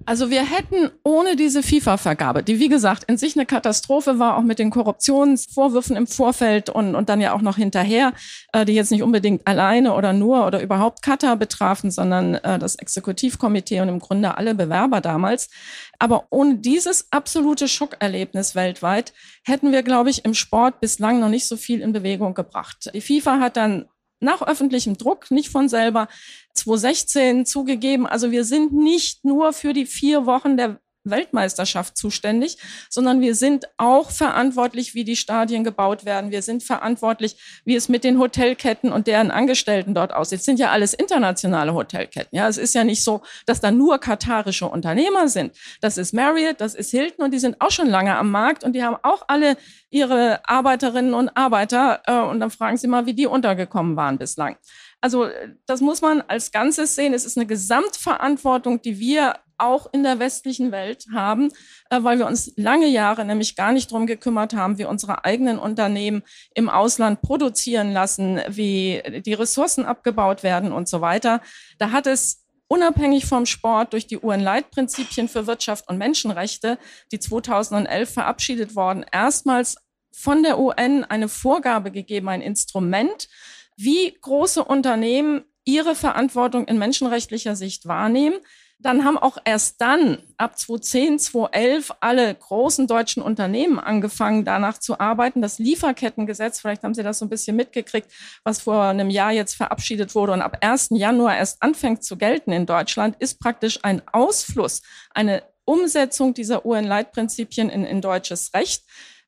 Also 0.06 0.30
wir 0.30 0.46
hätten 0.46 0.92
ohne 1.04 1.36
diese 1.36 1.64
FIFA-Vergabe, 1.64 2.44
die 2.44 2.60
wie 2.60 2.70
gesagt 2.70 3.06
in 3.06 3.18
sich 3.18 3.36
eine 3.36 3.48
Katastrophe 3.48 4.20
war, 4.20 4.38
auch 4.38 4.44
mit 4.44 4.60
den 4.60 4.70
Korruptionsvorwürfen 4.70 5.96
im 5.96 6.06
Vorfeld 6.06 6.70
und, 6.70 6.94
und 6.94 7.10
dann 7.10 7.20
ja 7.20 7.34
auch 7.34 7.42
noch 7.42 7.58
hinterher, 7.58 8.14
äh, 8.54 8.64
die 8.64 8.74
jetzt 8.74 8.92
nicht 8.92 9.02
unbedingt 9.02 9.48
alleine 9.48 9.96
oder 9.96 10.14
nur 10.14 10.46
oder 10.46 10.62
überhaupt 10.62 11.02
Katar 11.02 11.36
betrafen, 11.36 11.90
sondern 11.90 12.36
äh, 12.36 12.60
das 12.60 12.76
Exekutivkomitee 12.76 13.82
und 13.82 13.90
im 13.90 14.00
Grunde 14.00 14.38
alle 14.38 14.54
Bewerber 14.54 15.02
damals. 15.02 15.50
Aber 15.98 16.28
ohne 16.30 16.60
dieses 16.60 17.12
absolute 17.12 17.68
Schockerlebnis 17.68 18.54
weltweit 18.54 19.14
hätten 19.44 19.72
wir, 19.72 19.82
glaube 19.82 20.12
ich, 20.12 20.26
im 20.26 20.36
Sport 20.36 20.80
bislang 20.80 21.20
noch 21.20 21.30
nicht 21.30 21.48
so 21.48 21.58
viel 21.58 21.82
in 21.82 21.92
Bewegung 21.92 22.36
gebracht. 22.36 22.92
Die 22.94 23.02
FIFA 23.02 23.40
hat 23.40 23.58
dann 23.58 23.88
nach 24.20 24.42
öffentlichem 24.42 24.98
Druck, 24.98 25.32
nicht 25.32 25.50
von 25.50 25.70
selber, 25.70 26.08
2016 26.54 27.46
zugegeben. 27.46 28.08
Also 28.08 28.32
wir 28.32 28.44
sind 28.44 28.74
nicht 28.74 29.24
nur 29.26 29.54
für 29.54 29.74
die 29.74 29.86
vier 29.86 30.26
Wochen 30.26 30.58
der 30.58 30.80
Weltmeisterschaft 31.10 31.98
zuständig, 31.98 32.58
sondern 32.90 33.22
wir 33.22 33.36
sind 33.36 33.66
auch 33.78 34.12
verantwortlich, 34.12 34.94
wie 34.94 35.04
die 35.04 35.16
Stadien 35.16 35.64
gebaut 35.64 36.06
werden. 36.06 36.32
Wir 36.32 36.42
sind 36.42 36.64
verantwortlich, 36.64 37.38
wie 37.66 37.76
es 37.76 37.90
mit 37.90 38.04
den 38.04 38.20
Hotelketten 38.20 38.92
und 38.92 39.08
deren 39.08 39.32
Angestellten 39.32 39.94
dort 39.94 40.14
aussieht. 40.14 40.40
Es 40.40 40.46
sind 40.46 40.60
ja 40.60 40.72
alles 40.72 40.94
internationale 40.94 41.74
Hotelketten. 41.74 42.36
Ja, 42.38 42.48
es 42.48 42.58
ist 42.58 42.76
ja 42.76 42.84
nicht 42.84 43.04
so, 43.04 43.22
dass 43.46 43.62
da 43.62 43.72
nur 43.72 44.00
katarische 44.00 44.68
Unternehmer 44.68 45.28
sind. 45.28 45.56
Das 45.82 45.98
ist 45.98 46.14
Marriott, 46.14 46.60
das 46.60 46.76
ist 46.76 46.92
Hilton 46.92 47.26
und 47.26 47.32
die 47.34 47.40
sind 47.40 47.60
auch 47.62 47.72
schon 47.72 47.88
lange 47.88 48.16
am 48.18 48.32
Markt 48.32 48.64
und 48.64 48.74
die 48.74 48.84
haben 48.84 48.98
auch 49.04 49.24
alle 49.28 49.58
ihre 49.90 50.48
Arbeiterinnen 50.48 51.14
und 51.14 51.30
Arbeiter. 51.36 52.02
Äh, 52.06 52.20
und 52.20 52.40
dann 52.40 52.52
fragen 52.52 52.78
Sie 52.78 52.88
mal, 52.88 53.06
wie 53.06 53.14
die 53.14 53.28
untergekommen 53.28 53.96
waren 53.96 54.18
bislang. 54.18 54.58
Also 55.02 55.30
das 55.66 55.82
muss 55.82 56.02
man 56.02 56.22
als 56.22 56.52
Ganzes 56.52 56.96
sehen. 56.96 57.14
Es 57.14 57.26
ist 57.26 57.38
eine 57.38 57.46
Gesamtverantwortung, 57.46 58.82
die 58.82 59.00
wir 59.00 59.36
auch 59.58 59.88
in 59.92 60.04
der 60.04 60.20
westlichen 60.20 60.72
Welt 60.72 61.06
haben, 61.14 61.50
äh, 61.90 62.04
weil 62.04 62.20
wir 62.20 62.28
uns 62.28 62.52
lange 62.56 62.88
Jahre 62.88 63.26
nämlich 63.26 63.56
gar 63.56 63.72
nicht 63.72 63.92
drum 63.92 64.08
gekümmert 64.08 64.54
haben, 64.54 64.78
wie 64.78 64.86
unsere 64.86 65.26
eigenen 65.26 65.60
Unternehmen 65.60 66.24
im 66.54 66.70
Ausland 66.70 67.22
produzieren 67.22 67.92
lassen, 67.92 68.40
wie 68.48 69.02
die 69.26 69.34
Ressourcen 69.34 69.86
abgebaut 69.86 70.44
werden 70.44 70.72
und 70.72 70.88
so 70.88 71.02
weiter. 71.02 71.42
Da 71.78 71.92
hat 71.92 72.08
es 72.08 72.46
unabhängig 72.68 73.26
vom 73.26 73.46
Sport 73.46 73.94
durch 73.94 74.08
die 74.08 74.20
UN-Leitprinzipien 74.20 75.30
für 75.30 75.48
Wirtschaft 75.48 75.88
und 75.90 75.98
Menschenrechte, 75.98 76.78
die 77.12 77.20
2011 77.20 78.14
verabschiedet 78.14 78.76
worden, 78.76 79.06
erstmals 79.12 79.78
von 80.12 80.44
der 80.44 80.60
UN 80.60 81.04
eine 81.04 81.30
Vorgabe 81.30 81.92
gegeben, 81.92 82.30
ein 82.30 82.42
Instrument, 82.42 83.30
wie 83.76 84.18
große 84.20 84.64
Unternehmen 84.64 85.44
ihre 85.64 85.96
Verantwortung 85.96 86.66
in 86.66 86.78
menschenrechtlicher 86.78 87.56
Sicht 87.56 87.88
wahrnehmen. 87.88 88.38
Dann 88.80 89.06
haben 89.06 89.18
auch 89.18 89.40
erst 89.44 89.82
dann, 89.82 90.20
ab 90.38 90.58
2010, 90.58 91.20
2011, 91.20 91.94
alle 92.00 92.34
großen 92.36 92.86
deutschen 92.86 93.24
Unternehmen 93.24 93.80
angefangen, 93.80 94.46
danach 94.46 94.78
zu 94.78 95.00
arbeiten. 95.00 95.42
Das 95.42 95.58
Lieferkettengesetz, 95.58 96.60
vielleicht 96.60 96.84
haben 96.84 96.94
Sie 96.94 97.02
das 97.02 97.18
so 97.18 97.26
ein 97.26 97.30
bisschen 97.30 97.56
mitgekriegt, 97.56 98.12
was 98.44 98.62
vor 98.62 98.84
einem 98.84 99.10
Jahr 99.10 99.32
jetzt 99.32 99.56
verabschiedet 99.56 100.14
wurde 100.14 100.34
und 100.34 100.44
ab 100.44 100.60
1. 100.62 100.90
Januar 100.92 101.38
erst 101.38 101.64
anfängt 101.64 102.04
zu 102.04 102.18
gelten 102.18 102.52
in 102.52 102.68
Deutschland, 102.68 103.16
ist 103.18 103.40
praktisch 103.40 103.80
ein 103.82 104.04
Ausfluss, 104.12 104.84
eine 105.10 105.42
Umsetzung 105.66 106.36
dieser 106.36 106.66
UN-Leitprinzipien 106.66 107.70
in, 107.70 107.84
in 107.84 108.02
deutsches 108.02 108.54
Recht. 108.54 108.84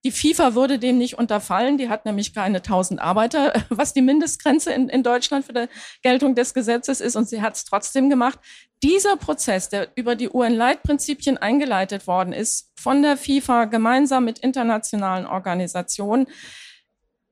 Die 0.05 0.11
FIFA 0.11 0.55
würde 0.55 0.79
dem 0.79 0.97
nicht 0.97 1.17
unterfallen. 1.17 1.77
Die 1.77 1.89
hat 1.89 2.05
nämlich 2.05 2.33
keine 2.33 2.57
1000 2.57 3.01
Arbeiter, 3.01 3.53
was 3.69 3.93
die 3.93 4.01
Mindestgrenze 4.01 4.71
in, 4.71 4.87
in 4.87 5.03
Deutschland 5.03 5.45
für 5.45 5.53
die 5.53 5.67
Geltung 6.01 6.35
des 6.35 6.53
Gesetzes 6.53 7.01
ist. 7.01 7.17
Und 7.17 7.27
sie 7.27 7.41
hat 7.41 7.55
es 7.55 7.65
trotzdem 7.65 8.09
gemacht. 8.09 8.39
Dieser 8.83 9.17
Prozess, 9.17 9.69
der 9.69 9.89
über 9.95 10.15
die 10.15 10.29
UN-Leitprinzipien 10.29 11.37
eingeleitet 11.37 12.07
worden 12.07 12.31
ist, 12.31 12.71
von 12.79 13.01
der 13.01 13.17
FIFA 13.17 13.65
gemeinsam 13.65 14.23
mit 14.25 14.39
internationalen 14.39 15.25
Organisationen, 15.25 16.27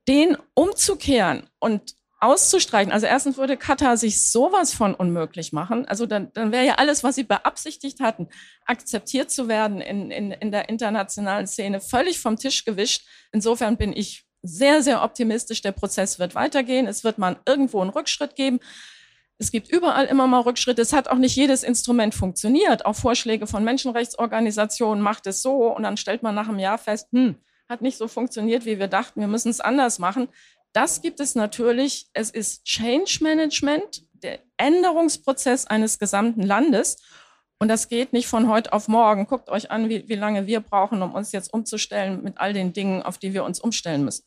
den 0.06 0.36
umzukehren 0.54 1.48
und 1.58 1.94
auszustreichen. 2.20 2.92
Also 2.92 3.06
erstens 3.06 3.36
würde 3.36 3.56
Katar 3.56 3.96
sich 3.96 4.28
sowas 4.28 4.74
von 4.74 4.94
unmöglich 4.94 5.52
machen. 5.52 5.86
Also 5.86 6.04
dann, 6.04 6.32
dann 6.32 6.50
wäre 6.50 6.66
ja 6.66 6.74
alles, 6.74 7.04
was 7.04 7.14
sie 7.14 7.24
beabsichtigt 7.24 8.00
hatten, 8.00 8.28
akzeptiert 8.66 9.30
zu 9.30 9.48
werden 9.48 9.80
in, 9.80 10.10
in, 10.10 10.32
in 10.32 10.50
der 10.50 10.68
internationalen 10.68 11.46
Szene, 11.46 11.80
völlig 11.80 12.18
vom 12.18 12.36
Tisch 12.36 12.64
gewischt. 12.64 13.06
Insofern 13.32 13.76
bin 13.76 13.92
ich 13.92 14.26
sehr, 14.42 14.82
sehr 14.82 15.02
optimistisch. 15.02 15.62
Der 15.62 15.72
Prozess 15.72 16.18
wird 16.18 16.34
weitergehen. 16.34 16.86
Es 16.86 17.04
wird 17.04 17.18
mal 17.18 17.38
irgendwo 17.46 17.80
einen 17.80 17.90
Rückschritt 17.90 18.34
geben. 18.34 18.60
Es 19.38 19.52
gibt 19.52 19.70
überall 19.70 20.06
immer 20.06 20.26
mal 20.26 20.40
Rückschritte. 20.40 20.82
Es 20.82 20.92
hat 20.92 21.08
auch 21.08 21.16
nicht 21.16 21.36
jedes 21.36 21.62
Instrument 21.62 22.12
funktioniert. 22.14 22.84
Auch 22.84 22.96
Vorschläge 22.96 23.46
von 23.46 23.62
Menschenrechtsorganisationen 23.62 25.02
macht 25.02 25.26
es 25.28 25.42
so 25.42 25.72
und 25.72 25.84
dann 25.84 25.96
stellt 25.96 26.24
man 26.24 26.34
nach 26.34 26.48
einem 26.48 26.58
Jahr 26.58 26.76
fest, 26.76 27.08
hm, 27.12 27.36
hat 27.68 27.80
nicht 27.80 27.98
so 27.98 28.08
funktioniert, 28.08 28.64
wie 28.64 28.80
wir 28.80 28.88
dachten. 28.88 29.20
Wir 29.20 29.28
müssen 29.28 29.50
es 29.50 29.60
anders 29.60 30.00
machen. 30.00 30.28
Das 30.72 31.02
gibt 31.02 31.20
es 31.20 31.36
natürlich. 31.36 32.08
Es 32.14 32.30
ist 32.30 32.64
Change 32.64 33.18
Management, 33.22 34.02
der 34.12 34.40
Änderungsprozess 34.56 35.66
eines 35.66 36.00
gesamten 36.00 36.42
Landes. 36.42 36.96
Und 37.60 37.68
das 37.68 37.88
geht 37.88 38.12
nicht 38.12 38.26
von 38.26 38.48
heute 38.48 38.72
auf 38.72 38.88
morgen. 38.88 39.26
Guckt 39.26 39.50
euch 39.50 39.70
an, 39.70 39.88
wie, 39.88 40.08
wie 40.08 40.14
lange 40.14 40.46
wir 40.46 40.60
brauchen, 40.60 41.00
um 41.00 41.14
uns 41.14 41.30
jetzt 41.30 41.52
umzustellen 41.52 42.22
mit 42.22 42.38
all 42.38 42.52
den 42.52 42.72
Dingen, 42.72 43.02
auf 43.02 43.18
die 43.18 43.34
wir 43.34 43.44
uns 43.44 43.60
umstellen 43.60 44.04
müssen. 44.04 44.24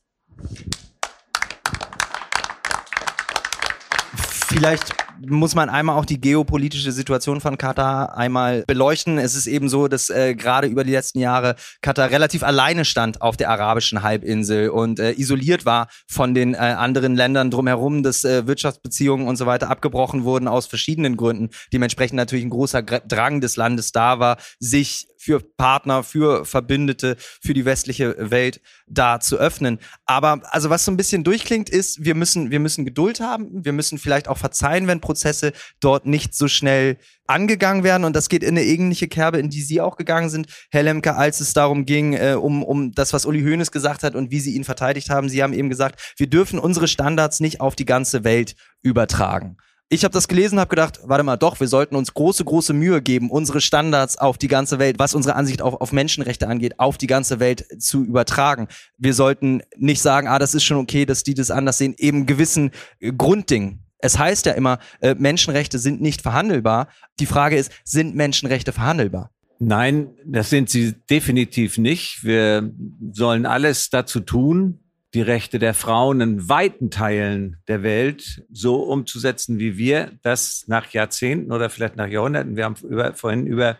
Vielleicht 4.61 4.93
muss 5.27 5.55
man 5.55 5.69
einmal 5.69 5.97
auch 5.97 6.05
die 6.05 6.21
geopolitische 6.21 6.91
Situation 6.91 7.41
von 7.41 7.57
Katar 7.57 8.15
einmal 8.15 8.63
beleuchten. 8.67 9.17
Es 9.17 9.33
ist 9.33 9.47
eben 9.47 9.69
so, 9.69 9.87
dass 9.87 10.11
äh, 10.11 10.35
gerade 10.35 10.67
über 10.67 10.83
die 10.83 10.91
letzten 10.91 11.17
Jahre 11.17 11.55
Katar 11.81 12.11
relativ 12.11 12.43
alleine 12.43 12.85
stand 12.85 13.23
auf 13.23 13.37
der 13.37 13.49
arabischen 13.49 14.03
Halbinsel 14.03 14.69
und 14.69 14.99
äh, 14.99 15.13
isoliert 15.13 15.65
war 15.65 15.87
von 16.05 16.35
den 16.35 16.53
äh, 16.53 16.57
anderen 16.57 17.15
Ländern 17.15 17.49
drumherum, 17.49 18.03
dass 18.03 18.23
äh, 18.23 18.45
Wirtschaftsbeziehungen 18.45 19.27
und 19.27 19.35
so 19.35 19.47
weiter 19.47 19.67
abgebrochen 19.71 20.25
wurden 20.25 20.47
aus 20.47 20.67
verschiedenen 20.67 21.17
Gründen. 21.17 21.49
Dementsprechend 21.73 22.17
natürlich 22.17 22.45
ein 22.45 22.51
großer 22.51 22.83
Drang 22.83 23.41
des 23.41 23.55
Landes 23.55 23.91
da 23.91 24.19
war, 24.19 24.37
sich 24.59 25.07
für 25.21 25.39
Partner, 25.39 26.01
für 26.01 26.45
Verbündete, 26.45 27.15
für 27.19 27.53
die 27.53 27.63
westliche 27.63 28.31
Welt 28.31 28.59
da 28.87 29.19
zu 29.19 29.37
öffnen. 29.37 29.77
Aber 30.07 30.41
also 30.49 30.71
was 30.71 30.83
so 30.83 30.91
ein 30.91 30.97
bisschen 30.97 31.23
durchklingt, 31.23 31.69
ist, 31.69 32.03
wir 32.03 32.15
müssen, 32.15 32.49
wir 32.49 32.59
müssen 32.59 32.85
Geduld 32.85 33.19
haben, 33.19 33.63
wir 33.63 33.71
müssen 33.71 33.99
vielleicht 33.99 34.27
auch 34.27 34.39
verzeihen, 34.39 34.87
wenn 34.87 34.99
Prozesse 34.99 35.53
dort 35.79 36.07
nicht 36.07 36.33
so 36.33 36.47
schnell 36.47 36.97
angegangen 37.27 37.83
werden. 37.83 38.03
Und 38.03 38.15
das 38.15 38.29
geht 38.29 38.41
in 38.41 38.57
eine 38.57 38.63
ähnliche 38.63 39.07
Kerbe, 39.07 39.37
in 39.37 39.51
die 39.51 39.61
Sie 39.61 39.79
auch 39.79 39.95
gegangen 39.95 40.31
sind, 40.31 40.47
Herr 40.71 40.81
Lemke, 40.81 41.15
als 41.15 41.39
es 41.39 41.53
darum 41.53 41.85
ging, 41.85 42.13
äh, 42.13 42.33
um, 42.33 42.63
um 42.63 42.91
das, 42.91 43.13
was 43.13 43.27
Uli 43.27 43.43
Hoeneß 43.43 43.71
gesagt 43.71 44.01
hat 44.01 44.15
und 44.15 44.31
wie 44.31 44.39
Sie 44.39 44.55
ihn 44.55 44.63
verteidigt 44.63 45.11
haben. 45.11 45.29
Sie 45.29 45.43
haben 45.43 45.53
eben 45.53 45.69
gesagt, 45.69 46.15
wir 46.17 46.27
dürfen 46.27 46.57
unsere 46.57 46.87
Standards 46.87 47.39
nicht 47.41 47.61
auf 47.61 47.75
die 47.75 47.85
ganze 47.85 48.23
Welt 48.23 48.55
übertragen 48.81 49.57
ich 49.91 50.05
habe 50.05 50.13
das 50.13 50.29
gelesen, 50.29 50.57
habe 50.57 50.69
gedacht, 50.69 51.01
warte 51.03 51.23
mal, 51.25 51.35
doch, 51.35 51.59
wir 51.59 51.67
sollten 51.67 51.97
uns 51.97 52.13
große, 52.13 52.45
große 52.45 52.71
Mühe 52.71 53.01
geben, 53.01 53.29
unsere 53.29 53.59
Standards 53.59 54.17
auf 54.17 54.37
die 54.37 54.47
ganze 54.47 54.79
Welt, 54.79 54.99
was 54.99 55.13
unsere 55.13 55.35
Ansicht 55.35 55.61
auf, 55.61 55.81
auf 55.81 55.91
Menschenrechte 55.91 56.47
angeht, 56.47 56.79
auf 56.79 56.97
die 56.97 57.07
ganze 57.07 57.41
Welt 57.41 57.65
zu 57.77 58.05
übertragen. 58.05 58.69
Wir 58.97 59.13
sollten 59.13 59.61
nicht 59.75 60.01
sagen, 60.01 60.29
ah, 60.29 60.39
das 60.39 60.55
ist 60.55 60.63
schon 60.63 60.77
okay, 60.77 61.05
dass 61.05 61.23
die 61.23 61.33
das 61.33 61.51
anders 61.51 61.77
sehen, 61.77 61.93
eben 61.97 62.25
gewissen 62.25 62.71
äh, 63.01 63.11
Grundding. 63.11 63.79
Es 63.97 64.17
heißt 64.17 64.45
ja 64.45 64.53
immer, 64.53 64.79
äh, 65.01 65.13
Menschenrechte 65.13 65.77
sind 65.77 65.99
nicht 65.99 66.21
verhandelbar. 66.21 66.87
Die 67.19 67.25
Frage 67.25 67.57
ist, 67.57 67.73
sind 67.83 68.15
Menschenrechte 68.15 68.71
verhandelbar? 68.71 69.31
Nein, 69.59 70.11
das 70.25 70.49
sind 70.49 70.69
sie 70.69 70.93
definitiv 71.09 71.77
nicht. 71.77 72.23
Wir 72.23 72.71
sollen 73.11 73.45
alles 73.45 73.89
dazu 73.89 74.21
tun, 74.21 74.79
die 75.13 75.21
Rechte 75.21 75.59
der 75.59 75.73
Frauen 75.73 76.21
in 76.21 76.47
weiten 76.47 76.89
Teilen 76.89 77.57
der 77.67 77.83
Welt 77.83 78.43
so 78.51 78.83
umzusetzen, 78.83 79.59
wie 79.59 79.77
wir 79.77 80.11
das 80.21 80.65
nach 80.67 80.89
Jahrzehnten 80.91 81.51
oder 81.51 81.69
vielleicht 81.69 81.97
nach 81.97 82.07
Jahrhunderten, 82.07 82.55
wir 82.55 82.65
haben 82.65 82.75
über, 82.83 83.13
vorhin 83.13 83.45
über 83.45 83.77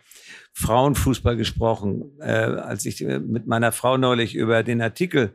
Frauenfußball 0.54 1.38
gesprochen, 1.38 2.20
äh, 2.20 2.32
als 2.32 2.86
ich 2.86 3.02
mit 3.02 3.48
meiner 3.48 3.72
Frau 3.72 3.98
neulich 3.98 4.36
über 4.36 4.63
den 4.63 4.82
Artikel 4.82 5.34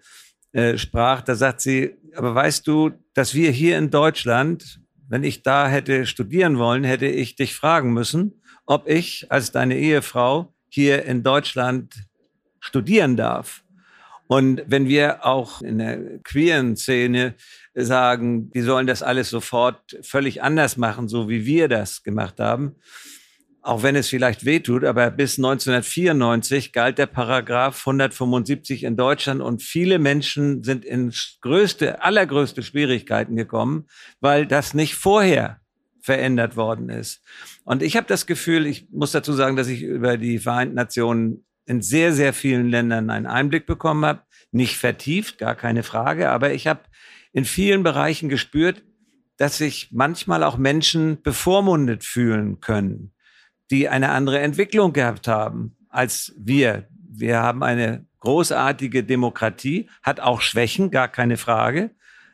äh, 0.53 0.79
sprach, 0.79 1.23
da 1.23 1.35
sagt 1.35 1.61
sie, 1.61 1.97
aber 2.15 2.35
weißt 2.35 2.67
du, 2.67 2.93
dass 3.15 3.35
wir 3.35 3.51
hier 3.51 3.79
in 3.79 3.91
Deutschland, 3.91 4.81
wenn 5.09 5.25
ich 5.25 5.43
da 5.43 5.69
hätte 5.69 6.07
studieren 6.07 6.59
wollen, 6.59 6.85
hätte 6.85 7.07
ich 7.07 7.37
dich 7.37 7.55
fragen 7.55 7.93
müssen, 7.93 8.43
ob 8.67 8.89
ich 8.89 9.31
als 9.31 9.53
deine 9.53 9.77
Ehefrau 9.77 10.55
hier 10.69 11.05
in 11.05 11.23
Deutschland 11.23 11.95
studieren 12.61 13.17
darf. 13.17 13.65
Und 14.29 14.63
wenn 14.67 14.89
wir 14.89 15.25
auch 15.25 15.63
in 15.63 15.79
der 15.79 16.19
queeren 16.25 16.77
Szene 16.77 17.35
sagen, 17.75 18.51
die 18.51 18.63
sollen 18.63 18.87
das 18.87 19.03
alles 19.03 19.31
sofort 19.31 19.97
völlig 20.03 20.43
anders 20.43 20.77
machen, 20.77 21.09
so 21.09 21.29
wie 21.29 21.47
wir 21.47 21.69
das 21.69 22.03
gemacht 22.03 22.41
haben, 22.41 22.75
auch 23.63 23.83
wenn 23.83 23.97
es 23.97 24.09
vielleicht 24.09 24.45
wehtut, 24.45 24.85
aber 24.85 25.11
bis 25.11 25.39
1994 25.39 26.73
galt 26.73 26.99
der 26.99 27.07
Paragraph 27.07 27.81
175 27.81 28.85
in 28.85 28.97
Deutschland 28.97 29.41
und 29.41 29.61
viele 29.61 29.99
Menschen 29.99 30.63
sind 30.63 30.85
in 30.85 31.13
größte, 31.41 32.03
allergrößte 32.03 32.63
Schwierigkeiten 32.63 33.35
gekommen, 33.35 33.87
weil 34.21 34.47
das 34.47 34.73
nicht 34.73 34.95
vorher 34.95 35.61
verändert 36.01 36.57
worden 36.57 36.89
ist. 36.89 37.23
Und 37.65 37.83
ich 37.83 37.97
habe 37.97 38.07
das 38.07 38.27
Gefühl, 38.27 38.67
ich 38.67 38.89
muss 38.93 39.11
dazu 39.11 39.33
sagen, 39.33 39.57
dass 39.57 39.67
ich 39.67 39.83
über 39.83 40.17
die 40.17 40.39
Vereinten 40.39 40.77
Nationen 40.77 41.46
in 41.67 41.83
sehr, 41.83 42.13
sehr 42.13 42.33
vielen 42.33 42.71
Ländern 42.71 43.11
einen 43.11 43.27
Einblick 43.27 43.67
bekommen 43.67 44.05
habe. 44.05 44.23
Nicht 44.53 44.77
vertieft, 44.77 45.39
gar 45.39 45.55
keine 45.55 45.83
Frage, 45.83 46.31
aber 46.31 46.53
ich 46.53 46.67
habe 46.67 46.81
in 47.33 47.45
vielen 47.45 47.83
Bereichen 47.83 48.29
gespürt, 48.29 48.83
dass 49.37 49.59
sich 49.59 49.91
manchmal 49.93 50.43
auch 50.43 50.57
Menschen 50.57 51.21
bevormundet 51.23 52.05
fühlen 52.05 52.61
können, 52.61 53.13
die 53.71 53.89
eine 53.89 54.11
andere 54.11 54.39
Entwicklung 54.39 54.93
gehabt 54.93 55.29
haben 55.29 55.77
als 55.91 56.35
wir. 56.39 56.89
Wir 56.91 57.41
haben 57.41 57.63
eine 57.63 58.07
großartige 58.21 59.05
Demokratie, 59.05 59.89
hat 60.03 60.21
auch 60.21 60.41
Schwächen, 60.41 60.91
gar 60.91 61.09
keine 61.09 61.37
Frage, 61.37 61.91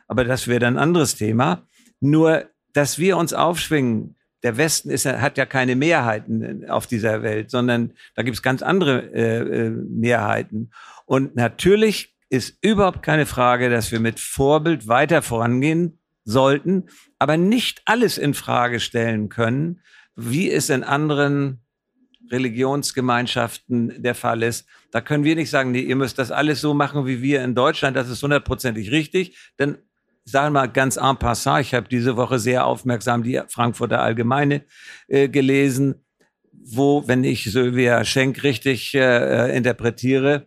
aber 0.07 0.25
das 0.25 0.47
wäre 0.47 0.61
dann 0.61 0.77
ein 0.77 0.83
anderes 0.83 1.17
Thema. 1.17 1.67
Nur, 2.01 2.49
dass 2.73 2.99
wir 2.99 3.17
uns 3.17 3.33
aufschwingen, 3.33 4.17
der 4.43 4.57
Westen 4.57 4.91
ist, 4.91 5.07
hat 5.07 5.39
ja 5.39 5.47
keine 5.47 5.77
Mehrheiten 5.77 6.69
auf 6.69 6.87
dieser 6.87 7.23
Welt, 7.23 7.51
sondern 7.51 7.93
da 8.15 8.23
gibt 8.23 8.37
es 8.37 8.43
ganz 8.43 8.63
andere 8.63 9.13
äh, 9.13 9.67
äh, 9.67 9.71
Mehrheiten. 9.71 10.71
Und 11.07 11.37
natürlich 11.37 12.17
ist 12.29 12.57
überhaupt 12.63 13.03
keine 13.03 13.27
Frage, 13.27 13.71
dass 13.71 13.93
wir 13.93 14.01
mit 14.01 14.19
Vorbild 14.19 14.89
weiter 14.89 15.23
vorangehen 15.23 15.99
sollten, 16.25 16.85
aber 17.19 17.37
nicht 17.37 17.83
alles 17.85 18.19
in 18.19 18.35
Frage 18.35 18.81
stellen 18.81 19.29
können, 19.29 19.81
wie 20.17 20.51
es 20.51 20.71
in 20.71 20.83
anderen 20.83 21.61
Religionsgemeinschaften 22.31 24.03
der 24.03 24.15
Fall 24.15 24.43
ist. 24.43 24.67
Da 24.91 25.01
können 25.01 25.25
wir 25.25 25.37
nicht 25.37 25.51
sagen, 25.51 25.73
nee, 25.73 25.81
ihr 25.81 25.97
müsst 25.97 26.19
das 26.19 26.31
alles 26.31 26.61
so 26.61 26.75
machen 26.75 27.07
wie 27.07 27.23
wir 27.23 27.45
in 27.45 27.55
Deutschland, 27.55 27.97
das 27.97 28.09
ist 28.09 28.23
hundertprozentig 28.23 28.91
richtig, 28.91 29.37
denn 29.59 29.79
sagen 30.25 30.55
wir 30.55 30.61
mal 30.61 30.67
ganz 30.67 30.97
en 30.97 31.17
passant, 31.17 31.61
ich 31.61 31.75
habe 31.75 31.89
diese 31.89 32.17
Woche 32.17 32.39
sehr 32.39 32.67
aufmerksam 32.67 33.23
die 33.23 33.41
Frankfurter 33.49 34.01
Allgemeine 34.01 34.65
äh, 35.09 35.29
gelesen, 35.29 36.05
wo, 36.53 37.07
wenn 37.07 37.25
ich 37.25 37.45
Sylvia 37.45 38.05
Schenk 38.05 38.43
richtig 38.43 38.95
äh, 38.95 39.01
äh 39.49 39.57
interpretiere, 39.57 40.47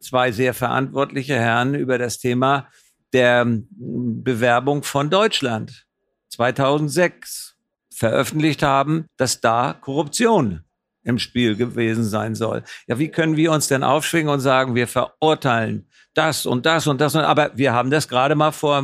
zwei 0.00 0.32
sehr 0.32 0.54
verantwortliche 0.54 1.34
Herren 1.34 1.74
über 1.74 1.98
das 1.98 2.18
Thema 2.18 2.68
der 3.12 3.46
Bewerbung 3.46 4.82
von 4.82 5.08
Deutschland 5.08 5.86
2006 6.30 7.56
veröffentlicht 7.94 8.62
haben, 8.62 9.06
dass 9.16 9.40
da 9.40 9.72
Korruption 9.80 10.64
im 11.04 11.18
Spiel 11.18 11.54
gewesen 11.54 12.04
sein 12.04 12.34
soll. 12.34 12.64
Ja, 12.86 12.98
wie 12.98 13.08
können 13.08 13.36
wir 13.36 13.52
uns 13.52 13.68
denn 13.68 13.84
aufschwingen 13.84 14.32
und 14.32 14.40
sagen, 14.40 14.74
wir 14.74 14.88
verurteilen 14.88 15.88
das 16.14 16.46
und 16.46 16.66
das 16.66 16.86
und 16.86 17.00
das, 17.00 17.14
und, 17.14 17.22
aber 17.22 17.52
wir 17.56 17.72
haben 17.72 17.90
das 17.90 18.08
gerade 18.08 18.34
mal 18.34 18.52
vor 18.52 18.82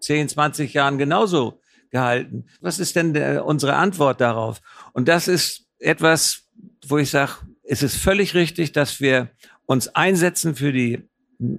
10, 0.00 0.28
20 0.28 0.74
Jahren 0.74 0.98
genauso 0.98 1.60
gehalten. 1.90 2.46
Was 2.60 2.78
ist 2.78 2.96
denn 2.96 3.14
der, 3.14 3.44
unsere 3.44 3.74
Antwort 3.76 4.20
darauf? 4.20 4.60
Und 4.92 5.08
das 5.08 5.28
ist 5.28 5.66
etwas, 5.78 6.44
wo 6.86 6.98
ich 6.98 7.10
sage, 7.10 7.32
es 7.62 7.82
ist 7.82 7.96
völlig 7.96 8.34
richtig, 8.34 8.72
dass 8.72 9.00
wir 9.00 9.30
uns 9.66 9.88
einsetzen 9.88 10.56
für 10.56 10.72
die 10.72 11.08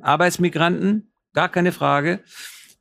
Arbeitsmigranten, 0.01 1.11
gar 1.33 1.49
keine 1.49 1.71
Frage. 1.71 2.21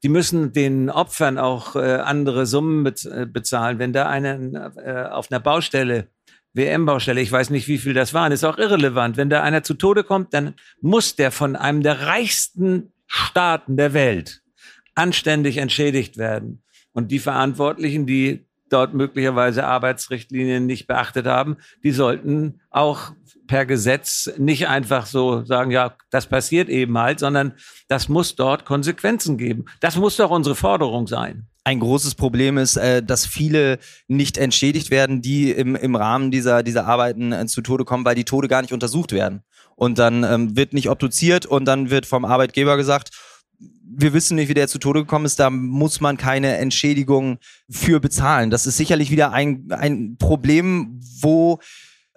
Die 0.03 0.09
müssen 0.09 0.53
den 0.53 0.91
Opfern 0.91 1.39
auch 1.39 1.77
äh, 1.77 1.97
andere 1.97 2.47
Summen 2.47 2.87
äh, 2.87 3.27
bezahlen. 3.27 3.79
Wenn 3.79 3.93
da 3.93 4.09
einer 4.09 4.73
äh, 4.77 5.09
auf 5.11 5.31
einer 5.31 5.41
Baustelle 5.41 6.09
WM-Baustelle, 6.55 7.21
ich 7.21 7.31
weiß 7.31 7.51
nicht, 7.51 7.69
wie 7.69 7.79
viel 7.79 7.95
das 7.95 8.13
waren, 8.13 8.33
ist 8.33 8.45
auch 8.45 8.59
irrelevant. 8.59 9.17
Wenn 9.17 9.31
da 9.31 9.43
einer 9.43 9.63
zu 9.63 9.75
Tode 9.75 10.03
kommt, 10.03 10.35
dann 10.35 10.55
muss 10.81 11.17
der 11.17 11.31
von 11.31 11.55
einem 11.55 11.83
der 11.83 12.07
reichsten 12.07 12.93
Staaten 13.07 13.77
der 13.77 13.93
Welt 13.93 14.40
anständig 15.01 15.57
entschädigt 15.57 16.19
werden. 16.19 16.63
Und 16.93 17.11
die 17.11 17.19
Verantwortlichen, 17.19 18.07
die 18.07 18.47
dort 18.69 18.95
möglicherweise 18.95 19.67
Arbeitsrichtlinien 19.67 20.67
nicht 20.67 20.87
beachtet 20.87 21.27
haben, 21.27 21.57
die 21.83 21.91
sollten 21.91 22.61
auch 22.71 23.13
per 23.47 23.67
Gesetz 23.67 24.31
nicht 24.37 24.69
einfach 24.69 25.07
so 25.07 25.45
sagen, 25.45 25.71
ja, 25.71 25.97
das 26.11 26.27
passiert 26.27 26.69
eben 26.69 26.97
halt, 26.99 27.19
sondern 27.19 27.55
das 27.89 28.09
muss 28.09 28.37
dort 28.37 28.65
Konsequenzen 28.65 29.39
geben. 29.39 29.65
Das 29.81 29.97
muss 29.97 30.17
doch 30.17 30.31
unsere 30.31 30.55
Forderung 30.55 31.09
sein. 31.09 31.49
Ein 31.65 31.81
großes 31.81 32.15
Problem 32.15 32.59
ist, 32.59 32.77
äh, 32.77 33.03
dass 33.03 33.27
viele 33.27 33.79
nicht 34.07 34.39
entschädigt 34.39 34.91
werden, 34.91 35.21
die 35.21 35.51
im, 35.51 35.77
im 35.77 35.97
Rahmen 35.97 36.31
dieser, 36.31 36.63
dieser 36.63 36.87
Arbeiten 36.87 37.33
äh, 37.33 37.47
zu 37.47 37.61
Tode 37.61 37.85
kommen, 37.85 38.05
weil 38.05 38.15
die 38.15 38.25
Tode 38.25 38.49
gar 38.49 38.63
nicht 38.63 38.73
untersucht 38.73 39.13
werden. 39.13 39.43
Und 39.77 39.99
dann 39.99 40.25
ähm, 40.25 40.57
wird 40.57 40.73
nicht 40.73 40.89
obduziert 40.89 41.47
und 41.47 41.65
dann 41.65 41.91
wird 41.91 42.07
vom 42.07 42.25
Arbeitgeber 42.25 42.77
gesagt, 42.77 43.11
wir 44.01 44.13
wissen 44.13 44.37
nicht, 44.37 44.49
wie 44.49 44.55
der 44.55 44.69
zu 44.69 44.79
Tode 44.79 45.01
gekommen 45.01 45.27
ist, 45.27 45.39
da 45.39 45.51
muss 45.51 46.01
man 46.01 46.17
keine 46.17 46.57
Entschädigung 46.57 47.39
für 47.69 48.01
bezahlen. 48.01 48.51
Das 48.51 48.67
ist 48.67 48.77
sicherlich 48.77 49.11
wieder 49.11 49.33
ein, 49.33 49.67
ein 49.71 50.17
Problem, 50.19 51.01
wo 51.21 51.59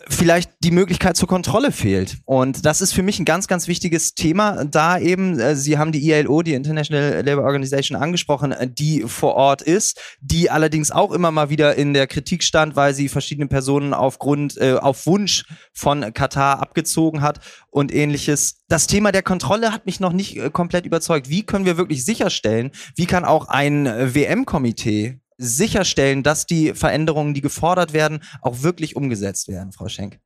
vielleicht 0.09 0.51
die 0.59 0.71
Möglichkeit 0.71 1.17
zur 1.17 1.27
Kontrolle 1.27 1.71
fehlt. 1.71 2.17
Und 2.25 2.65
das 2.65 2.81
ist 2.81 2.93
für 2.93 3.03
mich 3.03 3.19
ein 3.19 3.25
ganz, 3.25 3.47
ganz 3.47 3.67
wichtiges 3.67 4.15
Thema. 4.15 4.65
Da 4.65 4.97
eben, 4.97 5.39
äh, 5.39 5.55
Sie 5.55 5.77
haben 5.77 5.91
die 5.91 6.09
ILO, 6.09 6.41
die 6.41 6.53
International 6.53 7.23
Labour 7.25 7.45
Organization, 7.45 7.97
angesprochen, 7.97 8.51
äh, 8.51 8.67
die 8.69 9.01
vor 9.01 9.35
Ort 9.35 9.61
ist, 9.61 9.99
die 10.21 10.49
allerdings 10.49 10.91
auch 10.91 11.11
immer 11.11 11.31
mal 11.31 11.49
wieder 11.49 11.75
in 11.75 11.93
der 11.93 12.07
Kritik 12.07 12.43
stand, 12.43 12.75
weil 12.75 12.93
sie 12.93 13.09
verschiedene 13.09 13.47
Personen 13.47 13.93
aufgrund, 13.93 14.57
äh, 14.57 14.73
auf 14.73 15.05
Wunsch 15.05 15.45
von 15.73 16.13
Katar 16.13 16.59
abgezogen 16.59 17.21
hat 17.21 17.39
und 17.69 17.93
ähnliches. 17.93 18.63
Das 18.67 18.87
Thema 18.87 19.11
der 19.11 19.23
Kontrolle 19.23 19.71
hat 19.71 19.85
mich 19.85 19.99
noch 19.99 20.13
nicht 20.13 20.37
äh, 20.37 20.49
komplett 20.49 20.85
überzeugt. 20.85 21.29
Wie 21.29 21.43
können 21.43 21.65
wir 21.65 21.77
wirklich 21.77 22.05
sicherstellen, 22.05 22.71
wie 22.95 23.05
kann 23.05 23.25
auch 23.25 23.47
ein 23.47 23.85
WM-Komitee 23.85 25.19
sicherstellen, 25.43 26.23
dass 26.23 26.45
die 26.45 26.73
Veränderungen, 26.73 27.33
die 27.33 27.41
gefordert 27.41 27.93
werden, 27.93 28.23
auch 28.41 28.61
wirklich 28.63 28.95
umgesetzt 28.95 29.47
werden, 29.47 29.71
Frau 29.71 29.87
Schenk? 29.87 30.19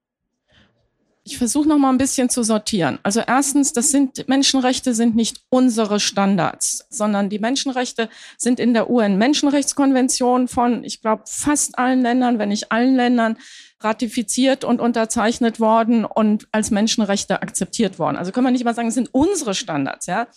Ich 1.24 1.38
versuche 1.38 1.68
noch 1.68 1.78
mal 1.78 1.89
ein 1.89 1.97
bisschen 1.97 2.30
zu 2.30 2.41
sortieren. 2.41 2.99
Also 3.03 3.20
erstens, 3.20 3.74
das 3.74 3.91
sind 3.91 4.30
Menschenrechte 4.30 4.93
sind 4.93 5.13
nicht 5.18 5.41
unsere 5.49 5.99
Standards, 5.99 6.86
sondern 6.89 7.30
die 7.30 7.39
Menschenrechte 7.39 8.07
sind 8.38 8.61
in 8.61 8.74
der 8.74 8.89
UN 8.89 9.18
Menschenrechtskonvention 9.18 10.47
von, 10.47 10.86
ich 10.86 11.01
glaube, 11.01 11.24
fast 11.26 11.78
allen 11.78 12.01
Ländern, 12.01 12.39
wenn 12.39 12.47
nicht 12.47 12.72
allen 12.72 12.95
Ländern 12.95 13.38
ratifiziert 13.82 14.63
und 14.63 14.80
unterzeichnet 14.80 15.59
worden 15.59 16.05
und 16.05 16.47
als 16.53 16.72
Menschenrechte 16.72 17.41
akzeptiert 17.41 17.99
worden. 17.99 18.15
Also 18.15 18.32
können 18.32 18.47
wir 18.47 18.51
nicht 18.51 18.63
mal 18.63 18.74
sagen, 18.74 18.88
es 18.88 18.93
sind 18.93 19.13
unsere 19.13 19.53
Standards, 19.53 20.05
ja. 20.05 20.28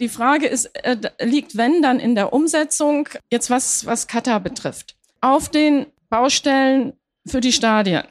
Die 0.00 0.08
Frage 0.08 0.46
ist, 0.46 0.66
äh, 0.84 0.96
liegt 1.20 1.56
wenn 1.56 1.80
dann 1.80 1.98
in 1.98 2.14
der 2.14 2.32
Umsetzung, 2.32 3.08
jetzt 3.30 3.48
was, 3.48 3.86
was 3.86 4.06
Katar 4.06 4.40
betrifft. 4.40 4.96
Auf 5.20 5.48
den 5.48 5.86
Baustellen 6.10 6.92
für 7.26 7.40
die 7.40 7.52
Stadien 7.52 8.04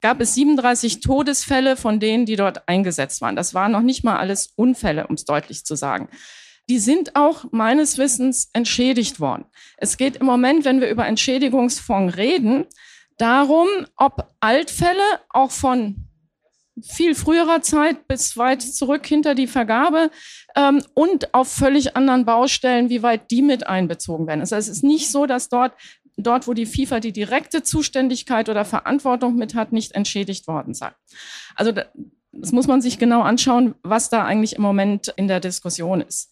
gab 0.00 0.20
es 0.20 0.34
37 0.34 1.00
Todesfälle 1.00 1.76
von 1.76 2.00
denen, 2.00 2.26
die 2.26 2.36
dort 2.36 2.68
eingesetzt 2.68 3.20
waren. 3.20 3.36
Das 3.36 3.54
waren 3.54 3.72
noch 3.72 3.82
nicht 3.82 4.04
mal 4.04 4.16
alles 4.16 4.52
Unfälle, 4.56 5.06
um 5.06 5.14
es 5.14 5.24
deutlich 5.24 5.64
zu 5.64 5.76
sagen. 5.76 6.08
Die 6.68 6.78
sind 6.78 7.16
auch 7.16 7.46
meines 7.50 7.98
Wissens 7.98 8.50
entschädigt 8.52 9.20
worden. 9.20 9.46
Es 9.76 9.96
geht 9.96 10.16
im 10.16 10.26
Moment, 10.26 10.64
wenn 10.64 10.80
wir 10.80 10.90
über 10.90 11.06
Entschädigungsfonds 11.06 12.16
reden, 12.16 12.66
darum, 13.16 13.68
ob 13.96 14.28
Altfälle 14.40 15.02
auch 15.30 15.50
von 15.50 16.07
viel 16.86 17.14
früherer 17.14 17.62
Zeit 17.62 18.06
bis 18.08 18.36
weit 18.36 18.62
zurück 18.62 19.06
hinter 19.06 19.34
die 19.34 19.46
Vergabe 19.46 20.10
ähm, 20.56 20.82
und 20.94 21.34
auf 21.34 21.48
völlig 21.48 21.96
anderen 21.96 22.24
Baustellen, 22.24 22.88
wie 22.90 23.02
weit 23.02 23.30
die 23.30 23.42
mit 23.42 23.66
einbezogen 23.66 24.26
werden. 24.26 24.40
Also 24.40 24.56
es 24.56 24.68
ist 24.68 24.84
nicht 24.84 25.10
so, 25.10 25.26
dass 25.26 25.48
dort 25.48 25.72
dort, 26.18 26.48
wo 26.48 26.52
die 26.52 26.66
FIFA 26.66 27.00
die 27.00 27.12
direkte 27.12 27.62
Zuständigkeit 27.62 28.48
oder 28.48 28.64
Verantwortung 28.64 29.36
mit 29.36 29.54
hat, 29.54 29.72
nicht 29.72 29.92
entschädigt 29.92 30.48
worden 30.48 30.74
sei. 30.74 30.90
Also 31.54 31.72
das 32.32 32.52
muss 32.52 32.66
man 32.66 32.82
sich 32.82 32.98
genau 32.98 33.22
anschauen, 33.22 33.74
was 33.82 34.10
da 34.10 34.24
eigentlich 34.24 34.56
im 34.56 34.62
Moment 34.62 35.08
in 35.16 35.28
der 35.28 35.40
Diskussion 35.40 36.00
ist. 36.00 36.30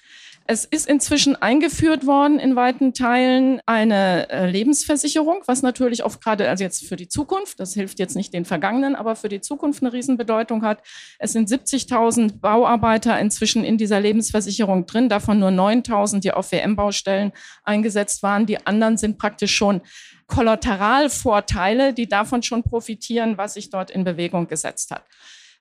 Es 0.48 0.64
ist 0.64 0.88
inzwischen 0.88 1.34
eingeführt 1.34 2.06
worden 2.06 2.38
in 2.38 2.54
weiten 2.54 2.94
Teilen 2.94 3.60
eine 3.66 4.30
äh, 4.30 4.48
Lebensversicherung, 4.48 5.42
was 5.46 5.62
natürlich 5.62 6.04
auch 6.04 6.20
gerade, 6.20 6.48
also 6.48 6.62
jetzt 6.62 6.86
für 6.86 6.94
die 6.94 7.08
Zukunft, 7.08 7.58
das 7.58 7.74
hilft 7.74 7.98
jetzt 7.98 8.14
nicht 8.14 8.32
den 8.32 8.44
Vergangenen, 8.44 8.94
aber 8.94 9.16
für 9.16 9.28
die 9.28 9.40
Zukunft 9.40 9.82
eine 9.82 9.92
Riesenbedeutung 9.92 10.62
hat. 10.62 10.82
Es 11.18 11.32
sind 11.32 11.48
70.000 11.48 12.38
Bauarbeiter 12.38 13.18
inzwischen 13.18 13.64
in 13.64 13.76
dieser 13.76 13.98
Lebensversicherung 13.98 14.86
drin, 14.86 15.08
davon 15.08 15.40
nur 15.40 15.50
9.000, 15.50 16.20
die 16.20 16.30
auf 16.30 16.52
WM-Baustellen 16.52 17.32
eingesetzt 17.64 18.22
waren. 18.22 18.46
Die 18.46 18.64
anderen 18.68 18.98
sind 18.98 19.18
praktisch 19.18 19.54
schon 19.54 19.80
Kollateralvorteile, 20.28 21.92
die 21.92 22.08
davon 22.08 22.44
schon 22.44 22.62
profitieren, 22.62 23.36
was 23.36 23.54
sich 23.54 23.70
dort 23.70 23.90
in 23.90 24.04
Bewegung 24.04 24.46
gesetzt 24.46 24.92
hat. 24.92 25.02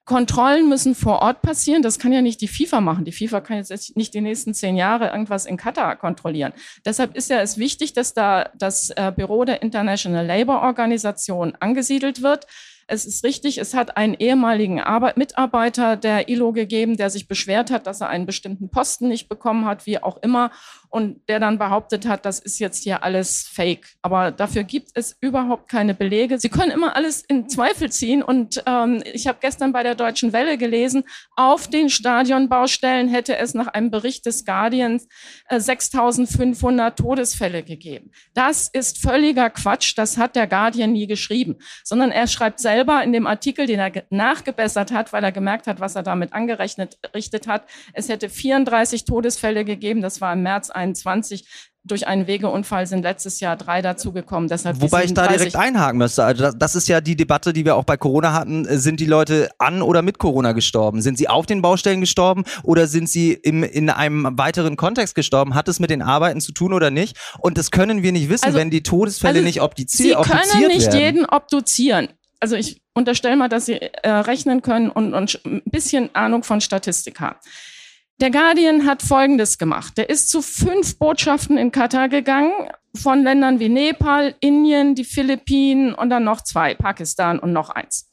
Kontrollen 0.05 0.69
müssen 0.69 0.93
vor 0.93 1.21
Ort 1.23 1.41
passieren. 1.41 1.81
Das 1.81 1.97
kann 1.97 2.13
ja 2.13 2.21
nicht 2.21 2.39
die 2.39 2.47
FIFA 2.47 2.79
machen. 2.79 3.05
Die 3.05 3.11
FIFA 3.11 3.41
kann 3.41 3.57
jetzt 3.57 3.97
nicht 3.97 4.13
die 4.13 4.21
nächsten 4.21 4.53
zehn 4.53 4.75
Jahre 4.75 5.09
irgendwas 5.09 5.47
in 5.47 5.57
Katar 5.57 5.95
kontrollieren. 5.95 6.53
Deshalb 6.85 7.15
ist 7.15 7.29
ja 7.29 7.41
es 7.41 7.57
wichtig, 7.57 7.93
dass 7.93 8.13
da 8.13 8.49
das 8.55 8.91
äh, 8.91 9.11
Büro 9.15 9.45
der 9.45 9.63
International 9.63 10.25
Labour 10.25 10.61
Organisation 10.61 11.57
angesiedelt 11.59 12.21
wird. 12.21 12.45
Es 12.87 13.07
ist 13.07 13.23
richtig, 13.23 13.57
es 13.57 13.73
hat 13.73 13.97
einen 13.97 14.13
ehemaligen 14.13 14.79
Arbeit 14.79 15.17
Mitarbeiter 15.17 15.97
der 15.97 16.29
ILO 16.29 16.51
gegeben, 16.51 16.97
der 16.97 17.09
sich 17.09 17.27
beschwert 17.27 17.71
hat, 17.71 17.87
dass 17.87 18.01
er 18.01 18.09
einen 18.09 18.27
bestimmten 18.27 18.69
Posten 18.69 19.07
nicht 19.07 19.27
bekommen 19.27 19.65
hat, 19.65 19.87
wie 19.87 20.03
auch 20.03 20.17
immer 20.21 20.51
und 20.95 21.27
der 21.27 21.41
dann 21.41 21.57
behauptet 21.57 22.07
hat, 22.07 22.25
das 22.25 22.39
ist 22.39 22.57
jetzt 22.59 22.81
hier 22.85 23.03
alles 23.03 23.43
Fake. 23.51 23.85
Aber 24.01 24.31
dafür 24.31 24.63
gibt 24.63 24.91
es 24.93 25.17
überhaupt 25.19 25.67
keine 25.67 25.93
Belege. 25.93 26.39
Sie 26.39 26.47
können 26.47 26.71
immer 26.71 26.95
alles 26.95 27.21
in 27.21 27.49
Zweifel 27.49 27.91
ziehen 27.91 28.23
und 28.23 28.63
ähm, 28.65 29.03
ich 29.11 29.27
habe 29.27 29.39
gestern 29.41 29.73
bei 29.73 29.83
der 29.83 29.95
Deutschen 29.95 30.31
Welle 30.31 30.57
gelesen, 30.57 31.03
auf 31.35 31.67
den 31.67 31.89
Stadionbaustellen 31.89 33.09
hätte 33.09 33.35
es 33.35 33.53
nach 33.53 33.67
einem 33.67 33.91
Bericht 33.91 34.25
des 34.25 34.45
Guardians 34.45 35.09
äh, 35.49 35.59
6500 35.59 36.97
Todesfälle 36.97 37.63
gegeben. 37.63 38.11
Das 38.33 38.69
ist 38.69 39.01
völliger 39.01 39.49
Quatsch, 39.49 39.97
das 39.97 40.17
hat 40.17 40.37
der 40.37 40.47
Guardian 40.47 40.93
nie 40.93 41.07
geschrieben, 41.07 41.57
sondern 41.83 42.11
er 42.11 42.27
schreibt 42.27 42.61
selber 42.61 43.03
in 43.03 43.11
dem 43.11 43.27
Artikel, 43.27 43.65
den 43.65 43.79
er 43.79 43.91
nachgebessert 44.11 44.93
hat, 44.93 45.11
weil 45.11 45.25
er 45.25 45.33
gemerkt 45.33 45.67
hat, 45.67 45.81
was 45.81 45.97
er 45.97 46.03
damit 46.03 46.31
angerechnet 46.31 46.97
richtet 47.13 47.47
hat, 47.47 47.65
es 47.91 48.07
hätte 48.07 48.29
34 48.29 49.03
Todesfälle 49.03 49.65
gegeben, 49.65 50.01
das 50.01 50.21
war 50.21 50.31
im 50.31 50.43
März 50.43 50.69
2021 50.93 51.45
durch 51.85 52.07
einen 52.07 52.25
Wegeunfall 52.25 52.87
sind 52.87 53.03
letztes 53.03 53.39
Jahr 53.39 53.55
drei 53.55 53.81
dazugekommen. 53.81 54.49
Deshalb 54.49 54.81
Wobei 54.81 55.05
ich 55.05 55.13
da 55.13 55.27
direkt 55.27 55.55
einhaken 55.55 55.99
müsste. 55.99 56.23
Also 56.23 56.43
das, 56.43 56.57
das, 56.57 56.75
ist 56.75 56.87
ja 56.87 56.99
die 56.99 57.15
Debatte, 57.15 57.53
die 57.53 57.63
wir 57.63 57.75
auch 57.75 57.83
bei 57.83 57.95
Corona 57.95 58.33
hatten. 58.33 58.65
Sind 58.79 58.99
die 58.99 59.05
Leute 59.05 59.49
an 59.59 59.81
oder 59.81 60.01
mit 60.01 60.17
Corona 60.17 60.53
gestorben? 60.53 61.01
Sind 61.01 61.17
sie 61.17 61.29
auf 61.29 61.45
den 61.45 61.61
Baustellen 61.61 62.01
gestorben 62.01 62.43
oder 62.63 62.87
sind 62.87 63.07
sie 63.07 63.33
im, 63.33 63.63
in 63.63 63.89
einem 63.89 64.37
weiteren 64.37 64.77
Kontext 64.77 65.13
gestorben? 65.13 65.53
Hat 65.53 65.67
es 65.67 65.79
mit 65.79 65.91
den 65.91 66.01
Arbeiten 66.01 66.41
zu 66.41 66.51
tun 66.51 66.73
oder 66.73 66.89
nicht? 66.89 67.17
Und 67.39 67.57
das 67.57 67.69
können 67.69 68.01
wir 68.01 68.11
nicht 68.11 68.29
wissen, 68.29 68.45
also, 68.45 68.57
wenn 68.57 68.71
die 68.71 68.81
Todesfälle 68.81 69.35
also 69.35 69.45
nicht 69.45 69.61
obduziert 69.61 70.17
werden. 70.17 70.41
Sie 70.43 70.51
können 70.57 70.67
nicht 70.67 70.87
werden. 70.87 70.99
jeden 70.99 71.25
obduzieren. 71.25 72.09
Also 72.39 72.55
ich 72.55 72.81
unterstelle 72.93 73.35
mal, 73.35 73.47
dass 73.47 73.67
Sie 73.67 73.79
äh, 73.79 74.09
rechnen 74.09 74.61
können 74.61 74.89
und, 74.89 75.13
und 75.13 75.39
ein 75.45 75.61
bisschen 75.65 76.13
Ahnung 76.13 76.43
von 76.43 76.61
Statistik 76.61 77.19
haben. 77.19 77.37
Der 78.21 78.31
Guardian 78.31 78.85
hat 78.85 79.01
Folgendes 79.01 79.57
gemacht. 79.57 79.97
Der 79.97 80.09
ist 80.09 80.29
zu 80.29 80.41
fünf 80.41 80.97
Botschaften 80.97 81.57
in 81.57 81.71
Katar 81.71 82.07
gegangen, 82.07 82.53
von 82.95 83.23
Ländern 83.23 83.59
wie 83.59 83.67
Nepal, 83.67 84.35
Indien, 84.39 84.95
die 84.95 85.03
Philippinen 85.03 85.93
und 85.93 86.09
dann 86.09 86.23
noch 86.23 86.39
zwei, 86.39 86.75
Pakistan 86.75 87.39
und 87.39 87.51
noch 87.51 87.71
eins. 87.71 88.09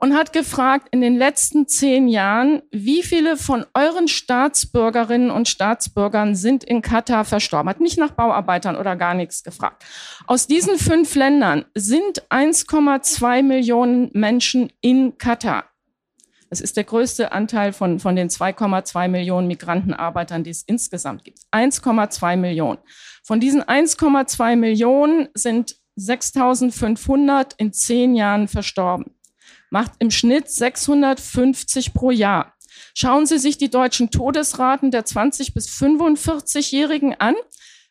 Und 0.00 0.14
hat 0.14 0.34
gefragt, 0.34 0.88
in 0.90 1.00
den 1.00 1.16
letzten 1.16 1.66
zehn 1.66 2.08
Jahren, 2.08 2.60
wie 2.70 3.02
viele 3.02 3.38
von 3.38 3.64
euren 3.72 4.06
Staatsbürgerinnen 4.06 5.30
und 5.30 5.48
Staatsbürgern 5.48 6.36
sind 6.36 6.62
in 6.62 6.82
Katar 6.82 7.24
verstorben? 7.24 7.70
Hat 7.70 7.80
nicht 7.80 7.98
nach 7.98 8.10
Bauarbeitern 8.10 8.76
oder 8.76 8.96
gar 8.96 9.14
nichts 9.14 9.42
gefragt. 9.42 9.82
Aus 10.26 10.46
diesen 10.46 10.76
fünf 10.76 11.14
Ländern 11.14 11.64
sind 11.74 12.22
1,2 12.28 13.42
Millionen 13.42 14.10
Menschen 14.12 14.70
in 14.82 15.16
Katar. 15.16 15.64
Das 16.50 16.60
ist 16.60 16.76
der 16.76 16.84
größte 16.84 17.32
Anteil 17.32 17.72
von, 17.72 17.98
von 17.98 18.16
den 18.16 18.28
2,2 18.28 19.08
Millionen 19.08 19.48
Migrantenarbeitern, 19.48 20.44
die 20.44 20.50
es 20.50 20.62
insgesamt 20.62 21.24
gibt. 21.24 21.40
1,2 21.52 22.36
Millionen. 22.36 22.78
Von 23.22 23.40
diesen 23.40 23.62
1,2 23.62 24.56
Millionen 24.56 25.28
sind 25.34 25.76
6.500 25.98 27.52
in 27.58 27.72
zehn 27.72 28.14
Jahren 28.14 28.48
verstorben. 28.48 29.16
Macht 29.70 29.92
im 29.98 30.10
Schnitt 30.10 30.50
650 30.50 31.92
pro 31.92 32.10
Jahr. 32.10 32.54
Schauen 32.94 33.26
Sie 33.26 33.38
sich 33.38 33.58
die 33.58 33.70
deutschen 33.70 34.10
Todesraten 34.10 34.90
der 34.90 35.04
20 35.04 35.52
bis 35.52 35.68
45-Jährigen 35.68 37.14
an, 37.18 37.34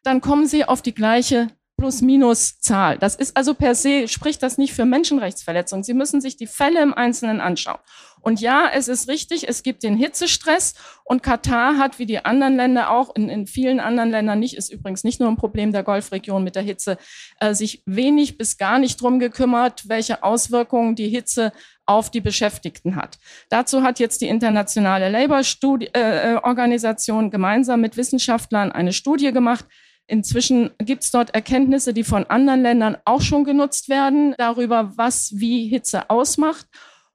dann 0.04 0.22
kommen 0.22 0.48
Sie 0.48 0.66
auf 0.66 0.82
die 0.82 0.94
gleiche 0.94 1.50
Plus-Minus-Zahl. 1.78 2.98
Das 2.98 3.16
ist 3.16 3.38
also 3.38 3.54
per 3.54 3.76
se, 3.76 4.08
spricht 4.08 4.42
das 4.42 4.58
nicht 4.58 4.74
für 4.74 4.86
Menschenrechtsverletzungen. 4.86 5.84
Sie 5.84 5.94
müssen 5.94 6.22
sich 6.22 6.36
die 6.36 6.48
Fälle 6.48 6.82
im 6.82 6.94
Einzelnen 6.94 7.40
anschauen. 7.40 7.80
Und 8.28 8.42
ja, 8.42 8.70
es 8.74 8.90
ist 8.90 9.08
richtig, 9.08 9.48
es 9.48 9.64
gibt 9.64 9.84
den 9.84 9.96
Hitzestress 9.96 10.74
und 11.06 11.24
Katar 11.24 11.78
hat 11.78 11.98
wie 11.98 12.06
die 12.06 12.26
anderen 12.26 12.58
Länder 12.58 12.92
auch, 12.92 13.16
in, 13.16 13.30
in 13.30 13.48
vielen 13.48 13.80
anderen 13.80 14.12
Ländern 14.12 14.40
nicht, 14.40 14.58
ist 14.58 14.70
übrigens 14.70 15.06
nicht 15.06 15.22
nur 15.22 15.30
ein 15.30 15.38
Problem 15.38 15.72
der 15.72 15.84
Golfregion 15.84 16.44
mit 16.44 16.58
der 16.58 16.64
Hitze, 16.64 16.98
äh, 17.40 17.54
sich 17.54 17.84
wenig 17.86 18.38
bis 18.38 18.58
gar 18.58 18.80
nicht 18.80 19.02
drum 19.02 19.20
gekümmert, 19.20 19.88
welche 19.88 20.24
Auswirkungen 20.24 20.96
die 20.96 21.08
Hitze 21.08 21.54
auf 21.86 22.12
die 22.12 22.20
Beschäftigten 22.20 22.98
hat. 22.98 23.18
Dazu 23.48 23.82
hat 23.82 23.98
jetzt 23.98 24.20
die 24.20 24.28
internationale 24.28 25.08
Labour-Organisation 25.08 27.28
äh, 27.28 27.30
gemeinsam 27.30 27.80
mit 27.80 27.96
Wissenschaftlern 27.96 28.74
eine 28.74 28.92
Studie 28.92 29.32
gemacht. 29.32 29.64
Inzwischen 30.06 30.72
gibt 30.80 31.04
es 31.04 31.12
dort 31.12 31.34
Erkenntnisse, 31.34 31.94
die 31.94 32.04
von 32.04 32.26
anderen 32.26 32.62
Ländern 32.62 32.98
auch 33.06 33.22
schon 33.22 33.46
genutzt 33.46 33.88
werden, 33.88 34.36
darüber, 34.38 34.98
was 34.98 35.32
wie 35.38 35.70
Hitze 35.70 36.10
ausmacht. 36.10 36.68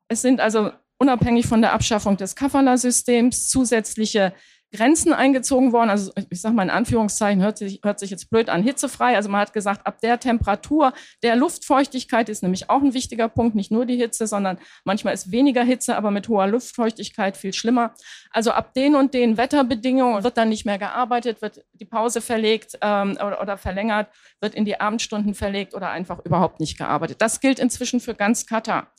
Es 0.08 0.22
sind 0.22 0.40
also 0.40 0.72
unabhängig 1.02 1.46
von 1.48 1.60
der 1.60 1.72
Abschaffung 1.72 2.16
des 2.16 2.36
Kafala-Systems 2.36 3.48
zusätzliche 3.48 4.32
Grenzen 4.72 5.12
eingezogen 5.12 5.72
worden. 5.72 5.90
Also 5.90 6.12
ich 6.30 6.40
sage 6.40 6.54
mal 6.54 6.62
in 6.62 6.70
Anführungszeichen, 6.70 7.42
hört 7.42 7.58
sich, 7.58 7.80
hört 7.82 7.98
sich 7.98 8.10
jetzt 8.10 8.30
blöd 8.30 8.48
an, 8.48 8.62
hitzefrei. 8.62 9.16
Also 9.16 9.28
man 9.28 9.40
hat 9.40 9.52
gesagt, 9.52 9.84
ab 9.84 10.00
der 10.00 10.20
Temperatur 10.20 10.92
der 11.24 11.34
Luftfeuchtigkeit 11.34 12.28
ist 12.28 12.44
nämlich 12.44 12.70
auch 12.70 12.80
ein 12.80 12.94
wichtiger 12.94 13.28
Punkt, 13.28 13.56
nicht 13.56 13.72
nur 13.72 13.84
die 13.84 13.96
Hitze, 13.96 14.28
sondern 14.28 14.58
manchmal 14.84 15.12
ist 15.12 15.32
weniger 15.32 15.64
Hitze, 15.64 15.96
aber 15.96 16.12
mit 16.12 16.28
hoher 16.28 16.46
Luftfeuchtigkeit 16.46 17.36
viel 17.36 17.52
schlimmer. 17.52 17.94
Also 18.30 18.52
ab 18.52 18.72
den 18.74 18.94
und 18.94 19.12
den 19.12 19.36
Wetterbedingungen 19.36 20.22
wird 20.22 20.36
dann 20.36 20.50
nicht 20.50 20.64
mehr 20.64 20.78
gearbeitet, 20.78 21.42
wird 21.42 21.64
die 21.72 21.84
Pause 21.84 22.20
verlegt 22.20 22.78
ähm, 22.80 23.12
oder, 23.16 23.42
oder 23.42 23.58
verlängert, 23.58 24.08
wird 24.40 24.54
in 24.54 24.64
die 24.64 24.80
Abendstunden 24.80 25.34
verlegt 25.34 25.74
oder 25.74 25.90
einfach 25.90 26.24
überhaupt 26.24 26.60
nicht 26.60 26.78
gearbeitet. 26.78 27.20
Das 27.20 27.40
gilt 27.40 27.58
inzwischen 27.58 27.98
für 27.98 28.14
ganz 28.14 28.46
Katar 28.46 28.91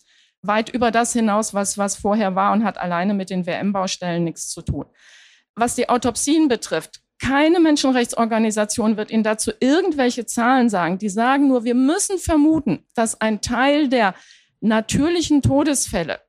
weit 0.44 0.70
über 0.70 0.92
das 0.92 1.14
hinaus, 1.14 1.54
was, 1.54 1.78
was 1.78 1.96
vorher 1.96 2.36
war 2.36 2.54
und 2.54 2.64
hat 2.64 2.78
alleine 2.78 3.14
mit 3.14 3.30
den 3.30 3.46
WM-Baustellen 3.46 4.24
nichts 4.24 4.50
zu 4.50 4.62
tun 4.62 4.86
was 5.56 5.76
die 5.76 5.90
Autopsien 5.90 6.48
betrifft, 6.48 7.02
keine 7.22 7.60
Menschenrechtsorganisation 7.60 8.98
wird 8.98 9.12
Ihnen 9.12 9.24
dazu 9.24 9.52
irgendwelche 9.60 10.26
Zahlen 10.26 10.70
sagen. 10.70 10.98
Die 10.98 11.10
sagen 11.10 11.48
nur, 11.48 11.64
wir 11.64 11.76
müssen 11.76 12.18
vermuten, 12.18 12.86
dass 12.96 13.22
ein 13.22 13.40
Teil 13.40 13.88
der 13.88 14.14
natürlichen 14.60 15.42
Todesfälle 15.42 16.20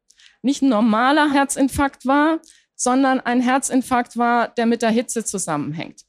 nicht 0.43 0.63
ein 0.63 0.69
normaler 0.69 1.33
Herzinfarkt 1.33 2.07
war, 2.07 2.39
sondern 2.77 3.21
ein 3.21 3.41
Herzinfarkt 3.41 4.17
war, 4.17 4.49
der 4.49 4.67
mit 4.67 4.83
der 4.83 4.91
Hitze 4.91 5.25
zusammenhängt. 5.25 6.03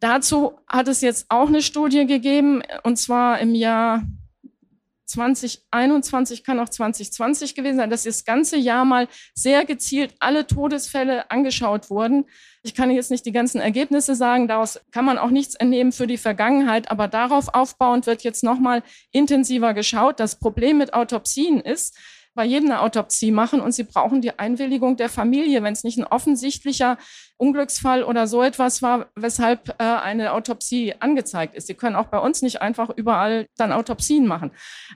Dazu 0.00 0.60
hat 0.68 0.86
es 0.86 1.00
jetzt 1.00 1.26
auch 1.28 1.48
eine 1.48 1.62
Studie 1.62 2.06
gegeben, 2.06 2.62
und 2.84 2.98
zwar 2.98 3.40
im 3.40 3.54
Jahr 3.54 4.02
2021 5.08 6.44
kann 6.44 6.60
auch 6.60 6.68
2020 6.68 7.54
gewesen 7.54 7.78
sein, 7.78 7.90
dass 7.90 8.04
das 8.04 8.24
ganze 8.24 8.56
Jahr 8.56 8.84
mal 8.84 9.08
sehr 9.34 9.64
gezielt 9.64 10.14
alle 10.20 10.46
Todesfälle 10.46 11.30
angeschaut 11.30 11.90
wurden. 11.90 12.26
Ich 12.62 12.74
kann 12.74 12.90
jetzt 12.90 13.10
nicht 13.10 13.24
die 13.24 13.32
ganzen 13.32 13.60
Ergebnisse 13.60 14.14
sagen, 14.14 14.48
daraus 14.48 14.80
kann 14.92 15.04
man 15.04 15.18
auch 15.18 15.30
nichts 15.30 15.54
entnehmen 15.54 15.92
für 15.92 16.06
die 16.06 16.18
Vergangenheit, 16.18 16.90
aber 16.90 17.08
darauf 17.08 17.54
aufbauend 17.54 18.06
wird 18.06 18.22
jetzt 18.22 18.44
nochmal 18.44 18.82
intensiver 19.10 19.74
geschaut. 19.74 20.20
Das 20.20 20.38
Problem 20.38 20.78
mit 20.78 20.92
Autopsien 20.92 21.60
ist, 21.60 21.96
bei 22.38 22.44
jedem 22.44 22.70
eine 22.70 22.82
Autopsie 22.82 23.32
machen 23.32 23.60
und 23.60 23.72
sie 23.72 23.82
brauchen 23.82 24.20
die 24.20 24.38
Einwilligung 24.38 24.96
der 24.96 25.08
Familie, 25.08 25.64
wenn 25.64 25.72
es 25.72 25.82
nicht 25.82 25.98
ein 25.98 26.04
offensichtlicher 26.04 26.96
Unglücksfall 27.38 28.02
oder 28.02 28.26
so 28.26 28.42
etwas 28.42 28.82
war, 28.82 29.06
weshalb 29.14 29.68
äh, 29.78 29.84
eine 29.84 30.32
Autopsie 30.32 30.94
angezeigt 30.98 31.54
ist. 31.54 31.68
Sie 31.68 31.74
können 31.74 31.96
auch 31.96 32.06
bei 32.06 32.18
uns 32.18 32.42
nicht 32.42 32.60
einfach 32.60 32.90
überall 32.90 33.46
dann 33.56 33.72
Autopsien 33.72 34.26
machen. 34.26 34.50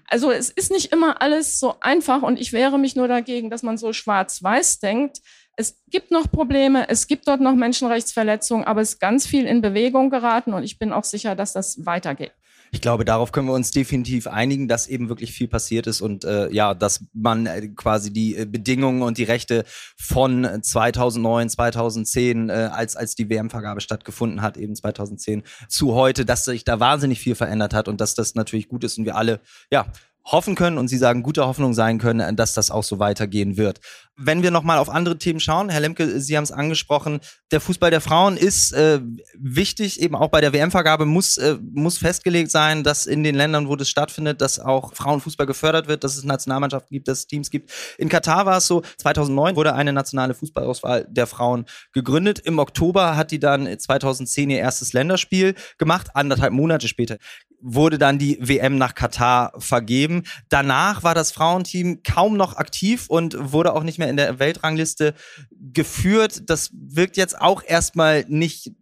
Also 0.09 0.30
es 0.30 0.51
ist 0.51 0.70
nicht 0.70 0.93
immer 0.93 1.22
alles 1.22 1.59
so 1.59 1.76
einfach 1.80 2.22
und 2.22 2.38
ich 2.38 2.53
wehre 2.53 2.78
mich 2.78 2.97
nur 2.97 3.09
dagegen, 3.09 3.49
dass 3.49 3.62
man 3.62 3.78
so 3.78 3.93
schwarz-weiß 3.93 4.80
denkt. 4.80 5.18
Es 5.57 5.80
gibt 5.88 6.11
noch 6.11 6.30
Probleme, 6.30 6.88
es 6.88 7.07
gibt 7.07 7.28
dort 7.28 7.40
noch 7.40 7.55
Menschenrechtsverletzungen, 7.55 8.66
aber 8.66 8.80
es 8.80 8.95
ist 8.95 9.01
ganz 9.01 9.26
viel 9.26 9.47
in 9.47 9.61
Bewegung 9.61 10.11
geraten 10.11 10.53
und 10.53 10.64
ich 10.64 10.78
bin 10.78 10.93
auch 10.93 11.05
sicher, 11.05 11.36
dass 11.36 11.53
das 11.53 11.86
weitergeht 11.86 12.32
ich 12.75 12.81
glaube, 12.81 13.05
darauf 13.05 13.33
können 13.33 13.49
wir 13.49 13.53
uns 13.53 13.70
definitiv 13.70 14.27
einigen, 14.27 14.66
dass 14.66 14.89
eben 14.89 15.11
wirklich 15.11 15.33
viel 15.33 15.47
passiert 15.47 15.87
ist 15.87 16.01
und 16.01 16.25
äh, 16.25 16.51
ja, 16.51 16.73
dass 16.73 17.05
man 17.12 17.45
äh, 17.45 17.68
quasi 17.68 18.11
die 18.11 18.35
äh, 18.35 18.47
Bedingungen 18.47 19.03
und 19.03 19.18
die 19.18 19.25
Rechte 19.25 19.64
von 19.99 20.49
2009, 20.62 21.51
2010, 21.51 22.49
äh, 22.49 22.53
als 22.73 22.97
als 22.97 23.14
die 23.14 23.29
WM-Vergabe 23.29 23.83
stattgefunden 23.83 24.41
hat, 24.41 24.57
eben 24.57 24.75
2010 24.75 25.43
zu 25.68 25.95
heute, 25.95 26.25
dass 26.25 26.47
sich 26.47 26.64
da 26.64 26.81
wahnsinnig 26.81 27.20
viel 27.20 27.35
verändert 27.35 27.75
hat 27.75 27.89
und 27.89 28.01
dass 28.01 28.14
das 28.14 28.35
natürlich 28.35 28.68
gut 28.68 28.85
ist 28.85 28.97
und 28.97 29.05
wir 29.05 29.16
alle 29.16 29.41
ja 29.70 29.87
hoffen 30.25 30.55
können 30.55 30.79
und 30.79 30.89
Sie 30.89 30.99
sagen, 30.99 31.23
gute 31.23 31.47
Hoffnung 31.47 31.75
sein 31.75 31.99
können, 31.99 32.37
dass 32.37 32.55
das 32.55 32.70
auch 32.70 32.85
so 32.85 32.99
weitergehen 32.99 33.57
wird. 33.57 33.81
Wenn 34.16 34.43
wir 34.43 34.51
nochmal 34.51 34.79
auf 34.79 34.91
andere 34.91 35.18
Themen 35.18 35.41
schauen, 35.41 35.68
Herr 35.68 35.81
Lemke, 35.81 36.20
Sie 36.20 36.37
haben 36.37 36.45
es 36.45 36.53
angesprochen, 36.53 37.20
der 37.51 37.61
Fußball 37.61 37.91
der 37.91 38.01
Frauen 38.01 38.37
ist 38.37 38.73
äh, 38.73 39.01
wichtig, 39.35 40.01
eben 40.01 40.14
auch 40.14 40.29
bei 40.29 40.41
der 40.41 40.53
WM-Vergabe 40.53 41.07
muss, 41.07 41.39
äh, 41.39 41.57
muss 41.73 41.99
festgelegt 41.99 42.51
sein, 42.51 42.85
dass 42.85 43.07
in 43.07 43.25
den 43.25 43.35
Ländern, 43.35 43.68
wo 43.68 43.75
das 43.75 43.89
stattfindet, 43.89 44.41
dass 44.41 44.59
auch 44.61 44.95
Frauenfußball 44.95 45.47
gefördert 45.47 45.89
wird, 45.89 46.05
dass 46.05 46.16
es 46.16 46.25
Nationalmannschaften 46.25 46.95
gibt, 46.95 47.09
dass 47.09 47.20
es 47.20 47.27
Teams 47.27 47.51
gibt. 47.51 47.73
In 47.99 48.09
Katar 48.09 48.47
war 48.47 48.59
es 48.59 48.66
so, 48.66 48.83
2009 48.99 49.57
wurde 49.57 49.75
eine 49.75 49.93
nationale 49.93 50.35
Fußballauswahl 50.35 51.07
der 51.09 51.27
Frauen 51.27 51.64
gegründet. 51.93 52.39
Im 52.39 52.59
Oktober 52.59 53.16
hat 53.16 53.31
die 53.31 53.41
dann 53.41 53.66
2010 53.79 54.51
ihr 54.51 54.59
erstes 54.59 54.93
Länderspiel 54.93 55.55
gemacht, 55.79 56.09
anderthalb 56.14 56.53
Monate 56.53 56.87
später 56.87 57.16
wurde 57.63 57.99
dann 57.99 58.19
die 58.19 58.39
WM 58.41 58.77
nach 58.77 58.95
Katar 58.95 59.53
vergeben. 59.59 60.25
Danach 60.49 61.03
war 61.03 61.15
das 61.15 61.33
Frauenteam 61.33 62.03
kaum 62.03 62.37
noch 62.37 62.57
aktiv 62.57 63.07
und 63.09 63.53
wurde 63.53 63.75
auch 63.75 63.85
nicht 63.85 63.99
mehr 63.99 64.11
in 64.11 64.17
der 64.17 64.39
Weltrangliste 64.39 65.15
geführt. 65.51 66.43
Das 66.51 66.71
wirkt 66.73 67.17
jetzt 67.17 67.41
auch 67.41 67.63
erstmal 67.65 68.25
nicht 68.29 68.73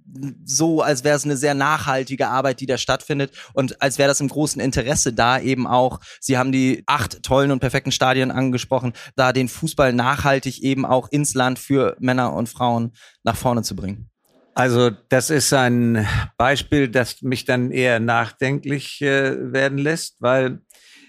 so, 0.44 0.82
als 0.82 1.04
wäre 1.04 1.16
es 1.16 1.24
eine 1.24 1.36
sehr 1.36 1.54
nachhaltige 1.54 2.28
Arbeit, 2.28 2.60
die 2.60 2.66
da 2.66 2.78
stattfindet 2.78 3.32
und 3.52 3.80
als 3.80 3.98
wäre 3.98 4.08
das 4.08 4.20
im 4.20 4.28
großen 4.28 4.60
Interesse 4.60 5.12
da 5.12 5.38
eben 5.38 5.66
auch, 5.66 6.00
Sie 6.20 6.36
haben 6.36 6.52
die 6.52 6.82
acht 6.86 7.22
tollen 7.22 7.50
und 7.50 7.60
perfekten 7.60 7.92
Stadien 7.92 8.30
angesprochen, 8.30 8.92
da 9.14 9.32
den 9.32 9.48
Fußball 9.48 9.92
nachhaltig 9.92 10.62
eben 10.62 10.84
auch 10.84 11.08
ins 11.10 11.34
Land 11.34 11.58
für 11.58 11.96
Männer 12.00 12.32
und 12.32 12.48
Frauen 12.48 12.92
nach 13.22 13.36
vorne 13.36 13.62
zu 13.62 13.76
bringen. 13.76 14.10
Also 14.54 14.90
das 15.08 15.30
ist 15.30 15.52
ein 15.52 16.06
Beispiel, 16.36 16.88
das 16.88 17.22
mich 17.22 17.44
dann 17.44 17.70
eher 17.70 18.00
nachdenklich 18.00 19.00
äh, 19.00 19.52
werden 19.52 19.78
lässt, 19.78 20.16
weil 20.20 20.60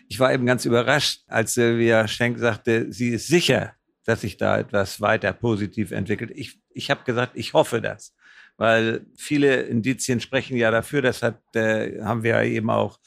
ich 0.07 0.19
war 0.19 0.33
eben 0.33 0.45
ganz 0.45 0.65
überrascht, 0.65 1.21
als 1.27 1.53
Silvia 1.53 2.07
Schenk 2.07 2.37
sagte, 2.37 2.91
sie 2.91 3.09
ist 3.09 3.27
sicher, 3.27 3.73
dass 4.05 4.21
sich 4.21 4.37
da 4.37 4.59
etwas 4.59 5.01
weiter 5.01 5.33
positiv 5.33 5.91
entwickelt. 5.91 6.31
Ich, 6.35 6.59
ich 6.73 6.91
habe 6.91 7.03
gesagt, 7.03 7.33
ich 7.35 7.53
hoffe 7.53 7.81
das, 7.81 8.13
weil 8.57 9.05
viele 9.17 9.61
Indizien 9.61 10.19
sprechen 10.19 10.57
ja 10.57 10.69
dafür. 10.69 11.01
Das 11.01 11.23
hat, 11.23 11.39
äh, 11.55 12.01
haben 12.03 12.23
wir 12.23 12.31
ja 12.31 12.43
eben 12.43 12.69
auch 12.69 12.99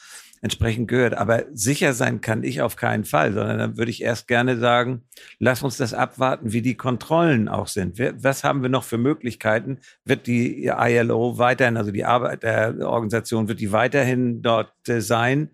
entsprechend 0.44 0.88
gehört. 0.88 1.14
Aber 1.14 1.44
sicher 1.54 1.94
sein 1.94 2.20
kann 2.20 2.44
ich 2.44 2.60
auf 2.60 2.76
keinen 2.76 3.04
Fall, 3.04 3.32
sondern 3.32 3.56
dann 3.56 3.76
würde 3.78 3.90
ich 3.90 4.02
erst 4.02 4.28
gerne 4.28 4.58
sagen, 4.58 5.02
lass 5.38 5.62
uns 5.62 5.78
das 5.78 5.94
abwarten, 5.94 6.52
wie 6.52 6.60
die 6.60 6.76
Kontrollen 6.76 7.48
auch 7.48 7.66
sind. 7.66 7.98
Was 8.22 8.44
haben 8.44 8.60
wir 8.60 8.68
noch 8.68 8.84
für 8.84 8.98
Möglichkeiten? 8.98 9.78
Wird 10.04 10.26
die 10.26 10.66
ILO 10.66 11.38
weiterhin, 11.38 11.78
also 11.78 11.90
die 11.90 12.04
Arbeiterorganisation, 12.04 13.48
wird 13.48 13.58
die 13.58 13.72
weiterhin 13.72 14.42
dort 14.42 14.70
äh, 14.86 15.00
sein? 15.00 15.48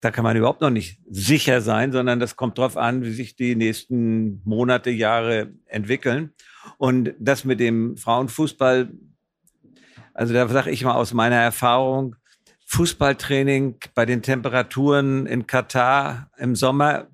Da 0.00 0.12
kann 0.12 0.22
man 0.22 0.36
überhaupt 0.36 0.60
noch 0.60 0.70
nicht 0.70 1.00
sicher 1.10 1.60
sein, 1.60 1.90
sondern 1.90 2.20
das 2.20 2.36
kommt 2.36 2.58
darauf 2.58 2.76
an, 2.76 3.02
wie 3.02 3.12
sich 3.12 3.34
die 3.34 3.56
nächsten 3.56 4.42
Monate, 4.44 4.90
Jahre 4.90 5.54
entwickeln. 5.66 6.30
Und 6.78 7.14
das 7.18 7.44
mit 7.44 7.58
dem 7.58 7.96
Frauenfußball, 7.96 8.90
also 10.14 10.32
da 10.32 10.46
sage 10.46 10.70
ich 10.70 10.84
mal 10.84 10.94
aus 10.94 11.12
meiner 11.14 11.36
Erfahrung, 11.36 12.14
Fußballtraining 12.66 13.76
bei 13.94 14.06
den 14.06 14.22
Temperaturen 14.22 15.26
in 15.26 15.46
Katar 15.46 16.30
im 16.36 16.54
Sommer, 16.56 17.06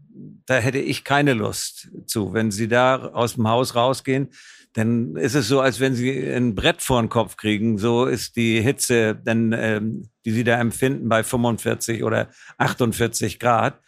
da 0.47 0.57
hätte 0.57 0.79
ich 0.79 1.05
keine 1.05 1.35
Lust 1.35 1.91
zu. 2.07 2.33
Wenn 2.33 2.51
Sie 2.51 2.69
da 2.69 3.11
aus 3.13 3.35
dem 3.35 3.49
Haus 3.49 3.75
rausgehen, 3.75 4.29
dann 4.73 5.17
ist 5.17 5.35
es 5.35 5.49
so, 5.49 5.61
als 5.61 5.81
wenn 5.81 5.95
Sie 5.95 6.11
ein 6.11 6.55
Brett 6.55 6.81
vor 6.81 7.01
den 7.01 7.11
Kopf 7.11 7.37
kriegen. 7.37 7.77
So 7.79 8.07
ist 8.07 8.37
die 8.37 8.61
Hitze, 8.61 9.15
dann, 9.15 9.53
ähm, 9.53 10.09
die 10.25 10.31
Sie 10.31 10.45
da 10.45 10.59
empfinden 10.59 11.09
bei 11.09 11.23
45 11.23 12.03
oder 12.03 12.31
48 12.57 13.39
Grad. 13.39 13.79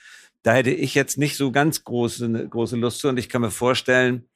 Da 0.43 0.53
hätte 0.53 0.71
ich 0.71 0.95
jetzt 0.95 1.17
nicht 1.17 1.37
so 1.37 1.51
ganz 1.51 1.85
große, 1.85 2.49
große 2.49 2.77
Lust 2.77 2.99
zu. 2.99 3.09
Und 3.09 3.19
ich 3.19 3.31
kann 3.31 3.41
mir 3.41 3.51
vorstellen, 3.51 4.29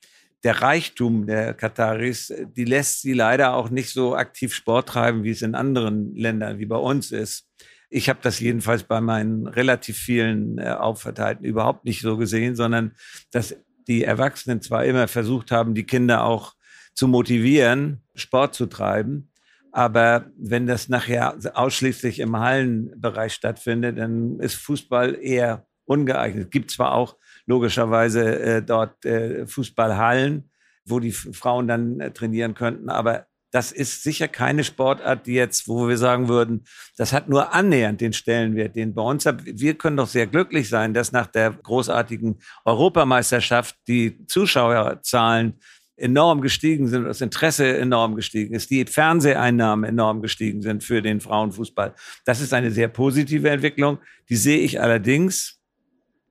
der 0.45 0.62
Reichtum 0.62 1.26
der 1.26 1.55
Kataris, 1.55 2.32
die 2.57 2.64
lässt 2.64 3.03
sie 3.03 3.12
leider 3.12 3.55
auch 3.55 3.70
nicht 3.70 3.91
so 3.91 4.14
aktiv 4.14 4.55
Sport 4.55 4.91
treiben, 4.91 5.24
wie 5.24 5.30
es 5.30 5.43
in 5.43 5.55
anderen 5.55 6.14
Ländern 6.14 6.59
wie 6.59 6.66
bei 6.66 6.76
uns 6.76 7.11
ist. 7.11 7.49
Ich 7.91 8.09
habe 8.09 8.20
das 8.22 8.39
jedenfalls 8.39 8.84
bei 8.84 9.01
meinen 9.01 9.47
relativ 9.47 9.97
vielen 9.97 10.59
äh, 10.59 10.70
Aufverteilten 10.70 11.45
überhaupt 11.45 11.84
nicht 11.84 12.03
so 12.03 12.16
gesehen, 12.16 12.55
sondern 12.55 12.93
dass 13.32 13.57
die 13.89 14.05
Erwachsenen 14.05 14.61
zwar 14.61 14.84
immer 14.84 15.09
versucht 15.09 15.51
haben, 15.51 15.74
die 15.74 15.84
Kinder 15.84 16.24
auch 16.24 16.55
zu 16.95 17.09
motivieren, 17.09 18.03
Sport 18.14 18.55
zu 18.55 18.66
treiben, 18.66 19.30
aber 19.72 20.26
wenn 20.36 20.66
das 20.66 20.89
nachher 20.89 21.36
ausschließlich 21.55 22.20
im 22.20 22.36
Hallenbereich 22.39 23.32
stattfindet, 23.32 23.99
dann 23.99 24.39
ist 24.41 24.55
Fußball 24.57 25.16
eher 25.20 25.66
ungeeignet. 25.84 26.47
Es 26.47 26.51
gibt 26.51 26.70
zwar 26.70 26.93
auch 26.93 27.16
logischerweise 27.49 28.40
äh, 28.40 28.62
dort 28.62 29.05
äh, 29.05 29.46
Fußballhallen, 29.46 30.51
wo 30.84 31.01
die 31.01 31.12
Frauen 31.12 31.66
dann 31.66 31.99
äh, 31.99 32.11
trainieren 32.12 32.55
könnten. 32.55 32.90
Aber 32.90 33.26
das 33.51 33.72
ist 33.72 34.03
sicher 34.03 34.28
keine 34.28 34.62
Sportart, 34.62 35.26
die 35.26 35.32
jetzt, 35.32 35.66
wo 35.66 35.88
wir 35.88 35.96
sagen 35.96 36.28
würden, 36.28 36.64
das 36.99 37.14
hat 37.14 37.30
nur 37.30 37.55
annähernd 37.55 38.03
den 38.03 38.12
Stellenwert, 38.12 38.76
den 38.76 38.94
bei 38.94 39.01
uns 39.01 39.24
hat. 39.24 39.40
Wir 39.44 39.74
können 39.74 39.96
doch 39.96 40.07
sehr 40.07 40.26
glücklich 40.26 40.68
sein, 40.68 40.92
dass 40.92 41.12
nach 41.12 41.26
der 41.26 41.53
großartigen 41.53 42.38
Europameisterschaft 42.66 43.76
die 43.88 44.26
Zuschauerzahlen 44.26 45.55
enorm 45.96 46.42
gestiegen 46.42 46.86
sind, 46.86 47.05
das 47.05 47.22
Interesse 47.22 47.78
enorm 47.78 48.14
gestiegen 48.14 48.55
ist, 48.55 48.70
die 48.70 48.84
Fernseheinnahmen 48.84 49.88
enorm 49.88 50.20
gestiegen 50.20 50.61
sind 50.61 50.84
für 50.84 51.01
den 51.01 51.20
Frauenfußball. 51.20 51.94
Das 52.26 52.42
ist 52.42 52.53
eine 52.53 52.70
sehr 52.70 52.88
positive 52.88 53.49
Entwicklung. 53.49 53.99
Die 54.28 54.36
sehe 54.36 54.59
ich 54.59 54.80
allerdings 54.80 55.57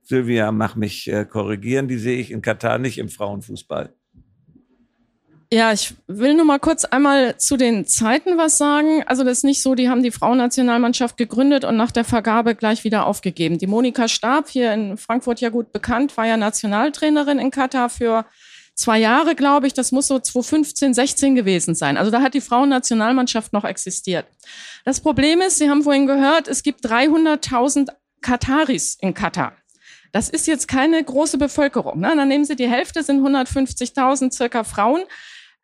Silvia, 0.07 0.51
mach 0.51 0.75
mich 0.75 1.07
äh, 1.09 1.25
korrigieren, 1.25 1.87
die 1.87 1.97
sehe 1.97 2.17
ich 2.17 2.31
in 2.31 2.41
Katar 2.41 2.77
nicht 2.77 2.97
im 2.97 3.09
Frauenfußball. 3.09 3.93
Ja, 5.51 5.71
ich 5.71 5.95
will 6.07 6.33
nur 6.33 6.45
mal 6.45 6.59
kurz 6.59 6.83
einmal 6.83 7.37
zu 7.37 7.55
den 7.55 7.85
Zeiten 7.85 8.37
was 8.37 8.57
sagen. 8.57 9.03
Also 9.05 9.23
das 9.23 9.39
ist 9.39 9.43
nicht 9.43 9.61
so, 9.61 9.75
die 9.75 9.89
haben 9.89 10.03
die 10.03 10.11
Frauennationalmannschaft 10.11 11.15
gegründet 11.15 11.63
und 11.63 11.77
nach 11.77 11.91
der 11.91 12.03
Vergabe 12.03 12.55
gleich 12.55 12.83
wieder 12.83 13.05
aufgegeben. 13.05 13.57
Die 13.57 13.67
Monika 13.67 14.07
Stab, 14.07 14.49
hier 14.49 14.73
in 14.73 14.97
Frankfurt 14.97 15.39
ja 15.39 15.49
gut 15.49 15.71
bekannt, 15.71 16.17
war 16.17 16.25
ja 16.25 16.35
Nationaltrainerin 16.35 17.39
in 17.39 17.51
Katar 17.51 17.89
für 17.89 18.25
zwei 18.75 18.99
Jahre, 18.99 19.35
glaube 19.35 19.67
ich. 19.67 19.73
Das 19.73 19.93
muss 19.93 20.07
so 20.07 20.19
2015, 20.19 20.93
16 20.93 21.35
gewesen 21.35 21.75
sein. 21.75 21.97
Also 21.97 22.11
da 22.11 22.21
hat 22.21 22.33
die 22.33 22.41
Frauennationalmannschaft 22.41 23.53
noch 23.53 23.63
existiert. 23.63 24.25
Das 24.83 24.99
Problem 24.99 25.39
ist, 25.39 25.57
Sie 25.59 25.69
haben 25.69 25.83
vorhin 25.83 26.07
gehört, 26.07 26.49
es 26.49 26.63
gibt 26.63 26.85
300.000 26.85 27.89
Kataris 28.21 28.97
in 28.99 29.13
Katar. 29.13 29.53
Das 30.17 30.29
ist 30.29 30.47
jetzt 30.47 30.67
keine 30.67 31.03
große 31.03 31.37
Bevölkerung. 31.37 31.99
Ne? 31.99 32.11
Dann 32.15 32.27
nehmen 32.27 32.43
Sie 32.43 32.55
die 32.55 32.67
Hälfte, 32.67 33.03
sind 33.03 33.21
150.000 33.21 34.33
circa 34.33 34.63
Frauen. 34.63 35.03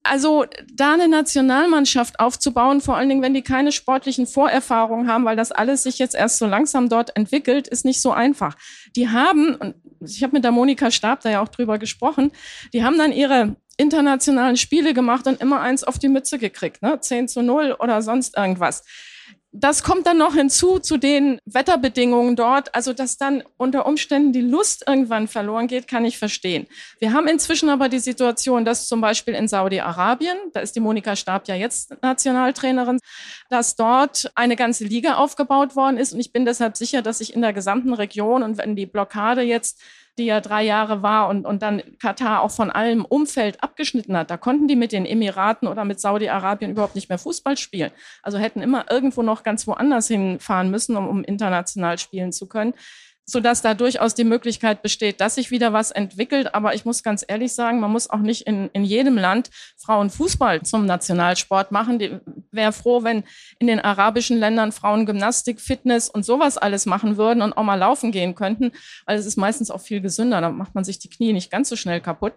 Also 0.03 0.45
da 0.71 0.93
eine 0.93 1.07
Nationalmannschaft 1.07 2.19
aufzubauen, 2.19 2.79
vor 2.79 2.95
allen 2.95 3.09
Dingen, 3.09 3.23
wenn 3.23 3.33
die 3.33 3.41
keine 3.41 3.71
sportlichen 3.71 4.27
Vorerfahrungen 4.27 5.07
haben, 5.07 5.25
weil 5.25 5.35
das 5.35 5.51
alles 5.51 5.81
sich 5.81 5.97
jetzt 5.97 6.13
erst 6.13 6.37
so 6.37 6.45
langsam 6.45 6.87
dort 6.87 7.17
entwickelt, 7.17 7.67
ist 7.67 7.83
nicht 7.83 7.99
so 7.99 8.11
einfach. 8.11 8.55
Die 8.95 9.09
haben, 9.09 9.55
und 9.55 9.73
ich 10.05 10.21
habe 10.21 10.33
mit 10.33 10.43
der 10.43 10.51
Monika 10.51 10.91
Stab 10.91 11.21
da 11.21 11.31
ja 11.31 11.41
auch 11.41 11.49
drüber 11.49 11.79
gesprochen, 11.79 12.31
die 12.73 12.83
haben 12.83 12.99
dann 12.99 13.11
ihre 13.11 13.55
internationalen 13.77 14.57
Spiele 14.57 14.93
gemacht 14.93 15.25
und 15.25 15.41
immer 15.41 15.61
eins 15.61 15.83
auf 15.83 15.97
die 15.97 16.09
Mütze 16.09 16.37
gekriegt, 16.37 16.83
ne? 16.83 16.99
10 16.99 17.27
zu 17.27 17.41
0 17.41 17.75
oder 17.79 18.03
sonst 18.03 18.37
irgendwas 18.37 18.83
das 19.55 19.83
kommt 19.83 20.07
dann 20.07 20.17
noch 20.17 20.33
hinzu 20.33 20.79
zu 20.79 20.97
den 20.97 21.39
Wetterbedingungen 21.45 22.35
dort. 22.35 22.73
Also, 22.73 22.91
dass 22.91 23.17
dann 23.17 23.43
unter 23.57 23.85
Umständen 23.85 24.33
die 24.33 24.41
Lust 24.41 24.83
irgendwann 24.87 25.27
verloren 25.27 25.67
geht, 25.67 25.87
kann 25.87 26.05
ich 26.05 26.17
verstehen. 26.17 26.65
Wir 26.99 27.13
haben 27.13 27.27
inzwischen 27.27 27.69
aber 27.69 27.87
die 27.87 27.99
Situation, 27.99 28.65
dass 28.65 28.87
zum 28.87 28.99
Beispiel 28.99 29.35
in 29.35 29.47
Saudi-Arabien, 29.47 30.35
da 30.53 30.59
ist 30.61 30.75
die 30.75 30.79
Monika 30.79 31.15
Stab 31.15 31.47
ja 31.47 31.55
jetzt 31.55 31.95
Nationaltrainerin, 32.01 32.99
dass 33.49 33.75
dort 33.75 34.31
eine 34.33 34.55
ganze 34.55 34.85
Liga 34.85 35.15
aufgebaut 35.15 35.75
worden 35.75 35.97
ist. 35.97 36.13
Und 36.13 36.19
ich 36.19 36.33
bin 36.33 36.45
deshalb 36.45 36.75
sicher, 36.75 37.03
dass 37.03 37.19
sich 37.19 37.35
in 37.35 37.41
der 37.41 37.53
gesamten 37.53 37.93
Region 37.93 38.41
und 38.41 38.57
wenn 38.57 38.75
die 38.75 38.87
Blockade 38.87 39.43
jetzt 39.43 39.79
die 40.17 40.25
ja 40.25 40.41
drei 40.41 40.63
Jahre 40.63 41.01
war 41.01 41.27
und, 41.29 41.45
und 41.45 41.61
dann 41.61 41.81
Katar 41.99 42.41
auch 42.41 42.51
von 42.51 42.69
allem 42.69 43.03
Umfeld 43.03 43.63
abgeschnitten 43.63 44.15
hat. 44.15 44.29
Da 44.29 44.37
konnten 44.37 44.67
die 44.67 44.75
mit 44.75 44.91
den 44.91 45.05
Emiraten 45.05 45.67
oder 45.67 45.85
mit 45.85 45.99
Saudi-Arabien 45.99 46.71
überhaupt 46.71 46.95
nicht 46.95 47.09
mehr 47.09 47.17
Fußball 47.17 47.57
spielen. 47.57 47.91
Also 48.21 48.37
hätten 48.37 48.61
immer 48.61 48.91
irgendwo 48.91 49.23
noch 49.23 49.43
ganz 49.43 49.65
woanders 49.65 50.07
hinfahren 50.07 50.69
müssen, 50.69 50.95
um, 50.97 51.07
um 51.07 51.23
international 51.23 51.97
spielen 51.97 52.31
zu 52.31 52.47
können 52.47 52.73
so 53.25 53.39
dass 53.39 53.61
da 53.61 53.73
durchaus 53.73 54.15
die 54.15 54.25
Möglichkeit 54.25 54.81
besteht, 54.81 55.21
dass 55.21 55.35
sich 55.35 55.49
wieder 55.49 55.71
was 55.71 55.91
entwickelt. 55.91 56.53
Aber 56.53 56.75
ich 56.75 56.83
muss 56.85 57.03
ganz 57.03 57.23
ehrlich 57.27 57.53
sagen, 57.53 57.79
man 57.79 57.91
muss 57.91 58.09
auch 58.09 58.19
nicht 58.19 58.47
in, 58.47 58.69
in 58.73 58.83
jedem 58.83 59.17
Land 59.17 59.49
Frauenfußball 59.77 60.63
zum 60.63 60.85
Nationalsport 60.85 61.71
machen. 61.71 61.99
Die 61.99 62.19
wäre 62.51 62.73
froh, 62.73 63.03
wenn 63.03 63.23
in 63.59 63.67
den 63.67 63.79
arabischen 63.79 64.37
Ländern 64.37 64.71
Frauen 64.71 65.05
Gymnastik, 65.05 65.61
Fitness 65.61 66.09
und 66.09 66.25
sowas 66.25 66.57
alles 66.57 66.85
machen 66.85 67.17
würden 67.17 67.41
und 67.41 67.53
auch 67.53 67.63
mal 67.63 67.75
laufen 67.75 68.11
gehen 68.11 68.35
könnten, 68.35 68.71
weil 69.05 69.17
es 69.17 69.25
ist 69.25 69.37
meistens 69.37 69.71
auch 69.71 69.81
viel 69.81 70.01
gesünder. 70.01 70.41
Da 70.41 70.49
macht 70.49 70.75
man 70.75 70.83
sich 70.83 70.99
die 70.99 71.09
Knie 71.09 71.33
nicht 71.33 71.49
ganz 71.49 71.69
so 71.69 71.75
schnell 71.75 72.01
kaputt. 72.01 72.33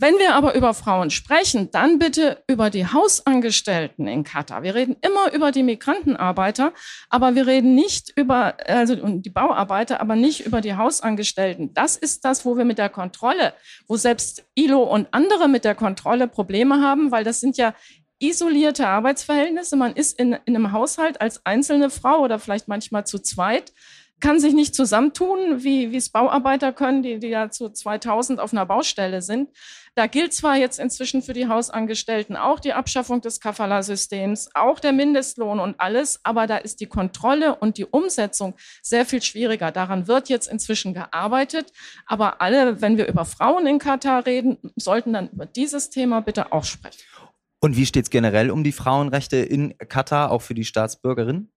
Wenn 0.00 0.16
wir 0.16 0.34
aber 0.34 0.54
über 0.54 0.72
Frauen 0.72 1.10
sprechen, 1.10 1.70
dann 1.72 1.98
bitte 1.98 2.42
über 2.46 2.70
die 2.70 2.86
Hausangestellten 2.86 4.08
in 4.08 4.24
Katar. 4.24 4.62
Wir 4.62 4.74
reden 4.74 4.96
immer 5.02 5.30
über 5.34 5.52
die 5.52 5.62
Migrantenarbeiter, 5.62 6.72
aber 7.10 7.34
wir 7.34 7.46
reden 7.46 7.74
nicht 7.74 8.10
über, 8.16 8.54
also 8.66 8.94
die 8.96 9.28
Bauarbeiter, 9.28 10.00
aber 10.00 10.16
nicht 10.16 10.46
über 10.46 10.62
die 10.62 10.74
Hausangestellten. 10.74 11.74
Das 11.74 11.98
ist 11.98 12.24
das, 12.24 12.46
wo 12.46 12.56
wir 12.56 12.64
mit 12.64 12.78
der 12.78 12.88
Kontrolle, 12.88 13.52
wo 13.88 13.96
selbst 13.98 14.46
ILO 14.54 14.84
und 14.84 15.06
andere 15.10 15.48
mit 15.48 15.66
der 15.66 15.74
Kontrolle 15.74 16.28
Probleme 16.28 16.80
haben, 16.80 17.10
weil 17.10 17.22
das 17.22 17.40
sind 17.40 17.58
ja 17.58 17.74
isolierte 18.20 18.86
Arbeitsverhältnisse. 18.86 19.76
Man 19.76 19.92
ist 19.92 20.18
in, 20.18 20.32
in 20.46 20.56
einem 20.56 20.72
Haushalt 20.72 21.20
als 21.20 21.44
einzelne 21.44 21.90
Frau 21.90 22.20
oder 22.20 22.38
vielleicht 22.38 22.68
manchmal 22.68 23.04
zu 23.04 23.18
zweit 23.18 23.70
kann 24.20 24.38
sich 24.38 24.52
nicht 24.52 24.74
zusammentun, 24.74 25.64
wie 25.64 25.96
es 25.96 26.10
Bauarbeiter 26.10 26.72
können, 26.72 27.02
die, 27.02 27.18
die 27.18 27.28
ja 27.28 27.50
zu 27.50 27.70
2000 27.70 28.38
auf 28.38 28.52
einer 28.52 28.66
Baustelle 28.66 29.22
sind. 29.22 29.48
Da 29.96 30.06
gilt 30.06 30.32
zwar 30.32 30.56
jetzt 30.56 30.78
inzwischen 30.78 31.20
für 31.20 31.32
die 31.32 31.48
Hausangestellten 31.48 32.36
auch 32.36 32.60
die 32.60 32.72
Abschaffung 32.72 33.20
des 33.20 33.40
Kafala-Systems, 33.40 34.50
auch 34.54 34.78
der 34.78 34.92
Mindestlohn 34.92 35.58
und 35.58 35.80
alles, 35.80 36.20
aber 36.22 36.46
da 36.46 36.58
ist 36.58 36.80
die 36.80 36.86
Kontrolle 36.86 37.56
und 37.56 37.76
die 37.76 37.84
Umsetzung 37.84 38.54
sehr 38.82 39.04
viel 39.04 39.20
schwieriger. 39.20 39.72
Daran 39.72 40.06
wird 40.06 40.28
jetzt 40.28 40.46
inzwischen 40.46 40.94
gearbeitet, 40.94 41.72
aber 42.06 42.40
alle, 42.40 42.80
wenn 42.80 42.98
wir 42.98 43.08
über 43.08 43.24
Frauen 43.24 43.66
in 43.66 43.78
Katar 43.78 44.26
reden, 44.26 44.58
sollten 44.76 45.12
dann 45.12 45.28
über 45.30 45.46
dieses 45.46 45.90
Thema 45.90 46.20
bitte 46.20 46.52
auch 46.52 46.64
sprechen. 46.64 47.02
Und 47.60 47.76
wie 47.76 47.84
steht 47.84 48.04
es 48.04 48.10
generell 48.10 48.50
um 48.50 48.64
die 48.64 48.72
Frauenrechte 48.72 49.36
in 49.36 49.76
Katar, 49.76 50.30
auch 50.30 50.40
für 50.40 50.54
die 50.54 50.64
Staatsbürgerinnen? 50.64 51.52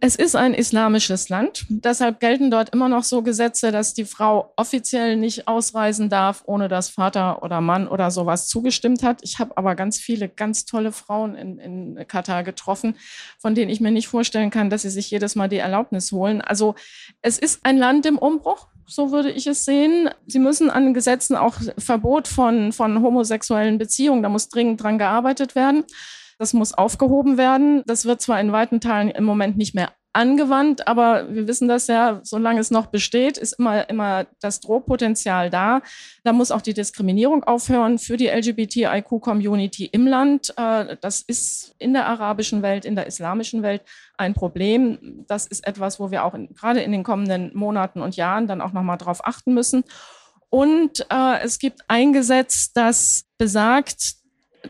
Es 0.00 0.14
ist 0.14 0.36
ein 0.36 0.54
islamisches 0.54 1.28
Land. 1.28 1.66
Deshalb 1.68 2.20
gelten 2.20 2.52
dort 2.52 2.70
immer 2.70 2.88
noch 2.88 3.02
so 3.02 3.22
Gesetze, 3.22 3.72
dass 3.72 3.94
die 3.94 4.04
Frau 4.04 4.52
offiziell 4.54 5.16
nicht 5.16 5.48
ausreisen 5.48 6.08
darf, 6.08 6.44
ohne 6.46 6.68
dass 6.68 6.88
Vater 6.88 7.42
oder 7.42 7.60
Mann 7.60 7.88
oder 7.88 8.12
sowas 8.12 8.46
zugestimmt 8.46 9.02
hat. 9.02 9.18
Ich 9.22 9.40
habe 9.40 9.56
aber 9.56 9.74
ganz 9.74 9.98
viele 9.98 10.28
ganz 10.28 10.66
tolle 10.66 10.92
Frauen 10.92 11.34
in, 11.34 11.58
in 11.58 12.06
Katar 12.06 12.44
getroffen, 12.44 12.94
von 13.40 13.56
denen 13.56 13.72
ich 13.72 13.80
mir 13.80 13.90
nicht 13.90 14.06
vorstellen 14.06 14.50
kann, 14.50 14.70
dass 14.70 14.82
sie 14.82 14.90
sich 14.90 15.10
jedes 15.10 15.34
Mal 15.34 15.48
die 15.48 15.56
Erlaubnis 15.56 16.12
holen. 16.12 16.42
Also 16.42 16.76
es 17.20 17.36
ist 17.36 17.64
ein 17.64 17.76
Land 17.76 18.06
im 18.06 18.18
Umbruch. 18.18 18.68
So 18.86 19.10
würde 19.10 19.32
ich 19.32 19.48
es 19.48 19.64
sehen. 19.64 20.10
Sie 20.28 20.38
müssen 20.38 20.70
an 20.70 20.94
Gesetzen 20.94 21.34
auch 21.34 21.56
Verbot 21.76 22.28
von, 22.28 22.72
von 22.72 23.02
homosexuellen 23.02 23.78
Beziehungen, 23.78 24.22
da 24.22 24.28
muss 24.28 24.48
dringend 24.48 24.80
dran 24.80 24.96
gearbeitet 24.96 25.56
werden. 25.56 25.84
Das 26.38 26.52
muss 26.52 26.72
aufgehoben 26.72 27.36
werden. 27.36 27.82
Das 27.86 28.04
wird 28.04 28.20
zwar 28.20 28.40
in 28.40 28.52
weiten 28.52 28.80
Teilen 28.80 29.10
im 29.10 29.24
Moment 29.24 29.56
nicht 29.56 29.74
mehr 29.74 29.90
angewandt, 30.12 30.88
aber 30.88 31.32
wir 31.32 31.46
wissen 31.46 31.68
das 31.68 31.86
ja, 31.86 32.20
solange 32.24 32.60
es 32.60 32.70
noch 32.70 32.86
besteht, 32.86 33.38
ist 33.38 33.52
immer, 33.58 33.88
immer 33.88 34.26
das 34.40 34.60
Drohpotenzial 34.60 35.50
da. 35.50 35.80
Da 36.24 36.32
muss 36.32 36.50
auch 36.50 36.62
die 36.62 36.74
Diskriminierung 36.74 37.44
aufhören 37.44 37.98
für 37.98 38.16
die 38.16 38.26
LGBTIQ-Community 38.26 39.86
im 39.86 40.06
Land. 40.06 40.54
Äh, 40.56 40.96
das 41.00 41.22
ist 41.22 41.74
in 41.78 41.92
der 41.92 42.06
arabischen 42.06 42.62
Welt, 42.62 42.84
in 42.84 42.96
der 42.96 43.06
islamischen 43.06 43.62
Welt 43.62 43.82
ein 44.16 44.34
Problem. 44.34 45.24
Das 45.28 45.46
ist 45.46 45.66
etwas, 45.66 46.00
wo 46.00 46.10
wir 46.10 46.24
auch 46.24 46.34
in, 46.34 46.52
gerade 46.54 46.80
in 46.80 46.92
den 46.92 47.04
kommenden 47.04 47.52
Monaten 47.54 48.00
und 48.00 48.16
Jahren 48.16 48.48
dann 48.48 48.60
auch 48.60 48.72
nochmal 48.72 48.98
drauf 48.98 49.24
achten 49.24 49.54
müssen. 49.54 49.84
Und 50.50 51.06
äh, 51.10 51.40
es 51.42 51.58
gibt 51.58 51.82
ein 51.88 52.12
Gesetz, 52.12 52.72
das 52.72 53.26
besagt, 53.36 54.14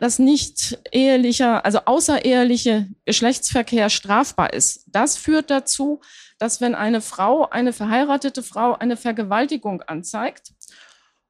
dass 0.01 0.19
nicht 0.19 0.79
ehelicher, 0.93 1.65
also 1.65 1.81
außereheliche 1.85 2.89
Geschlechtsverkehr 3.05 3.91
strafbar 3.91 4.53
ist. 4.53 4.85
Das 4.89 5.17
führt 5.17 5.51
dazu, 5.51 6.01
dass 6.39 6.61
wenn 6.61 6.75
eine 6.75 7.01
Frau, 7.01 7.49
eine 7.49 7.73
verheiratete 7.73 8.43
Frau 8.43 8.75
eine 8.75 8.97
Vergewaltigung 8.97 9.83
anzeigt 9.83 10.53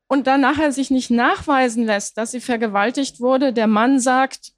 und 0.07 0.27
dann 0.27 0.41
nachher 0.41 0.73
sich 0.73 0.91
nicht 0.91 1.11
nachweisen 1.11 1.85
lässt, 1.85 2.19
dass 2.19 2.31
sie 2.31 2.41
vergewaltigt 2.41 3.21
wurde, 3.21 3.53
der 3.53 3.67
Mann 3.67 4.01
sagt, 4.01 4.53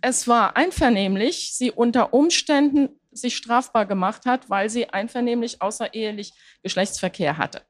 es 0.00 0.26
war 0.26 0.56
einvernehmlich, 0.56 1.54
sie 1.54 1.70
unter 1.70 2.12
Umständen 2.12 2.88
sich 3.12 3.36
strafbar 3.36 3.86
gemacht 3.86 4.26
hat, 4.26 4.50
weil 4.50 4.70
sie 4.70 4.88
einvernehmlich 4.88 5.62
außerehelich 5.62 6.32
Geschlechtsverkehr 6.62 7.38
hatte. 7.38 7.62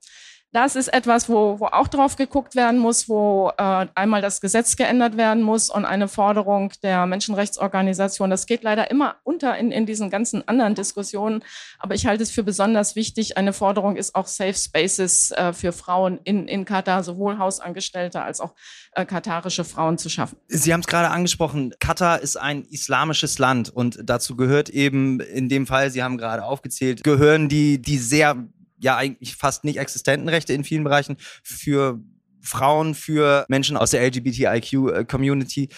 Das 0.53 0.77
ist 0.77 0.89
etwas, 0.89 1.31
wo, 1.31 1.59
wo 1.61 1.67
auch 1.67 1.89
drauf 1.89 2.17
geguckt 2.17 2.55
werden 2.57 2.79
muss, 2.79 3.09
wo 3.09 3.51
äh, 3.57 3.87
einmal 3.95 4.21
das 4.21 4.43
Gesetz 4.43 4.77
geändert 4.77 5.17
werden 5.17 5.43
muss 5.43 5.71
und 5.71 5.87
eine 5.87 6.09
Forderung 6.09 6.73
der 6.83 7.07
Menschenrechtsorganisation. 7.07 8.29
Das 8.29 8.45
geht 8.45 8.63
leider 8.63 8.91
immer 8.91 9.17
unter 9.25 9.57
in, 9.57 9.73
in 9.73 9.87
diesen 9.87 10.11
ganzen 10.11 10.47
anderen 10.47 10.75
Diskussionen. 10.75 11.43
Aber 11.79 11.95
ich 11.95 12.07
halte 12.07 12.23
es 12.23 12.31
für 12.31 12.43
besonders 12.43 12.97
wichtig. 12.97 13.39
Eine 13.39 13.55
Forderung 13.55 13.97
ist 13.97 14.15
auch 14.15 14.27
Safe 14.27 14.53
Spaces 14.53 15.31
äh, 15.31 15.55
für 15.55 15.73
Frauen 15.73 16.21
in, 16.25 16.47
in 16.49 16.67
Katar, 16.67 17.03
sowohl 17.03 17.39
Hausangestellte 17.39 18.21
als 18.21 18.41
auch 18.41 18.55
äh, 18.95 19.07
katarische 19.07 19.65
Frauen 19.65 19.97
zu 19.97 20.11
schaffen. 20.11 20.37
Sie 20.49 20.75
haben 20.75 20.81
es 20.81 20.87
gerade 20.87 21.09
angesprochen. 21.09 21.73
Katar 21.81 22.21
ist 22.21 22.37
ein 22.37 22.65
islamisches 22.65 23.39
Land 23.39 23.71
und 23.71 24.01
dazu 24.05 24.37
gehört 24.37 24.69
eben 24.69 25.21
in 25.21 25.49
dem 25.49 25.67
Fall, 25.67 25.91
Sie 25.91 26.03
haben 26.03 26.19
gerade 26.19 26.45
aufgezählt, 26.45 27.03
gehören 27.05 27.49
die, 27.49 27.81
die 27.81 27.97
sehr 27.97 28.37
ja 28.83 28.97
eigentlich 28.97 29.37
fast 29.37 29.65
nicht 29.65 29.79
existenten 29.79 30.29
Rechte 30.29 30.53
in 30.53 30.65
vielen 30.65 30.85
Bereichen 30.85 31.17
für 31.43 32.01
Frauen, 32.41 32.95
für 32.95 33.45
Menschen 33.49 33.77
aus 33.77 33.91
der 33.91 34.03
LGBTIQ-Community. 34.07 35.69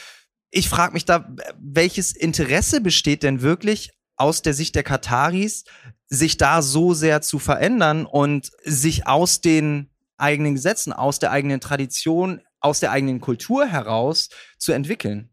Ich 0.51 0.69
frage 0.69 0.95
mich 0.95 1.05
da, 1.05 1.29
welches 1.59 2.13
Interesse 2.13 2.81
besteht 2.81 3.23
denn 3.23 3.43
wirklich 3.43 3.91
aus 4.17 4.43
der 4.43 4.55
Sicht 4.55 4.75
der 4.75 4.83
Kataris, 4.83 5.65
sich 6.07 6.37
da 6.37 6.63
so 6.63 6.95
sehr 6.95 7.21
zu 7.21 7.39
verändern 7.39 8.07
und 8.07 8.51
sich 8.65 9.07
aus 9.07 9.41
den 9.41 9.91
eigenen 10.17 10.55
Gesetzen, 10.55 10.93
aus 10.93 11.19
der 11.19 11.33
eigenen 11.33 11.61
Tradition, 11.61 12.41
aus 12.61 12.81
der 12.81 12.93
eigenen 12.93 13.21
Kultur 13.21 13.67
heraus 13.67 14.31
zu 14.59 14.73
entwickeln? 14.73 15.31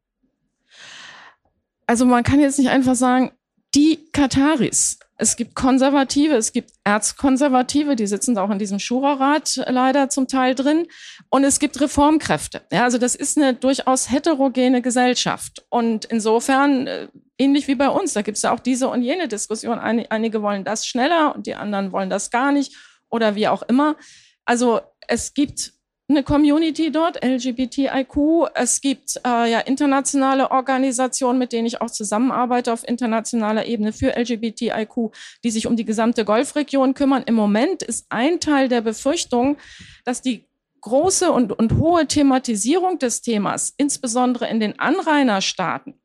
Also 1.87 2.05
man 2.05 2.23
kann 2.23 2.39
jetzt 2.39 2.57
nicht 2.57 2.69
einfach 2.69 2.95
sagen, 2.95 3.31
die 3.75 4.09
Kataris 4.11 4.99
Es 5.17 5.35
gibt 5.35 5.53
Konservative, 5.53 6.33
es 6.35 6.51
gibt 6.51 6.71
Erzkonservative, 6.83 7.95
die 7.95 8.07
sitzen 8.07 8.37
auch 8.37 8.49
in 8.49 8.57
diesem 8.57 8.79
Schurerrat 8.79 9.61
leider 9.67 10.09
zum 10.09 10.27
Teil 10.27 10.55
drin. 10.55 10.87
Und 11.29 11.43
es 11.43 11.59
gibt 11.59 11.79
Reformkräfte. 11.79 12.61
Ja, 12.71 12.85
also 12.85 12.97
das 12.97 13.13
ist 13.13 13.37
eine 13.37 13.53
durchaus 13.53 14.11
heterogene 14.11 14.81
Gesellschaft. 14.81 15.63
Und 15.69 16.05
insofern, 16.05 16.87
äh, 16.87 17.07
ähnlich 17.37 17.67
wie 17.67 17.75
bei 17.75 17.89
uns, 17.89 18.13
da 18.13 18.23
gibt 18.23 18.37
es 18.37 18.43
ja 18.43 18.51
auch 18.51 18.59
diese 18.59 18.87
und 18.87 19.03
jene 19.03 19.27
Diskussion. 19.27 19.77
Einige 19.77 20.41
wollen 20.41 20.63
das 20.63 20.87
schneller 20.87 21.35
und 21.35 21.45
die 21.45 21.55
anderen 21.55 21.91
wollen 21.91 22.09
das 22.09 22.31
gar 22.31 22.51
nicht 22.51 22.75
oder 23.09 23.35
wie 23.35 23.47
auch 23.47 23.61
immer. 23.63 23.97
Also 24.45 24.81
es 25.07 25.33
gibt 25.33 25.73
eine 26.11 26.23
Community 26.23 26.91
dort, 26.91 27.23
LGBTIQ. 27.23 28.49
Es 28.53 28.81
gibt 28.81 29.19
äh, 29.25 29.51
ja 29.51 29.59
internationale 29.59 30.51
Organisationen, 30.51 31.39
mit 31.39 31.53
denen 31.53 31.65
ich 31.65 31.81
auch 31.81 31.89
zusammenarbeite 31.89 32.71
auf 32.71 32.87
internationaler 32.87 33.65
Ebene 33.65 33.93
für 33.93 34.15
LGBTIQ, 34.15 35.11
die 35.43 35.51
sich 35.51 35.67
um 35.67 35.75
die 35.75 35.85
gesamte 35.85 36.25
Golfregion 36.25 36.93
kümmern. 36.93 37.23
Im 37.25 37.35
Moment 37.35 37.81
ist 37.83 38.05
ein 38.09 38.39
Teil 38.39 38.67
der 38.69 38.81
Befürchtung, 38.81 39.57
dass 40.05 40.21
die 40.21 40.45
große 40.81 41.31
und, 41.31 41.51
und 41.53 41.77
hohe 41.77 42.07
Thematisierung 42.07 42.99
des 42.99 43.21
Themas, 43.21 43.73
insbesondere 43.77 44.49
in 44.49 44.59
den 44.59 44.79
Anrainerstaaten, 44.79 46.00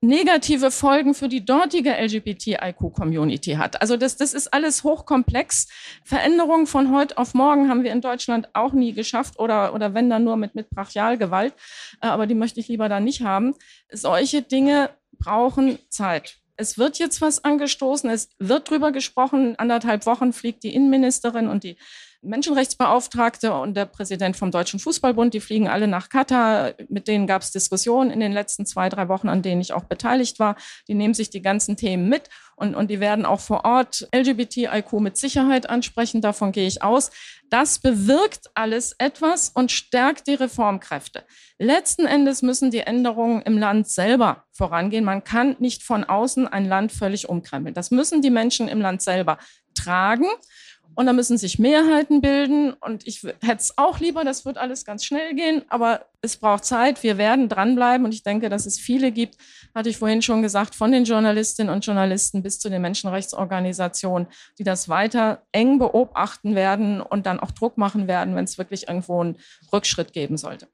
negative 0.00 0.70
Folgen 0.70 1.14
für 1.14 1.28
die 1.28 1.44
dortige 1.44 1.90
LGBTIQ-Community 1.90 3.54
hat. 3.54 3.80
Also 3.80 3.96
das, 3.96 4.16
das 4.16 4.32
ist 4.32 4.52
alles 4.52 4.84
hochkomplex. 4.84 5.66
Veränderungen 6.04 6.66
von 6.66 6.92
heute 6.94 7.18
auf 7.18 7.34
morgen 7.34 7.68
haben 7.68 7.82
wir 7.82 7.92
in 7.92 8.00
Deutschland 8.00 8.48
auch 8.52 8.72
nie 8.72 8.92
geschafft 8.92 9.38
oder, 9.38 9.74
oder 9.74 9.94
wenn 9.94 10.08
dann 10.08 10.24
nur 10.24 10.36
mit, 10.36 10.54
mit 10.54 10.70
Brachialgewalt. 10.70 11.54
Äh, 12.00 12.06
aber 12.06 12.26
die 12.26 12.34
möchte 12.34 12.60
ich 12.60 12.68
lieber 12.68 12.88
da 12.88 13.00
nicht 13.00 13.22
haben. 13.22 13.54
Solche 13.90 14.42
Dinge 14.42 14.90
brauchen 15.18 15.78
Zeit. 15.88 16.36
Es 16.56 16.78
wird 16.78 16.98
jetzt 16.98 17.20
was 17.20 17.44
angestoßen, 17.44 18.10
es 18.10 18.30
wird 18.38 18.68
drüber 18.70 18.90
gesprochen. 18.90 19.54
Anderthalb 19.58 20.06
Wochen 20.06 20.32
fliegt 20.32 20.64
die 20.64 20.74
Innenministerin 20.74 21.48
und 21.48 21.62
die 21.62 21.76
Menschenrechtsbeauftragte 22.22 23.52
und 23.54 23.76
der 23.76 23.86
Präsident 23.86 24.36
vom 24.36 24.50
Deutschen 24.50 24.80
Fußballbund, 24.80 25.34
die 25.34 25.40
fliegen 25.40 25.68
alle 25.68 25.86
nach 25.86 26.08
Katar. 26.08 26.74
Mit 26.88 27.06
denen 27.06 27.28
gab 27.28 27.42
es 27.42 27.52
Diskussionen 27.52 28.10
in 28.10 28.18
den 28.18 28.32
letzten 28.32 28.66
zwei, 28.66 28.88
drei 28.88 29.08
Wochen, 29.08 29.28
an 29.28 29.42
denen 29.42 29.60
ich 29.60 29.72
auch 29.72 29.84
beteiligt 29.84 30.40
war. 30.40 30.56
Die 30.88 30.94
nehmen 30.94 31.14
sich 31.14 31.30
die 31.30 31.42
ganzen 31.42 31.76
Themen 31.76 32.08
mit 32.08 32.28
und, 32.56 32.74
und 32.74 32.90
die 32.90 32.98
werden 32.98 33.24
auch 33.24 33.38
vor 33.38 33.64
Ort 33.64 34.08
LGBTIQ 34.12 34.94
mit 34.94 35.16
Sicherheit 35.16 35.70
ansprechen. 35.70 36.20
Davon 36.20 36.50
gehe 36.50 36.66
ich 36.66 36.82
aus. 36.82 37.12
Das 37.50 37.78
bewirkt 37.78 38.50
alles 38.54 38.96
etwas 38.98 39.50
und 39.50 39.70
stärkt 39.70 40.26
die 40.26 40.34
Reformkräfte. 40.34 41.24
Letzten 41.58 42.04
Endes 42.04 42.42
müssen 42.42 42.72
die 42.72 42.80
Änderungen 42.80 43.42
im 43.42 43.58
Land 43.58 43.88
selber 43.88 44.44
vorangehen. 44.50 45.04
Man 45.04 45.22
kann 45.22 45.54
nicht 45.60 45.84
von 45.84 46.02
außen 46.02 46.48
ein 46.48 46.66
Land 46.66 46.90
völlig 46.90 47.28
umkrempeln. 47.28 47.74
Das 47.74 47.92
müssen 47.92 48.22
die 48.22 48.30
Menschen 48.30 48.66
im 48.66 48.80
Land 48.80 49.02
selber 49.02 49.38
tragen. 49.74 50.26
Und 50.98 51.06
da 51.06 51.12
müssen 51.12 51.38
sich 51.38 51.60
Mehrheiten 51.60 52.20
bilden. 52.20 52.72
Und 52.72 53.06
ich 53.06 53.22
hätte 53.22 53.60
es 53.60 53.78
auch 53.78 54.00
lieber, 54.00 54.24
das 54.24 54.44
wird 54.44 54.58
alles 54.58 54.84
ganz 54.84 55.04
schnell 55.04 55.32
gehen, 55.36 55.62
aber 55.68 56.06
es 56.22 56.36
braucht 56.36 56.64
Zeit. 56.64 57.04
Wir 57.04 57.18
werden 57.18 57.48
dranbleiben. 57.48 58.04
Und 58.04 58.12
ich 58.12 58.24
denke, 58.24 58.48
dass 58.48 58.66
es 58.66 58.80
viele 58.80 59.12
gibt, 59.12 59.36
hatte 59.76 59.90
ich 59.90 59.96
vorhin 59.96 60.22
schon 60.22 60.42
gesagt, 60.42 60.74
von 60.74 60.90
den 60.90 61.04
Journalistinnen 61.04 61.72
und 61.72 61.86
Journalisten 61.86 62.42
bis 62.42 62.58
zu 62.58 62.68
den 62.68 62.82
Menschenrechtsorganisationen, 62.82 64.26
die 64.58 64.64
das 64.64 64.88
weiter 64.88 65.42
eng 65.52 65.78
beobachten 65.78 66.56
werden 66.56 67.00
und 67.00 67.26
dann 67.26 67.38
auch 67.38 67.52
Druck 67.52 67.78
machen 67.78 68.08
werden, 68.08 68.34
wenn 68.34 68.42
es 68.42 68.58
wirklich 68.58 68.88
irgendwo 68.88 69.20
einen 69.20 69.36
Rückschritt 69.72 70.12
geben 70.12 70.36
sollte. 70.36 70.66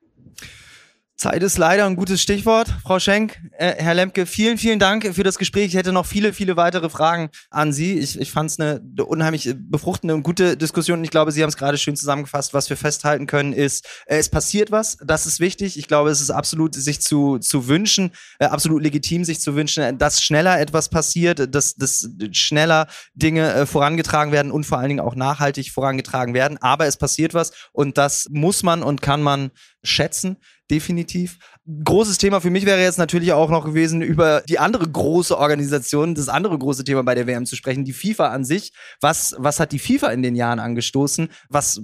Zeit 1.16 1.44
ist 1.44 1.58
leider 1.58 1.86
ein 1.86 1.94
gutes 1.94 2.20
Stichwort, 2.20 2.68
Frau 2.82 2.98
Schenk. 2.98 3.40
Äh, 3.56 3.74
Herr 3.78 3.94
Lemke, 3.94 4.26
vielen, 4.26 4.58
vielen 4.58 4.80
Dank 4.80 5.14
für 5.14 5.22
das 5.22 5.38
Gespräch. 5.38 5.66
Ich 5.66 5.74
hätte 5.74 5.92
noch 5.92 6.06
viele, 6.06 6.32
viele 6.32 6.56
weitere 6.56 6.90
Fragen 6.90 7.30
an 7.50 7.72
Sie. 7.72 7.96
Ich, 7.98 8.18
ich 8.18 8.32
fand 8.32 8.50
es 8.50 8.58
eine 8.58 8.80
unheimlich 9.04 9.54
befruchtende 9.56 10.14
und 10.14 10.24
gute 10.24 10.56
Diskussion. 10.56 11.04
Ich 11.04 11.10
glaube, 11.10 11.30
Sie 11.30 11.42
haben 11.42 11.50
es 11.50 11.56
gerade 11.56 11.78
schön 11.78 11.94
zusammengefasst. 11.94 12.52
Was 12.52 12.68
wir 12.68 12.76
festhalten 12.76 13.28
können, 13.28 13.52
ist, 13.52 13.86
äh, 14.06 14.16
es 14.16 14.28
passiert 14.28 14.72
was. 14.72 14.98
Das 15.04 15.24
ist 15.24 15.38
wichtig. 15.38 15.78
Ich 15.78 15.86
glaube, 15.86 16.10
es 16.10 16.20
ist 16.20 16.30
absolut 16.30 16.74
sich 16.74 17.00
zu, 17.00 17.38
zu 17.38 17.68
wünschen, 17.68 18.10
äh, 18.40 18.46
absolut 18.46 18.82
legitim, 18.82 19.24
sich 19.24 19.40
zu 19.40 19.54
wünschen, 19.54 19.96
dass 19.98 20.20
schneller 20.20 20.58
etwas 20.58 20.88
passiert, 20.88 21.54
dass, 21.54 21.76
dass 21.76 22.10
schneller 22.32 22.88
Dinge 23.14 23.52
äh, 23.54 23.66
vorangetragen 23.66 24.32
werden 24.32 24.50
und 24.50 24.66
vor 24.66 24.78
allen 24.78 24.88
Dingen 24.88 25.00
auch 25.00 25.14
nachhaltig 25.14 25.70
vorangetragen 25.70 26.34
werden. 26.34 26.58
Aber 26.60 26.86
es 26.86 26.96
passiert 26.96 27.34
was 27.34 27.52
und 27.72 27.98
das 27.98 28.26
muss 28.30 28.64
man 28.64 28.82
und 28.82 29.00
kann 29.00 29.22
man 29.22 29.52
schätzen 29.84 30.38
definitiv. 30.70 31.38
Großes 31.84 32.18
Thema 32.18 32.40
für 32.40 32.50
mich 32.50 32.66
wäre 32.66 32.80
jetzt 32.80 32.98
natürlich 32.98 33.32
auch 33.32 33.50
noch 33.50 33.64
gewesen, 33.64 34.02
über 34.02 34.42
die 34.48 34.58
andere 34.58 34.88
große 34.88 35.36
Organisation, 35.36 36.14
das 36.14 36.28
andere 36.28 36.58
große 36.58 36.84
Thema 36.84 37.02
bei 37.02 37.14
der 37.14 37.26
WM 37.26 37.46
zu 37.46 37.56
sprechen, 37.56 37.84
die 37.84 37.92
FIFA 37.92 38.28
an 38.28 38.44
sich. 38.44 38.72
Was, 39.00 39.34
was 39.38 39.60
hat 39.60 39.72
die 39.72 39.78
FIFA 39.78 40.08
in 40.08 40.22
den 40.22 40.36
Jahren 40.36 40.58
angestoßen? 40.58 41.28
Was 41.48 41.82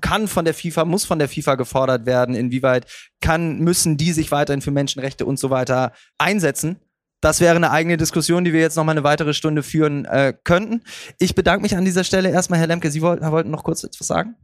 kann 0.00 0.28
von 0.28 0.44
der 0.44 0.54
FIFA, 0.54 0.84
muss 0.84 1.04
von 1.04 1.18
der 1.18 1.28
FIFA 1.28 1.56
gefordert 1.56 2.06
werden? 2.06 2.34
Inwieweit 2.34 2.86
kann, 3.20 3.58
müssen 3.58 3.96
die 3.96 4.12
sich 4.12 4.30
weiterhin 4.30 4.62
für 4.62 4.70
Menschenrechte 4.70 5.26
und 5.26 5.38
so 5.38 5.50
weiter 5.50 5.92
einsetzen? 6.18 6.76
Das 7.20 7.40
wäre 7.40 7.56
eine 7.56 7.70
eigene 7.70 7.98
Diskussion, 7.98 8.44
die 8.44 8.52
wir 8.52 8.60
jetzt 8.60 8.76
noch 8.76 8.84
mal 8.84 8.92
eine 8.92 9.04
weitere 9.04 9.34
Stunde 9.34 9.62
führen 9.62 10.06
äh, 10.06 10.32
könnten. 10.42 10.82
Ich 11.18 11.34
bedanke 11.34 11.62
mich 11.62 11.76
an 11.76 11.84
dieser 11.84 12.04
Stelle 12.04 12.30
erstmal, 12.30 12.58
Herr 12.58 12.66
Lemke. 12.66 12.90
Sie 12.90 13.02
wollten, 13.02 13.30
wollten 13.30 13.50
noch 13.50 13.64
kurz 13.64 13.84
etwas 13.84 14.06
sagen? 14.06 14.36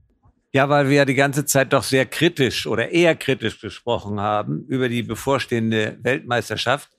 Ja, 0.52 0.68
weil 0.68 0.88
wir 0.88 0.96
ja 0.96 1.04
die 1.04 1.14
ganze 1.14 1.44
Zeit 1.44 1.72
doch 1.72 1.82
sehr 1.82 2.06
kritisch 2.06 2.66
oder 2.66 2.90
eher 2.90 3.14
kritisch 3.14 3.60
gesprochen 3.60 4.20
haben 4.20 4.64
über 4.68 4.88
die 4.88 5.02
bevorstehende 5.02 5.98
Weltmeisterschaft, 6.00 6.90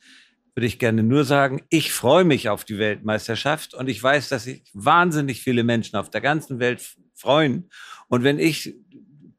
würde 0.53 0.67
ich 0.67 0.79
gerne 0.79 1.03
nur 1.03 1.23
sagen, 1.23 1.61
ich 1.69 1.91
freue 1.93 2.23
mich 2.23 2.49
auf 2.49 2.65
die 2.65 2.77
Weltmeisterschaft 2.77 3.73
und 3.73 3.87
ich 3.87 4.01
weiß, 4.01 4.29
dass 4.29 4.45
sich 4.45 4.63
wahnsinnig 4.73 5.41
viele 5.41 5.63
Menschen 5.63 5.97
auf 5.97 6.09
der 6.09 6.21
ganzen 6.21 6.59
Welt 6.59 6.83
freuen. 7.13 7.69
Und 8.07 8.23
wenn 8.23 8.39
ich 8.39 8.75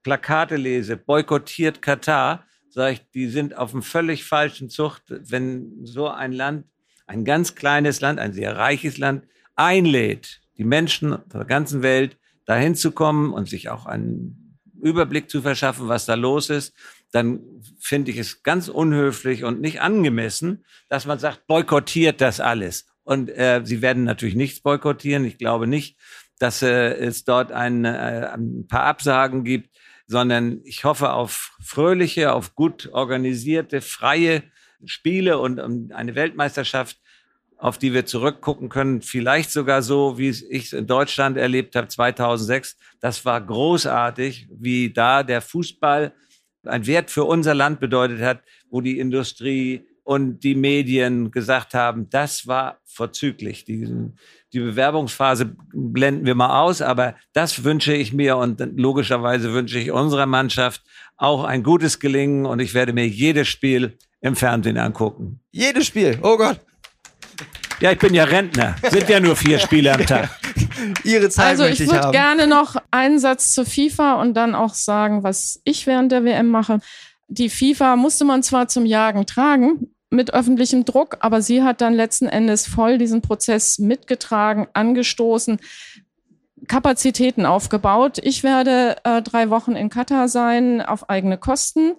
Plakate 0.03 0.57
lese, 0.57 0.97
boykottiert 0.97 1.83
Katar, 1.83 2.45
sage 2.71 2.95
ich, 2.95 3.11
die 3.11 3.29
sind 3.29 3.57
auf 3.57 3.73
einem 3.73 3.83
völlig 3.83 4.25
falschen 4.25 4.71
Zucht, 4.71 5.03
wenn 5.09 5.85
so 5.85 6.09
ein 6.09 6.33
Land, 6.33 6.67
ein 7.07 7.25
ganz 7.25 7.55
kleines 7.55 8.01
Land, 8.01 8.21
ein 8.21 8.33
sehr 8.33 8.57
reiches 8.57 8.99
Land, 8.99 9.25
einlädt, 9.57 10.41
die 10.57 10.65
Menschen 10.65 11.19
der 11.33 11.45
ganzen 11.45 11.83
Welt 11.83 12.17
dahin 12.49 12.75
zu 12.75 12.93
kommen 12.93 13.35
und 13.35 13.47
sich 13.47 13.69
auch 13.69 13.85
einen 13.85 14.59
Überblick 14.81 15.29
zu 15.29 15.43
verschaffen, 15.43 15.89
was 15.89 16.07
da 16.07 16.15
los 16.15 16.49
ist, 16.49 16.75
dann 17.13 17.41
finde 17.79 18.11
ich 18.11 18.17
es 18.17 18.43
ganz 18.43 18.69
unhöflich 18.69 19.45
und 19.45 19.61
nicht 19.61 19.83
angemessen, 19.83 20.65
dass 20.89 21.05
man 21.05 21.19
sagt, 21.19 21.47
boykottiert 21.47 22.23
das 22.23 22.41
alles. 22.41 22.87
Und 23.05 23.29
äh, 23.29 23.61
sie 23.65 23.83
werden 23.83 24.05
natürlich 24.05 24.35
nichts 24.35 24.61
boykottieren. 24.61 25.27
Ich 25.27 25.37
glaube 25.37 25.67
nicht, 25.67 25.99
dass 26.39 26.63
äh, 26.63 26.95
es 26.95 27.25
dort 27.25 27.53
ein, 27.53 27.85
äh, 27.85 28.31
ein 28.33 28.67
paar 28.67 28.85
Absagen 28.85 29.45
gibt, 29.45 29.77
sondern 30.07 30.61
ich 30.65 30.85
hoffe 30.85 31.13
auf 31.13 31.55
fröhliche, 31.63 32.33
auf 32.33 32.55
gut 32.55 32.89
organisierte, 32.93 33.83
freie 33.83 34.43
Spiele 34.87 35.39
und 35.39 35.61
um 35.61 35.91
eine 35.93 36.15
Weltmeisterschaft, 36.15 36.99
auf 37.59 37.77
die 37.77 37.93
wir 37.93 38.07
zurückgucken 38.07 38.69
können. 38.69 39.03
Vielleicht 39.03 39.51
sogar 39.51 39.83
so, 39.83 40.17
wie 40.17 40.29
ich 40.29 40.67
es 40.67 40.73
in 40.73 40.87
Deutschland 40.87 41.37
erlebt 41.37 41.75
habe, 41.77 41.89
2006. 41.89 42.77
Das 43.01 43.25
war 43.25 43.41
großartig, 43.41 44.49
wie 44.51 44.93
da 44.93 45.23
der 45.23 45.43
Fußball 45.43 46.13
ein 46.65 46.87
Wert 46.87 47.11
für 47.11 47.25
unser 47.25 47.55
Land 47.55 47.81
bedeutet 47.81 48.21
hat, 48.21 48.43
wo 48.71 48.81
die 48.81 48.99
Industrie 48.99 49.87
und 50.05 50.41
die 50.41 50.55
Medien 50.55 51.31
gesagt 51.31 51.75
haben, 51.75 52.09
das 52.09 52.47
war 52.47 52.81
vorzüglich. 52.87 53.65
Die, 53.65 53.87
die 54.53 54.61
Bewerbungsphase 54.61 55.55
blenden 55.75 56.25
wir 56.25 56.35
mal 56.35 56.63
aus, 56.63 56.81
aber 56.81 57.15
das 57.35 57.65
wünsche 57.65 57.93
ich 57.93 58.13
mir 58.13 58.39
und 58.39 58.59
logischerweise 58.77 59.53
wünsche 59.53 59.79
ich 59.79 59.91
unserer 59.91 60.27
Mannschaft 60.27 60.83
auch 61.17 61.45
ein 61.45 61.63
gutes 61.63 61.99
Gelingen 61.99 62.47
und 62.47 62.61
ich 62.61 62.73
werde 62.73 62.93
mir 62.93 63.07
jedes 63.07 63.49
Spiel 63.49 63.99
im 64.21 64.35
Fernsehen 64.35 64.79
angucken. 64.79 65.41
Jedes 65.51 65.87
Spiel, 65.87 66.19
oh 66.23 66.37
Gott. 66.39 66.59
Ja, 67.81 67.93
ich 67.93 67.99
bin 67.99 68.13
ja 68.13 68.25
Rentner. 68.25 68.75
Sind 68.91 69.09
ja 69.09 69.21
nur 69.21 69.37
vier 69.37 69.59
Spiele 69.59 69.95
am 69.95 70.05
Tag. 70.05 70.31
Ihre 71.05 71.29
Zeit 71.29 71.47
also 71.47 71.65
ich, 71.65 71.81
ich 71.81 71.91
würde 71.91 72.11
gerne 72.11 72.47
noch 72.47 72.77
einen 72.91 73.19
Satz 73.19 73.53
zur 73.53 73.67
FIFA 73.67 74.15
und 74.21 74.35
dann 74.35 74.55
auch 74.55 74.75
sagen, 74.75 75.23
was 75.23 75.61
ich 75.65 75.87
während 75.87 76.11
der 76.11 76.25
WM 76.25 76.49
mache. 76.49 76.81
Die 77.29 77.51
FIFA 77.51 77.97
musste 77.97 78.25
man 78.25 78.43
zwar 78.43 78.69
zum 78.69 78.85
Jagen 78.85 79.27
tragen 79.27 79.91
mit 80.11 80.33
öffentlichem 80.33 80.85
Druck, 80.85 81.19
aber 81.21 81.43
sie 81.43 81.63
hat 81.63 81.81
dann 81.81 81.95
letzten 81.95 82.27
Endes 82.27 82.67
voll 82.67 82.99
diesen 82.99 83.23
Prozess 83.23 83.79
mitgetragen, 83.79 84.67
angestoßen. 84.73 85.59
Kapazitäten 86.67 87.47
aufgebaut. 87.47 88.19
Ich 88.23 88.43
werde 88.43 88.97
äh, 89.05 89.23
drei 89.23 89.51
Wochen 89.51 89.77
in 89.77 89.91
Katar 89.91 90.29
sein 90.29 90.81
auf 90.81 91.09
eigene 91.09 91.39
Kosten. 91.39 91.93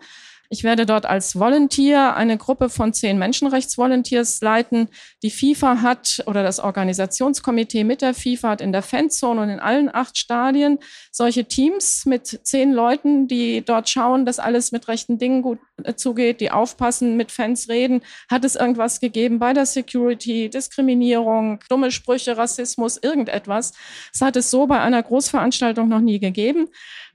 Ich 0.52 0.64
werde 0.64 0.88
dort 0.88 1.06
als 1.06 1.38
Volunteer 1.38 2.16
eine 2.16 2.36
Gruppe 2.38 2.70
von 2.70 2.92
zehn 2.92 3.20
Menschenrechtsvolunteers 3.20 4.42
leiten. 4.42 4.90
Die 5.22 5.30
FIFA 5.30 5.84
hat 5.84 6.24
oder 6.26 6.42
das 6.42 6.60
Organisationskomitee 6.60 7.84
mit 7.84 8.02
der 8.02 8.16
FIFA 8.16 8.50
hat 8.50 8.62
in 8.62 8.72
der 8.72 8.82
Fanzone 8.82 9.42
und 9.42 9.50
in 9.50 9.60
allen 9.60 9.94
acht 9.94 10.18
Stadien 10.18 10.80
solche 11.20 11.44
Teams 11.44 12.06
mit 12.06 12.40
zehn 12.44 12.72
Leuten, 12.72 13.28
die 13.28 13.62
dort 13.62 13.90
schauen, 13.90 14.26
dass 14.26 14.40
alles 14.40 14.72
mit 14.72 14.88
rechten 14.88 15.18
Dingen 15.18 15.42
gut 15.42 15.60
äh, 15.84 15.94
zugeht, 15.94 16.40
die 16.40 16.50
aufpassen, 16.50 17.18
mit 17.18 17.30
Fans 17.30 17.68
reden. 17.68 18.04
Hat 18.32 18.46
es 18.46 18.56
irgendwas 18.56 19.02
gegeben 19.02 19.38
bei 19.38 19.52
der 19.52 19.66
Security, 19.66 20.50
Diskriminierung, 20.50 21.60
dumme 21.68 21.92
Sprüche, 21.92 22.38
Rassismus, 22.38 22.96
irgendetwas? 22.96 23.74
Es 24.14 24.22
hat 24.22 24.38
es 24.38 24.50
so 24.50 24.66
bei 24.66 24.80
einer 24.80 25.04
Großveranstaltung 25.04 25.90
noch 25.90 26.00
nie 26.00 26.20
gegeben. 26.20 26.70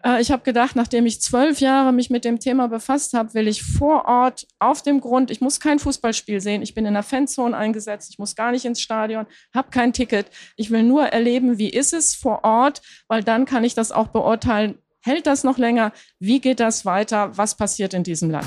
Äh, 0.05 0.21
ich 0.21 0.31
habe 0.31 0.43
gedacht, 0.43 0.77
nachdem 0.77 1.07
ich 1.07 1.21
zwölf 1.21 1.61
Jahre 1.61 1.93
mich 1.93 2.11
mit 2.11 2.25
dem 2.25 2.39
Thema 2.39 2.69
befasst 2.69 3.15
habe, 3.15 3.35
will 3.35 3.49
ich 3.49 3.63
vor 3.63 4.05
Ort 4.07 4.47
auf 4.59 4.83
dem 4.83 5.01
Grund, 5.01 5.31
ich 5.31 5.41
muss 5.41 5.59
kein 5.59 5.79
Fußballspiel 5.79 6.41
sehen, 6.41 6.63
ich 6.63 6.75
bin 6.75 6.87
in 6.87 6.95
der 6.95 7.03
Fanzone 7.03 7.57
eingesetzt, 7.57 8.11
ich 8.11 8.19
muss 8.19 8.37
gar 8.37 8.53
nicht 8.53 8.65
ins 8.65 8.81
Stadion, 8.81 9.27
habe 9.55 9.71
kein 9.71 9.93
Ticket. 9.93 10.27
Ich 10.57 10.71
will 10.71 10.83
nur 10.83 11.07
erleben, 11.07 11.59
wie 11.59 11.71
ist 11.71 11.95
es 11.95 12.15
vor 12.15 12.45
Ort, 12.45 12.83
weil 13.09 13.25
dann 13.25 13.47
kann 13.47 13.65
ich 13.65 13.75
das 13.75 13.91
auch 13.95 14.09
beurteilen. 14.09 14.79
Hält 15.01 15.27
das 15.27 15.45
noch 15.45 15.59
länger? 15.59 15.93
Wie 16.19 16.41
geht 16.41 16.61
das 16.61 16.87
weiter? 16.87 17.37
Was 17.37 17.57
passiert 17.57 17.95
in 17.95 18.05
diesem 18.05 18.31
Land? 18.31 18.47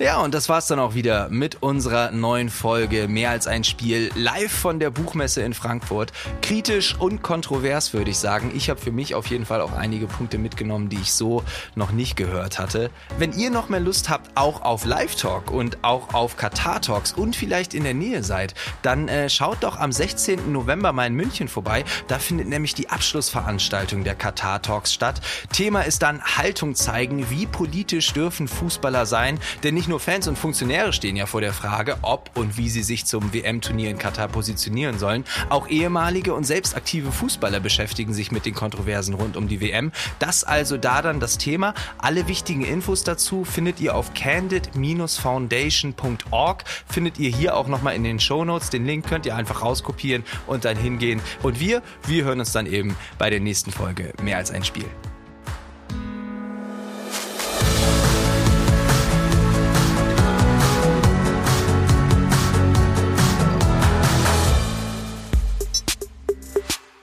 Ja, 0.00 0.20
und 0.20 0.32
das 0.32 0.48
war's 0.48 0.68
dann 0.68 0.78
auch 0.78 0.94
wieder 0.94 1.28
mit 1.28 1.60
unserer 1.60 2.12
neuen 2.12 2.50
Folge 2.50 3.08
Mehr 3.08 3.30
als 3.30 3.48
ein 3.48 3.64
Spiel 3.64 4.12
live 4.14 4.52
von 4.52 4.78
der 4.78 4.90
Buchmesse 4.90 5.42
in 5.42 5.54
Frankfurt. 5.54 6.12
Kritisch 6.40 6.94
und 6.94 7.22
kontrovers 7.22 7.92
würde 7.94 8.12
ich 8.12 8.18
sagen. 8.18 8.52
Ich 8.54 8.70
habe 8.70 8.80
für 8.80 8.92
mich 8.92 9.16
auf 9.16 9.26
jeden 9.26 9.44
Fall 9.44 9.60
auch 9.60 9.72
einige 9.72 10.06
Punkte 10.06 10.38
mitgenommen, 10.38 10.88
die 10.88 10.98
ich 10.98 11.12
so 11.12 11.42
noch 11.74 11.90
nicht 11.90 12.14
gehört 12.14 12.60
hatte. 12.60 12.90
Wenn 13.18 13.32
ihr 13.32 13.50
noch 13.50 13.70
mehr 13.70 13.80
Lust 13.80 14.08
habt, 14.08 14.30
auch 14.36 14.62
auf 14.62 14.84
Live 14.84 15.16
Talk 15.16 15.50
und 15.50 15.78
auch 15.82 16.14
auf 16.14 16.36
Katar 16.36 16.80
Talks 16.80 17.12
und 17.12 17.34
vielleicht 17.34 17.74
in 17.74 17.82
der 17.82 17.94
Nähe 17.94 18.22
seid, 18.22 18.54
dann 18.82 19.08
äh, 19.08 19.28
schaut 19.28 19.64
doch 19.64 19.80
am 19.80 19.90
16. 19.90 20.52
November 20.52 20.92
mal 20.92 21.08
in 21.08 21.14
München 21.14 21.48
vorbei. 21.48 21.84
Da 22.06 22.20
findet 22.20 22.46
nämlich 22.46 22.74
die 22.74 22.88
Abschlussveranstaltung 22.88 24.04
der 24.04 24.14
Katar 24.14 24.62
Talks 24.62 24.94
statt. 24.94 25.20
Thema 25.52 25.82
ist 25.82 26.02
dann 26.02 26.22
Haltung 26.22 26.76
zeigen, 26.76 27.30
wie 27.30 27.46
politisch 27.46 28.12
dürfen 28.12 28.46
Fußballer 28.46 29.04
sein, 29.04 29.40
denn 29.64 29.74
nicht 29.74 29.87
nicht 29.88 29.92
nur 29.92 30.00
Fans 30.00 30.28
und 30.28 30.36
Funktionäre 30.36 30.92
stehen 30.92 31.16
ja 31.16 31.24
vor 31.24 31.40
der 31.40 31.54
Frage, 31.54 31.96
ob 32.02 32.36
und 32.36 32.58
wie 32.58 32.68
sie 32.68 32.82
sich 32.82 33.06
zum 33.06 33.32
WM-Turnier 33.32 33.88
in 33.88 33.96
Katar 33.96 34.28
positionieren 34.28 34.98
sollen. 34.98 35.24
Auch 35.48 35.66
ehemalige 35.66 36.34
und 36.34 36.44
selbst 36.44 36.76
aktive 36.76 37.10
Fußballer 37.10 37.58
beschäftigen 37.58 38.12
sich 38.12 38.30
mit 38.30 38.44
den 38.44 38.52
Kontroversen 38.52 39.14
rund 39.14 39.38
um 39.38 39.48
die 39.48 39.62
WM. 39.62 39.90
Das 40.18 40.44
also 40.44 40.76
da 40.76 41.00
dann 41.00 41.20
das 41.20 41.38
Thema. 41.38 41.72
Alle 41.96 42.28
wichtigen 42.28 42.66
Infos 42.66 43.02
dazu 43.02 43.46
findet 43.46 43.80
ihr 43.80 43.94
auf 43.94 44.12
candid-foundation.org. 44.12 46.64
Findet 46.86 47.18
ihr 47.18 47.30
hier 47.30 47.56
auch 47.56 47.68
nochmal 47.68 47.94
in 47.94 48.04
den 48.04 48.20
Show 48.20 48.44
Notes. 48.44 48.68
Den 48.68 48.84
Link 48.84 49.08
könnt 49.08 49.24
ihr 49.24 49.36
einfach 49.36 49.62
rauskopieren 49.62 50.22
und 50.46 50.66
dann 50.66 50.76
hingehen. 50.76 51.22
Und 51.42 51.60
wir, 51.60 51.82
wir 52.06 52.24
hören 52.24 52.40
uns 52.40 52.52
dann 52.52 52.66
eben 52.66 52.94
bei 53.16 53.30
der 53.30 53.40
nächsten 53.40 53.72
Folge 53.72 54.12
mehr 54.22 54.36
als 54.36 54.50
ein 54.50 54.64
Spiel. 54.64 54.84